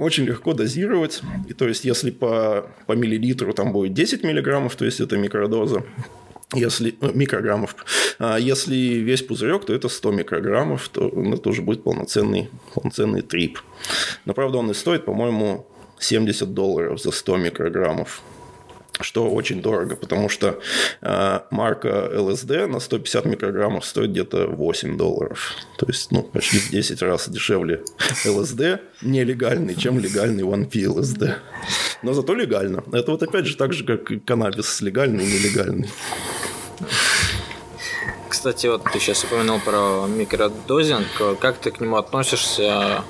очень 0.01 0.25
легко 0.25 0.55
дозировать. 0.55 1.21
И 1.49 1.53
то 1.53 1.69
есть, 1.69 1.85
если 1.85 2.11
по, 2.11 2.71
по 2.87 2.93
миллилитру 2.93 3.53
там 3.53 3.73
будет 3.73 3.93
10 3.93 4.25
миллиграммов, 4.25 4.75
то 4.75 4.85
есть 4.85 4.99
это 5.01 5.17
микродоза, 5.17 5.85
если 6.55 6.97
ну, 7.01 7.13
микрограммов, 7.13 7.77
а 8.19 8.39
если 8.39 8.75
весь 8.75 9.23
пузырек, 9.23 9.67
то 9.67 9.75
это 9.75 9.89
100 9.89 10.13
микрограммов, 10.13 10.89
то 10.89 11.09
это 11.09 11.37
тоже 11.37 11.63
будет 11.63 11.85
полноценный, 11.85 12.51
полноценный 12.75 13.23
трип. 13.23 13.61
Но 14.25 14.35
правда 14.35 14.59
он 14.59 14.71
и 14.71 14.75
стоит, 14.75 15.05
по-моему, 15.05 15.67
70 15.99 16.55
долларов 16.55 17.01
за 17.01 17.13
100 17.13 17.37
микрограммов 17.37 18.23
что 19.03 19.29
очень 19.31 19.63
дорого, 19.63 19.97
потому 19.97 20.29
что 20.29 20.61
э, 21.01 21.41
марка 21.51 22.11
ЛСД 22.15 22.69
на 22.69 22.81
150 22.81 23.25
микрограммов 23.27 23.85
стоит 23.85 24.11
где-то 24.11 24.47
8 24.47 24.97
долларов. 24.97 25.55
То 25.79 25.87
есть, 25.87 26.13
ну, 26.13 26.23
почти 26.23 26.59
в 26.59 26.71
10 26.71 27.03
раз 27.03 27.29
дешевле 27.29 27.83
ЛСД 28.27 28.81
нелегальный, 29.03 29.75
чем 29.75 29.99
легальный 29.99 30.45
1P 30.45 30.89
ЛСД. 30.89 31.39
Но 32.03 32.13
зато 32.13 32.35
легально. 32.35 32.83
Это 32.93 33.11
вот 33.11 33.23
опять 33.23 33.47
же 33.47 33.57
так 33.57 33.73
же, 33.73 33.85
как 33.85 34.11
и 34.11 34.19
каннабис 34.19 34.81
легальный 34.81 35.25
и 35.25 35.33
нелегальный. 35.33 35.91
Кстати, 38.29 38.69
вот 38.69 38.85
ты 38.93 38.99
сейчас 39.01 39.25
упомянул 39.25 39.59
про 39.61 40.07
микродозинг. 40.07 41.39
Как 41.41 41.59
ты 41.59 41.71
к 41.71 41.81
нему 41.81 41.97
относишься? 41.97 43.05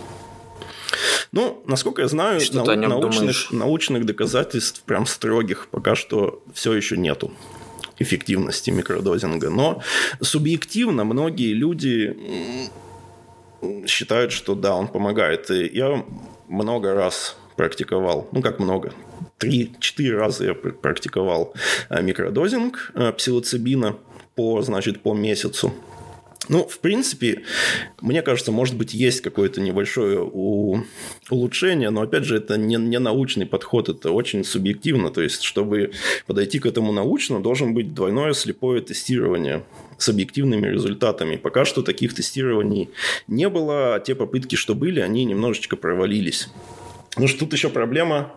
Ну, 1.33 1.63
насколько 1.67 2.03
я 2.03 2.09
знаю, 2.09 2.41
нау- 2.55 2.65
научных, 2.89 3.53
научных 3.53 4.05
доказательств 4.07 4.83
прям 4.83 5.07
строгих 5.07 5.69
пока 5.71 5.95
что 5.95 6.43
все 6.53 6.73
еще 6.73 6.97
нету 6.97 7.31
эффективности 7.99 8.71
микродозинга. 8.71 9.51
Но 9.51 9.83
субъективно 10.21 11.05
многие 11.05 11.53
люди 11.53 12.17
считают, 13.87 14.33
что 14.33 14.55
да, 14.55 14.75
он 14.75 14.89
помогает. 14.89 15.51
И 15.51 15.71
я 15.73 16.05
много 16.49 16.95
раз 16.95 17.37
практиковал, 17.57 18.27
ну 18.33 18.41
как 18.43 18.59
много, 18.59 18.93
три-четыре 19.39 20.17
раза 20.17 20.47
я 20.47 20.55
практиковал 20.55 21.55
э, 21.91 22.03
микродозинг 22.03 22.91
э, 22.95 23.13
псилоцибина 23.13 23.97
по, 24.35 24.63
значит, 24.63 25.03
по 25.03 25.15
месяцу. 25.15 25.73
Ну, 26.49 26.67
в 26.67 26.81
принципе, 26.81 27.43
мне 28.01 28.23
кажется, 28.23 28.51
может 28.51 28.77
быть, 28.77 28.95
есть 28.95 29.21
какое-то 29.21 29.61
небольшое 29.61 30.21
у... 30.21 30.83
улучшение, 31.29 31.91
но, 31.91 32.03
опять 32.03 32.25
же, 32.25 32.37
это 32.37 32.57
не, 32.57 32.77
не 32.77 32.99
научный 32.99 33.47
подход, 33.47 33.89
это 33.89 34.11
очень 34.11 34.43
субъективно. 34.43 35.11
То 35.11 35.21
есть, 35.21 35.43
чтобы 35.43 35.93
подойти 36.27 36.59
к 36.59 36.67
этому 36.67 36.93
научно, 36.93 37.41
должен 37.41 37.75
быть 37.75 37.95
двойное 37.95 38.33
слепое 38.33 38.81
тестирование 38.81 39.65
с 39.99 40.09
объективными 40.09 40.67
результатами. 40.67 41.37
Пока 41.37 41.65
что 41.65 41.83
таких 41.83 42.15
тестирований 42.15 42.91
не 43.29 43.49
было, 43.49 43.95
а 43.95 44.01
те 44.01 44.15
попытки, 44.15 44.57
что 44.57 44.75
были, 44.75 45.01
они 45.01 45.25
немножечко 45.25 45.77
провалились. 45.77 46.49
Ну 47.17 47.29
что 47.29 47.41
тут 47.41 47.53
еще 47.53 47.69
проблема 47.69 48.33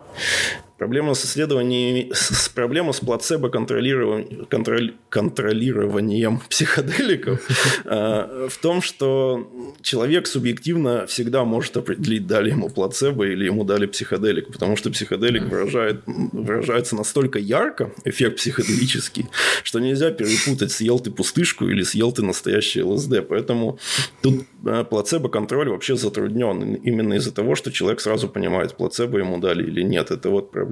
Проблема 0.78 1.14
с 1.14 1.24
исследованиями, 1.24 2.10
с, 2.12 2.48
проблема 2.48 2.92
с 2.92 2.98
плацебо 2.98 3.48
контролированием, 3.48 4.46
контроль, 4.46 4.94
контролированием 5.08 6.40
психоделиков 6.50 7.40
э, 7.84 8.48
в 8.50 8.58
том, 8.58 8.82
что 8.82 9.48
человек 9.82 10.26
субъективно 10.26 11.06
всегда 11.06 11.44
может 11.44 11.76
определить, 11.76 12.26
дали 12.26 12.50
ему 12.50 12.70
плацебо 12.70 13.24
или 13.24 13.44
ему 13.44 13.62
дали 13.62 13.86
психоделик, 13.86 14.52
потому 14.52 14.76
что 14.76 14.90
психоделик 14.90 15.44
выражает, 15.44 16.02
выражается 16.06 16.96
настолько 16.96 17.38
ярко, 17.38 17.92
эффект 18.04 18.38
психоделический, 18.38 19.26
что 19.62 19.78
нельзя 19.78 20.10
перепутать, 20.10 20.72
съел 20.72 20.98
ты 20.98 21.12
пустышку 21.12 21.68
или 21.68 21.84
съел 21.84 22.10
ты 22.10 22.22
настоящий 22.22 22.82
ЛСД. 22.82 23.28
Поэтому 23.28 23.78
тут 24.22 24.44
э, 24.66 24.84
плацебо-контроль 24.84 25.68
вообще 25.68 25.94
затруднен 25.94 26.74
именно 26.74 27.14
из-за 27.14 27.32
того, 27.32 27.54
что 27.54 27.70
человек 27.70 28.00
сразу 28.00 28.28
понимает, 28.28 28.76
плацебо 28.76 29.18
ему 29.18 29.38
дали 29.38 29.62
или 29.62 29.82
нет. 29.82 30.10
Это 30.10 30.30
вот 30.30 30.50
проблема, 30.50 30.63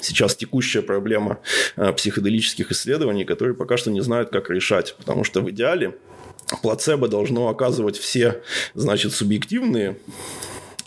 сейчас 0.00 0.36
текущая 0.36 0.82
проблема 0.82 1.38
э, 1.76 1.92
психоделических 1.92 2.70
исследований, 2.70 3.24
которые 3.24 3.54
пока 3.54 3.76
что 3.76 3.90
не 3.90 4.00
знают, 4.00 4.30
как 4.30 4.50
решать. 4.50 4.94
Потому 4.98 5.24
что 5.24 5.40
в 5.40 5.50
идеале 5.50 5.96
плацебо 6.62 7.08
должно 7.08 7.48
оказывать 7.48 7.96
все, 7.96 8.42
значит, 8.74 9.12
субъективные 9.12 9.96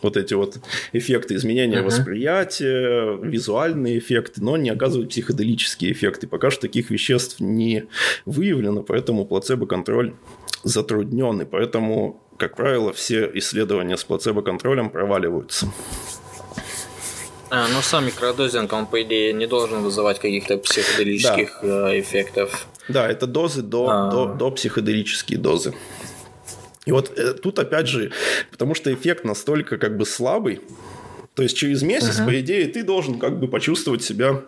вот 0.01 0.15
эти 0.15 0.35
вот 0.35 0.59
эффекты 0.93 1.35
изменения 1.35 1.77
uh-huh. 1.77 1.85
восприятия, 1.85 3.17
визуальные 3.17 3.97
эффекты, 3.97 4.43
но 4.43 4.55
не 4.55 4.69
оказывают 4.69 5.09
психоделические 5.09 5.91
эффекты. 5.91 6.27
Пока 6.27 6.51
что 6.51 6.61
таких 6.61 6.91
веществ 6.91 7.39
не 7.39 7.85
выявлено, 8.25 8.83
поэтому 8.83 9.25
плацебо-контроль 9.25 10.13
затруднен, 10.63 11.41
и 11.41 11.45
поэтому, 11.45 12.21
как 12.37 12.55
правило, 12.55 12.93
все 12.93 13.29
исследования 13.35 13.97
с 13.97 14.03
плацебо-контролем 14.03 14.89
проваливаются. 14.89 15.67
А, 17.49 17.67
ну 17.67 17.81
сам 17.81 18.05
микродозинг, 18.05 18.71
он, 18.73 18.85
по 18.85 19.01
идее, 19.01 19.33
не 19.33 19.47
должен 19.47 19.81
вызывать 19.81 20.19
каких-то 20.19 20.57
психоделических 20.57 21.59
да. 21.61 21.93
Э, 21.93 21.99
эффектов. 21.99 22.67
Да, 22.89 23.07
это 23.09 23.25
дозы 23.25 23.61
до, 23.61 23.87
а. 23.89 24.11
до, 24.11 24.25
до 24.33 24.51
психоделические 24.51 25.39
дозы. 25.39 25.73
И 26.85 26.91
вот 26.91 27.17
э, 27.17 27.33
тут 27.33 27.59
опять 27.59 27.87
же, 27.87 28.11
потому 28.51 28.75
что 28.75 28.93
эффект 28.93 29.23
настолько 29.23 29.77
как 29.77 29.97
бы 29.97 30.05
слабый, 30.05 30.61
то 31.35 31.43
есть 31.43 31.55
через 31.55 31.83
месяц, 31.83 32.19
uh-huh. 32.19 32.25
по 32.25 32.39
идее, 32.39 32.67
ты 32.67 32.83
должен 32.83 33.19
как 33.19 33.39
бы 33.39 33.47
почувствовать 33.47 34.03
себя 34.03 34.41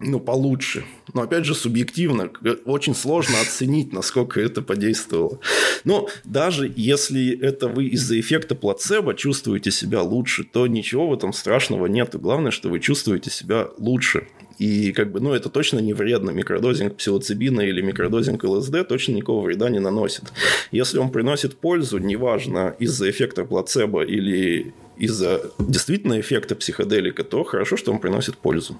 ну, 0.00 0.18
получше. 0.18 0.84
Но, 1.12 1.22
опять 1.22 1.44
же, 1.44 1.54
субъективно. 1.54 2.30
Очень 2.64 2.94
сложно 2.94 3.40
оценить, 3.40 3.92
насколько 3.92 4.40
это 4.40 4.60
подействовало. 4.60 5.38
Но 5.84 6.08
даже 6.24 6.72
если 6.74 7.38
это 7.38 7.68
вы 7.68 7.86
из-за 7.86 8.18
эффекта 8.18 8.54
плацебо 8.54 9.14
чувствуете 9.14 9.70
себя 9.70 10.02
лучше, 10.02 10.44
то 10.44 10.66
ничего 10.66 11.08
в 11.08 11.14
этом 11.14 11.32
страшного 11.32 11.86
нет. 11.86 12.18
Главное, 12.18 12.50
что 12.50 12.68
вы 12.68 12.80
чувствуете 12.80 13.30
себя 13.30 13.68
лучше. 13.78 14.26
И 14.58 14.92
как 14.92 15.12
бы, 15.12 15.20
ну, 15.20 15.32
это 15.32 15.48
точно 15.48 15.78
не 15.78 15.94
вредно. 15.94 16.30
Микродозинг 16.30 16.96
псилоцибина 16.96 17.60
или 17.60 17.80
микродозинг 17.80 18.44
ЛСД 18.44 18.86
точно 18.88 19.12
никакого 19.12 19.44
вреда 19.44 19.68
не 19.70 19.78
наносит. 19.78 20.24
Если 20.70 20.98
он 20.98 21.10
приносит 21.10 21.56
пользу, 21.56 21.98
неважно, 21.98 22.74
из-за 22.78 23.10
эффекта 23.10 23.44
плацебо 23.44 24.02
или 24.02 24.74
из-за 24.96 25.50
действительно 25.58 26.20
эффекта 26.20 26.54
психоделика, 26.56 27.24
то 27.24 27.44
хорошо, 27.44 27.76
что 27.76 27.92
он 27.92 27.98
приносит 27.98 28.36
пользу. 28.36 28.78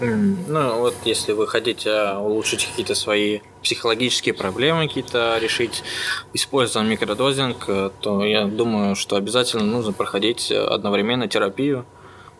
Ну, 0.00 0.78
вот 0.78 0.94
если 1.04 1.32
вы 1.32 1.46
хотите 1.46 1.90
а, 1.90 2.18
улучшить 2.18 2.66
какие-то 2.66 2.94
свои 2.94 3.40
психологические 3.62 4.34
проблемы, 4.34 4.88
какие-то 4.88 5.38
решить, 5.38 5.82
используя 6.32 6.82
микродозинг, 6.82 7.64
э, 7.68 7.90
то 8.00 8.24
я 8.24 8.46
думаю, 8.46 8.96
что 8.96 9.16
обязательно 9.16 9.64
нужно 9.64 9.92
проходить 9.92 10.50
одновременно 10.50 11.28
терапию 11.28 11.84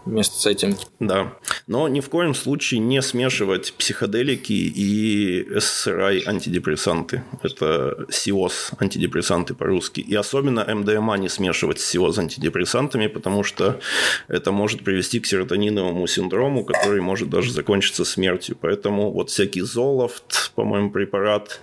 вместе 0.05 0.39
с 0.39 0.47
этим. 0.47 0.77
Да. 0.99 1.35
Но 1.67 1.89
ни 1.89 2.01
в 2.01 2.09
коем 2.09 2.35
случае 2.35 2.81
не 2.81 3.03
смешивать 3.03 3.75
психоделики 3.75 4.53
и 4.53 5.43
SSRI 5.51 6.27
антидепрессанты. 6.27 7.23
Это 7.43 8.07
СИОС 8.11 8.73
антидепрессанты 8.79 9.55
по-русски. 9.55 10.01
И 10.01 10.15
особенно 10.15 10.65
МДМА 10.65 11.19
не 11.19 11.29
смешивать 11.29 11.81
с 11.81 11.87
СИОС 11.87 12.19
антидепрессантами, 12.19 13.07
потому 13.07 13.45
что 13.45 13.81
это 14.29 14.53
может 14.53 14.85
привести 14.85 15.21
к 15.21 15.27
серотониновому 15.27 16.07
синдрому, 16.07 16.65
который 16.65 17.01
может 17.01 17.31
даже 17.31 17.53
закончиться 17.53 18.05
смертью. 18.05 18.57
Поэтому 18.61 19.11
вот 19.11 19.31
всякий 19.31 19.61
Золофт, 19.61 20.53
по-моему, 20.55 20.91
препарат 20.91 21.61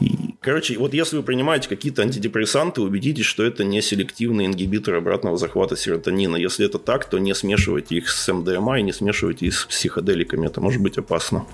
и 0.00 0.35
Короче, 0.46 0.78
вот 0.78 0.94
если 0.94 1.16
вы 1.16 1.24
принимаете 1.24 1.68
какие-то 1.68 2.02
антидепрессанты, 2.02 2.80
убедитесь, 2.80 3.24
что 3.24 3.42
это 3.42 3.64
не 3.64 3.82
селективный 3.82 4.46
ингибитор 4.46 4.94
обратного 4.94 5.36
захвата 5.36 5.76
серотонина. 5.76 6.36
Если 6.36 6.64
это 6.64 6.78
так, 6.78 7.04
то 7.10 7.18
не 7.18 7.34
смешивайте 7.34 7.96
их 7.96 8.08
с 8.08 8.32
МДМА 8.32 8.78
и 8.78 8.82
не 8.84 8.92
смешивайте 8.92 9.46
их 9.46 9.58
с 9.58 9.64
психоделиками. 9.66 10.46
Это 10.46 10.60
может 10.60 10.80
быть 10.80 10.98
опасно. 10.98 11.46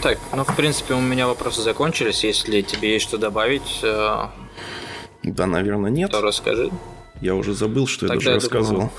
Так, 0.00 0.20
ну, 0.32 0.44
в 0.44 0.54
принципе, 0.54 0.94
у 0.94 1.00
меня 1.00 1.26
вопросы 1.26 1.60
закончились. 1.62 2.22
Если 2.22 2.60
тебе 2.60 2.92
есть 2.92 3.04
что 3.08 3.18
добавить... 3.18 3.80
Э, 3.82 4.26
да, 5.24 5.46
наверное, 5.46 5.90
нет. 5.90 6.12
То 6.12 6.20
расскажи. 6.20 6.70
Я 7.20 7.34
уже 7.34 7.52
забыл, 7.52 7.88
что 7.88 8.06
Тогда 8.06 8.30
я 8.30 8.38
даже 8.38 8.46
я 8.46 8.52
рассказывал. 8.52 8.92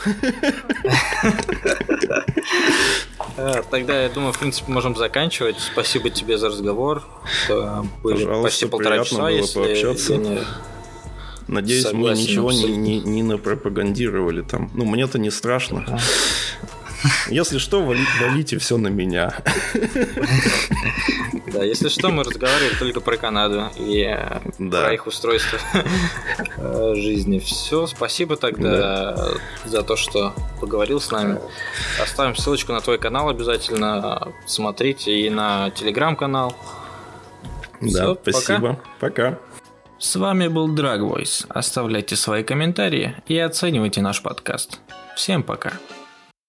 Э, 3.38 3.62
тогда, 3.70 4.04
я 4.04 4.10
думаю, 4.10 4.34
в 4.34 4.40
принципе, 4.40 4.72
можем 4.72 4.96
заканчивать. 4.96 5.60
Спасибо 5.60 6.10
тебе 6.10 6.38
за 6.38 6.50
разговор. 6.50 7.04
Были 8.04 8.26
Пожалуйста, 8.26 8.44
почти 8.44 8.66
полтора 8.66 9.04
часа, 9.04 9.16
было 9.18 9.28
если 9.30 9.60
пообщаться. 9.60 10.14
Я 10.14 10.20
не... 10.20 10.40
Надеюсь, 11.48 11.94
мы 11.94 12.10
ничего 12.12 12.52
не, 12.52 12.76
не, 12.76 13.00
не 13.00 13.24
напропагандировали 13.24 14.42
там. 14.42 14.70
Ну, 14.74 14.84
мне-то 14.86 15.18
не 15.18 15.30
страшно. 15.30 16.00
Если 17.30 17.58
что, 17.58 17.84
вали, 17.84 18.04
валите 18.22 18.58
все 18.58 18.78
на 18.78 18.88
меня. 18.88 19.34
Да, 21.48 21.64
если 21.64 21.88
что, 21.90 22.10
мы 22.10 22.24
разговаривали 22.24 22.76
только 22.76 23.00
про 23.00 23.18
Канаду 23.18 23.70
и 23.78 24.04
да. 24.60 24.82
про 24.84 24.94
их 24.94 25.08
устройство 25.08 25.60
э, 26.58 26.94
жизни. 26.96 27.40
Все, 27.40 27.88
спасибо 27.88 28.36
тогда 28.36 29.14
да. 29.16 29.28
за 29.66 29.84
то, 29.84 29.96
что 29.96 30.34
поговорил 30.60 31.00
с 31.00 31.10
нами. 31.12 31.40
Оставим 32.02 32.36
ссылочку 32.36 32.74
на 32.74 32.82
твой 32.82 32.98
канал 32.98 33.30
обязательно. 33.30 34.34
Смотрите 34.46 35.20
и 35.20 35.30
на 35.30 35.72
телеграм-канал. 35.72 36.56
Да, 37.82 37.88
Все, 37.88 38.18
спасибо. 38.22 38.80
Пока. 39.00 39.32
пока. 39.32 39.40
С 40.00 40.16
вами 40.16 40.48
был 40.48 40.74
Dragvoice. 40.76 41.48
Оставляйте 41.50 42.16
свои 42.16 42.44
комментарии 42.44 43.16
и 43.28 43.38
оценивайте 43.38 44.02
наш 44.02 44.22
подкаст. 44.22 44.80
Всем 45.16 45.42
пока. 45.42 45.74